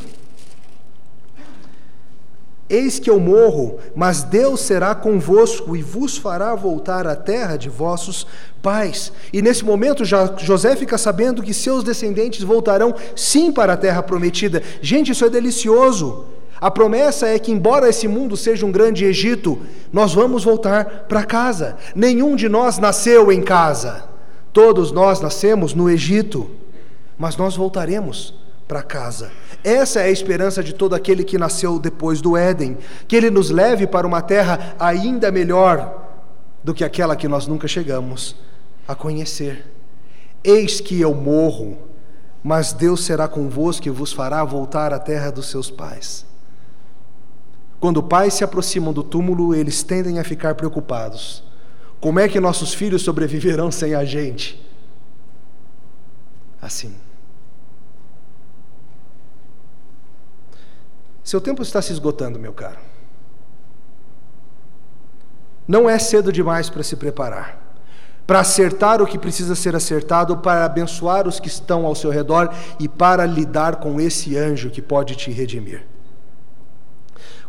Eis 2.69 2.97
que 2.97 3.09
eu 3.09 3.19
morro, 3.19 3.77
mas 3.93 4.23
Deus 4.23 4.61
será 4.61 4.95
convosco 4.95 5.75
e 5.75 5.81
vos 5.81 6.17
fará 6.17 6.55
voltar 6.55 7.05
à 7.05 7.13
terra 7.13 7.57
de 7.57 7.67
vossos 7.67 8.25
pais. 8.61 9.11
E 9.33 9.41
nesse 9.41 9.65
momento 9.65 10.05
José 10.05 10.77
fica 10.77 10.97
sabendo 10.97 11.43
que 11.43 11.53
seus 11.53 11.83
descendentes 11.83 12.41
voltarão 12.41 12.95
sim 13.17 13.51
para 13.51 13.73
a 13.73 13.77
terra 13.77 14.01
prometida. 14.01 14.63
Gente, 14.81 15.11
isso 15.11 15.25
é 15.25 15.29
delicioso. 15.29 16.25
A 16.59 16.71
promessa 16.71 17.27
é 17.27 17.37
que, 17.37 17.51
embora 17.51 17.89
esse 17.89 18.07
mundo 18.07 18.37
seja 18.37 18.65
um 18.65 18.71
grande 18.71 19.03
Egito, 19.03 19.59
nós 19.91 20.13
vamos 20.13 20.45
voltar 20.45 21.05
para 21.09 21.25
casa. 21.25 21.75
Nenhum 21.93 22.33
de 22.33 22.47
nós 22.47 22.77
nasceu 22.77 23.29
em 23.29 23.41
casa. 23.41 24.12
Todos 24.53 24.91
nós 24.91 25.19
nascemos 25.19 25.73
no 25.73 25.89
Egito, 25.89 26.49
mas 27.17 27.35
nós 27.35 27.55
voltaremos 27.55 28.35
para 28.67 28.83
casa. 28.83 29.31
Essa 29.63 30.01
é 30.01 30.05
a 30.05 30.11
esperança 30.11 30.63
de 30.63 30.73
todo 30.73 30.93
aquele 30.93 31.23
que 31.23 31.39
nasceu 31.39 31.79
depois 31.79 32.21
do 32.21 32.37
Éden, 32.37 32.77
que 33.07 33.15
ele 33.15 33.31
nos 33.31 33.49
leve 33.49 33.87
para 33.87 34.05
uma 34.05 34.21
terra 34.21 34.75
ainda 34.79 35.31
melhor 35.31 36.01
do 36.63 36.73
que 36.73 36.83
aquela 36.83 37.15
que 37.15 37.27
nós 37.27 37.47
nunca 37.47 37.67
chegamos 37.67 38.35
a 38.87 38.93
conhecer. 38.93 39.65
Eis 40.43 40.79
que 40.79 41.01
eu 41.01 41.15
morro, 41.15 41.77
mas 42.43 42.73
Deus 42.73 43.03
será 43.03 43.27
convosco 43.27 43.87
e 43.87 43.91
vos 43.91 44.13
fará 44.13 44.43
voltar 44.43 44.93
à 44.93 44.99
terra 44.99 45.31
dos 45.31 45.49
seus 45.49 45.71
pais. 45.71 46.25
Quando 47.79 48.03
pais 48.03 48.35
se 48.35 48.43
aproximam 48.43 48.93
do 48.93 49.03
túmulo, 49.03 49.55
eles 49.55 49.81
tendem 49.81 50.19
a 50.19 50.23
ficar 50.23 50.55
preocupados. 50.55 51.43
Como 52.03 52.19
é 52.19 52.27
que 52.27 52.37
nossos 52.37 52.73
filhos 52.73 53.01
sobreviverão 53.01 53.71
sem 53.71 53.95
a 53.95 54.03
gente? 54.03 54.61
Assim. 56.61 56.93
Seu 61.23 61.39
tempo 61.39 61.61
está 61.61 61.81
se 61.81 61.93
esgotando, 61.93 62.37
meu 62.37 62.51
caro. 62.51 62.77
Não 65.65 65.89
é 65.89 65.97
cedo 65.97 66.29
demais 66.29 66.69
para 66.69 66.83
se 66.83 66.97
preparar, 66.97 67.57
para 68.27 68.41
acertar 68.41 69.01
o 69.01 69.07
que 69.07 69.17
precisa 69.17 69.55
ser 69.55 69.73
acertado, 69.73 70.39
para 70.39 70.65
abençoar 70.65 71.25
os 71.25 71.39
que 71.39 71.47
estão 71.47 71.85
ao 71.85 71.95
seu 71.95 72.11
redor 72.11 72.53
e 72.81 72.89
para 72.89 73.25
lidar 73.25 73.77
com 73.77 74.01
esse 74.01 74.37
anjo 74.37 74.69
que 74.69 74.81
pode 74.81 75.15
te 75.15 75.31
redimir. 75.31 75.92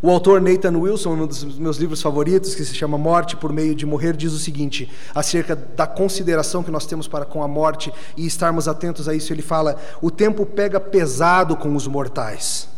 O 0.05 0.11
autor 0.11 0.39
Nathan 0.39 0.77
Wilson, 0.77 1.15
um 1.15 1.27
dos 1.27 1.43
meus 1.59 1.79
livros 1.79 2.03
favoritos, 2.03 2.55
que 2.55 2.63
se 2.63 2.75
chama 2.75 2.99
Morte 2.99 3.39
por 3.39 3.51
Meio 3.51 3.75
de 3.75 3.87
Morrer, 3.87 4.15
diz 4.15 4.35
o 4.35 4.39
seguinte, 4.39 4.93
acerca 5.15 5.57
da 5.57 5.87
consideração 5.87 6.63
que 6.63 6.71
nós 6.71 6.85
temos 6.85 7.09
para 7.09 7.25
com 7.25 7.43
a 7.43 7.49
morte 7.49 7.91
e 8.15 8.27
estarmos 8.27 8.69
atentos 8.69 9.09
a 9.09 9.15
isso. 9.15 9.33
Ele 9.33 9.41
fala: 9.41 9.77
o 10.03 10.11
tempo 10.11 10.45
pega 10.45 10.79
pesado 10.79 11.57
com 11.57 11.75
os 11.75 11.87
mortais. 11.87 12.69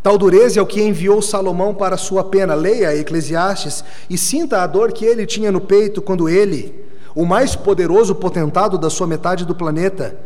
Tal 0.00 0.16
dureza 0.16 0.60
é 0.60 0.62
o 0.62 0.66
que 0.66 0.80
enviou 0.80 1.20
Salomão 1.20 1.74
para 1.74 1.96
sua 1.96 2.22
pena. 2.22 2.54
Leia 2.54 2.96
Eclesiastes 2.96 3.82
e 4.08 4.16
sinta 4.16 4.62
a 4.62 4.68
dor 4.68 4.92
que 4.92 5.04
ele 5.04 5.26
tinha 5.26 5.50
no 5.50 5.60
peito 5.60 6.00
quando 6.00 6.28
ele, 6.28 6.84
o 7.16 7.26
mais 7.26 7.56
poderoso 7.56 8.14
potentado 8.14 8.78
da 8.78 8.88
sua 8.88 9.08
metade 9.08 9.44
do 9.44 9.56
planeta, 9.56 10.16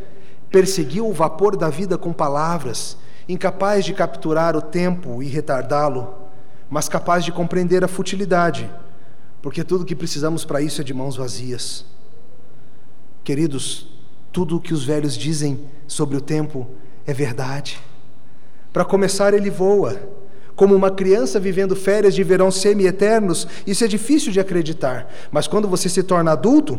perseguiu 0.51 1.09
o 1.09 1.15
vapor 1.15 1.57
da 1.57 1.71
vida 1.71 1.97
com 1.97 2.13
palavras, 2.13 2.99
incapaz 3.29 3.85
de 3.85 3.93
capturar 3.93 4.57
o 4.57 4.63
tempo 4.63 5.23
e 5.23 5.27
retardá-lo, 5.27 6.15
mas 6.71 6.89
capaz 6.89 7.25
de 7.25 7.33
compreender 7.33 7.85
a 7.85 7.89
futilidade, 7.89 8.71
porque 9.43 9.63
tudo 9.63 9.85
que 9.85 9.95
precisamos 9.95 10.45
para 10.45 10.63
isso 10.63 10.81
é 10.81 10.85
de 10.85 10.95
mãos 10.95 11.17
vazias. 11.17 11.85
Queridos, 13.23 13.89
tudo 14.33 14.57
o 14.57 14.61
que 14.61 14.73
os 14.73 14.85
velhos 14.85 15.15
dizem 15.17 15.61
sobre 15.87 16.17
o 16.17 16.21
tempo 16.21 16.67
é 17.07 17.13
verdade. 17.13 17.79
Para 18.73 18.85
começar, 18.85 19.35
ele 19.35 19.51
voa. 19.51 20.01
Como 20.55 20.75
uma 20.75 20.91
criança 20.91 21.39
vivendo 21.39 21.77
férias 21.77 22.15
de 22.15 22.23
verão 22.25 22.51
semi-eternos, 22.51 23.47
isso 23.67 23.85
é 23.85 23.87
difícil 23.87 24.33
de 24.33 24.41
acreditar. 24.41 25.09
Mas 25.31 25.47
quando 25.47 25.69
você 25.69 25.89
se 25.89 26.03
torna 26.03 26.33
adulto, 26.33 26.79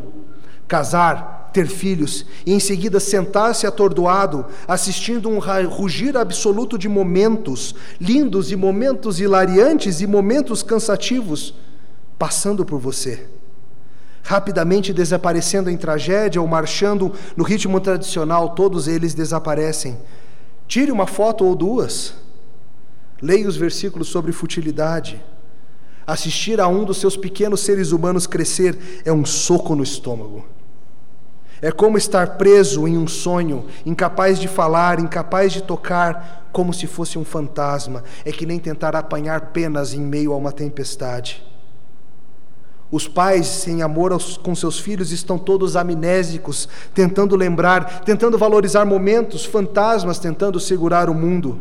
casar, 0.70 1.50
ter 1.52 1.68
filhos 1.68 2.26
e 2.46 2.54
em 2.54 2.60
seguida 2.60 3.00
sentar-se 3.00 3.68
atordoado, 3.68 4.46
assistindo 4.66 5.28
um 5.28 5.40
rugir 5.40 6.16
absoluto 6.16 6.78
de 6.78 6.88
momentos 6.88 7.76
lindos 8.00 8.52
e 8.52 8.56
momentos 8.56 9.20
hilariantes 9.20 10.00
e 10.00 10.08
momentos 10.08 10.64
cansativos 10.64 11.54
passando 12.18 12.64
por 12.64 12.80
você. 12.80 13.28
Rapidamente 14.24 14.94
desaparecendo 14.94 15.70
em 15.70 15.76
tragédia 15.76 16.40
ou 16.40 16.48
marchando 16.48 17.12
no 17.36 17.44
ritmo 17.44 17.82
tradicional, 17.82 18.50
todos 18.50 18.88
eles 18.88 19.14
desaparecem 19.14 19.98
Tire 20.70 20.92
uma 20.92 21.08
foto 21.08 21.44
ou 21.44 21.56
duas. 21.56 22.14
Leia 23.20 23.48
os 23.48 23.58
versículos 23.58 24.08
sobre 24.08 24.32
futilidade. 24.32 25.20
Assistir 26.06 26.62
a 26.62 26.68
um 26.68 26.86
dos 26.86 26.98
seus 26.98 27.18
pequenos 27.18 27.62
seres 27.62 27.92
humanos 27.92 28.28
crescer 28.28 28.78
é 29.04 29.12
um 29.12 29.26
soco 29.26 29.76
no 29.76 29.82
estômago. 29.82 30.46
É 31.62 31.72
como 31.72 31.98
estar 31.98 32.38
preso 32.38 32.88
em 32.88 32.98
um 32.98 33.08
sonho, 33.08 33.66
incapaz 33.86 34.40
de 34.40 34.48
falar, 34.48 35.00
incapaz 35.00 35.52
de 35.52 35.62
tocar, 35.62 36.48
como 36.52 36.74
se 36.74 36.88
fosse 36.88 37.20
um 37.20 37.26
fantasma. 37.26 38.04
É 38.24 38.32
que 38.32 38.46
nem 38.46 38.60
tentar 38.60 38.96
apanhar 38.96 39.48
penas 39.52 39.94
em 39.94 40.02
meio 40.02 40.32
a 40.34 40.38
uma 40.38 40.52
tempestade. 40.52 41.44
Os 42.92 43.08
pais, 43.08 43.46
sem 43.46 43.84
amor 43.84 44.12
aos, 44.12 44.36
com 44.36 44.56
seus 44.56 44.80
filhos, 44.80 45.12
estão 45.12 45.38
todos 45.38 45.76
amnésicos, 45.76 46.68
tentando 46.94 47.36
lembrar, 47.36 48.02
tentando 48.02 48.38
valorizar 48.38 48.84
momentos, 48.84 49.46
fantasmas 49.46 50.18
tentando 50.18 50.60
segurar 50.60 51.08
o 51.08 51.14
mundo. 51.14 51.60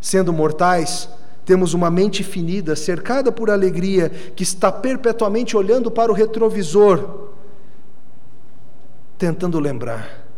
Sendo 0.00 0.32
mortais, 0.32 1.08
temos 1.46 1.72
uma 1.72 1.90
mente 1.90 2.22
finida, 2.22 2.76
cercada 2.76 3.32
por 3.32 3.48
alegria, 3.48 4.10
que 4.36 4.42
está 4.42 4.70
perpetuamente 4.70 5.56
olhando 5.56 5.90
para 5.90 6.12
o 6.12 6.14
retrovisor, 6.14 7.29
tentando 9.20 9.60
lembrar 9.60 10.30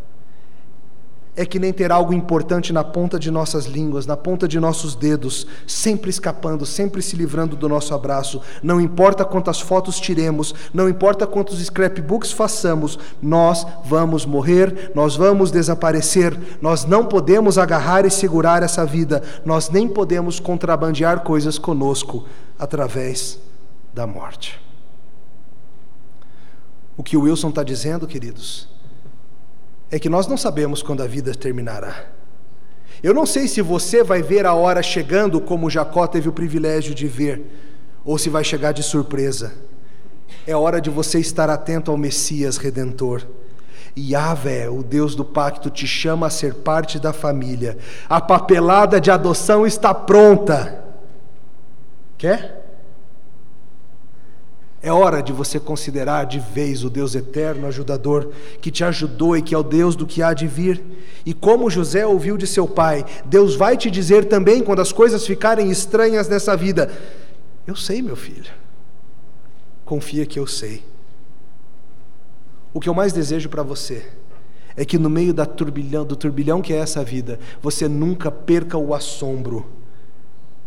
é 1.34 1.46
que 1.46 1.58
nem 1.58 1.72
ter 1.72 1.90
algo 1.90 2.12
importante 2.12 2.72
na 2.74 2.84
ponta 2.84 3.18
de 3.18 3.30
nossas 3.30 3.64
línguas, 3.64 4.04
na 4.04 4.16
ponta 4.16 4.46
de 4.46 4.60
nossos 4.60 4.94
dedos, 4.94 5.46
sempre 5.66 6.10
escapando, 6.10 6.66
sempre 6.66 7.00
se 7.00 7.16
livrando 7.16 7.56
do 7.56 7.68
nosso 7.70 7.94
abraço. 7.94 8.42
Não 8.62 8.78
importa 8.78 9.24
quantas 9.24 9.58
fotos 9.58 9.98
tiremos, 9.98 10.54
não 10.74 10.90
importa 10.90 11.26
quantos 11.26 11.58
scrapbooks 11.64 12.32
façamos, 12.32 12.98
nós 13.22 13.66
vamos 13.86 14.26
morrer, 14.26 14.92
nós 14.94 15.16
vamos 15.16 15.50
desaparecer. 15.50 16.38
Nós 16.60 16.84
não 16.84 17.06
podemos 17.06 17.56
agarrar 17.56 18.04
e 18.04 18.10
segurar 18.10 18.62
essa 18.62 18.84
vida, 18.84 19.22
nós 19.42 19.70
nem 19.70 19.88
podemos 19.88 20.38
contrabandear 20.38 21.20
coisas 21.20 21.56
conosco 21.56 22.26
através 22.58 23.38
da 23.94 24.06
morte. 24.06 24.60
O 26.94 27.02
que 27.02 27.16
o 27.16 27.22
Wilson 27.22 27.48
está 27.48 27.62
dizendo, 27.62 28.06
queridos, 28.06 28.71
é 29.92 29.98
que 29.98 30.08
nós 30.08 30.26
não 30.26 30.38
sabemos 30.38 30.82
quando 30.82 31.02
a 31.02 31.06
vida 31.06 31.34
terminará. 31.34 32.06
Eu 33.02 33.12
não 33.12 33.26
sei 33.26 33.46
se 33.46 33.60
você 33.60 34.02
vai 34.02 34.22
ver 34.22 34.46
a 34.46 34.54
hora 34.54 34.82
chegando 34.82 35.38
como 35.38 35.68
Jacó 35.68 36.06
teve 36.06 36.30
o 36.30 36.32
privilégio 36.32 36.94
de 36.94 37.06
ver, 37.06 37.42
ou 38.02 38.16
se 38.16 38.30
vai 38.30 38.42
chegar 38.42 38.72
de 38.72 38.82
surpresa. 38.82 39.52
É 40.46 40.56
hora 40.56 40.80
de 40.80 40.88
você 40.88 41.20
estar 41.20 41.50
atento 41.50 41.90
ao 41.90 41.98
Messias 41.98 42.56
redentor. 42.56 43.22
Yahvé, 43.96 44.70
o 44.70 44.82
Deus 44.82 45.14
do 45.14 45.26
pacto, 45.26 45.68
te 45.68 45.86
chama 45.86 46.28
a 46.28 46.30
ser 46.30 46.54
parte 46.54 46.98
da 46.98 47.12
família. 47.12 47.76
A 48.08 48.18
papelada 48.18 48.98
de 48.98 49.10
adoção 49.10 49.66
está 49.66 49.92
pronta. 49.92 50.82
Quer? 52.16 52.61
É 54.82 54.90
hora 54.90 55.22
de 55.22 55.32
você 55.32 55.60
considerar 55.60 56.24
de 56.24 56.40
vez 56.40 56.82
o 56.82 56.90
Deus 56.90 57.14
eterno, 57.14 57.68
ajudador, 57.68 58.32
que 58.60 58.68
te 58.68 58.82
ajudou 58.82 59.36
e 59.36 59.42
que 59.42 59.54
é 59.54 59.58
o 59.58 59.62
Deus 59.62 59.94
do 59.94 60.04
que 60.04 60.20
há 60.20 60.34
de 60.34 60.48
vir. 60.48 60.82
E 61.24 61.32
como 61.32 61.70
José 61.70 62.04
ouviu 62.04 62.36
de 62.36 62.48
seu 62.48 62.66
pai, 62.66 63.06
Deus 63.24 63.54
vai 63.54 63.76
te 63.76 63.88
dizer 63.88 64.24
também 64.24 64.60
quando 64.60 64.82
as 64.82 64.90
coisas 64.90 65.24
ficarem 65.24 65.70
estranhas 65.70 66.28
nessa 66.28 66.56
vida: 66.56 66.90
Eu 67.64 67.76
sei, 67.76 68.02
meu 68.02 68.16
filho. 68.16 68.50
Confia 69.84 70.26
que 70.26 70.38
eu 70.38 70.48
sei. 70.48 70.82
O 72.74 72.80
que 72.80 72.88
eu 72.88 72.94
mais 72.94 73.12
desejo 73.12 73.48
para 73.48 73.62
você 73.62 74.04
é 74.76 74.84
que 74.84 74.98
no 74.98 75.08
meio 75.08 75.32
da 75.32 75.46
turbilhão, 75.46 76.04
do 76.04 76.16
turbilhão 76.16 76.60
que 76.60 76.72
é 76.72 76.78
essa 76.78 77.04
vida, 77.04 77.38
você 77.60 77.86
nunca 77.86 78.32
perca 78.32 78.76
o 78.76 78.94
assombro 78.94 79.64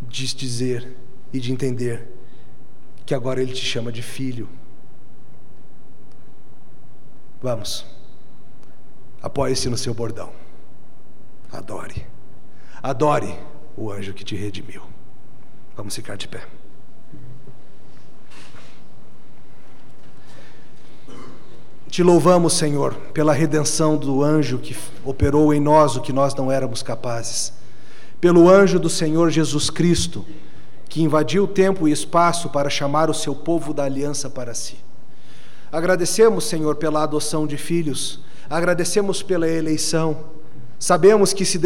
de 0.00 0.34
dizer 0.34 0.96
e 1.34 1.38
de 1.38 1.52
entender 1.52 2.15
que 3.06 3.14
agora 3.14 3.40
ele 3.40 3.52
te 3.52 3.64
chama 3.64 3.92
de 3.92 4.02
filho. 4.02 4.48
Vamos. 7.40 7.86
Apoie-se 9.22 9.68
no 9.68 9.78
seu 9.78 9.94
bordão. 9.94 10.32
Adore. 11.52 12.04
Adore 12.82 13.38
o 13.76 13.92
anjo 13.92 14.12
que 14.12 14.24
te 14.24 14.34
redimiu. 14.34 14.82
Vamos 15.76 15.94
ficar 15.94 16.16
de 16.16 16.26
pé. 16.26 16.44
Te 21.88 22.02
louvamos, 22.02 22.54
Senhor, 22.54 22.94
pela 23.14 23.32
redenção 23.32 23.96
do 23.96 24.22
anjo 24.22 24.58
que 24.58 24.76
operou 25.04 25.54
em 25.54 25.60
nós 25.60 25.96
o 25.96 26.02
que 26.02 26.12
nós 26.12 26.34
não 26.34 26.50
éramos 26.50 26.82
capazes. 26.82 27.52
Pelo 28.20 28.48
anjo 28.48 28.80
do 28.80 28.90
Senhor 28.90 29.30
Jesus 29.30 29.70
Cristo 29.70 30.26
que 30.88 31.02
invadiu 31.02 31.46
tempo 31.46 31.86
e 31.86 31.92
espaço 31.92 32.48
para 32.48 32.68
chamar 32.70 33.08
o 33.08 33.14
seu 33.14 33.34
povo 33.34 33.72
da 33.72 33.84
aliança 33.84 34.28
para 34.28 34.54
si. 34.54 34.76
Agradecemos, 35.70 36.44
Senhor, 36.44 36.76
pela 36.76 37.02
adoção 37.02 37.46
de 37.46 37.56
filhos, 37.56 38.20
agradecemos 38.48 39.22
pela 39.22 39.48
eleição. 39.48 40.16
Sabemos 40.78 41.32
que 41.32 41.44
se 41.44 41.54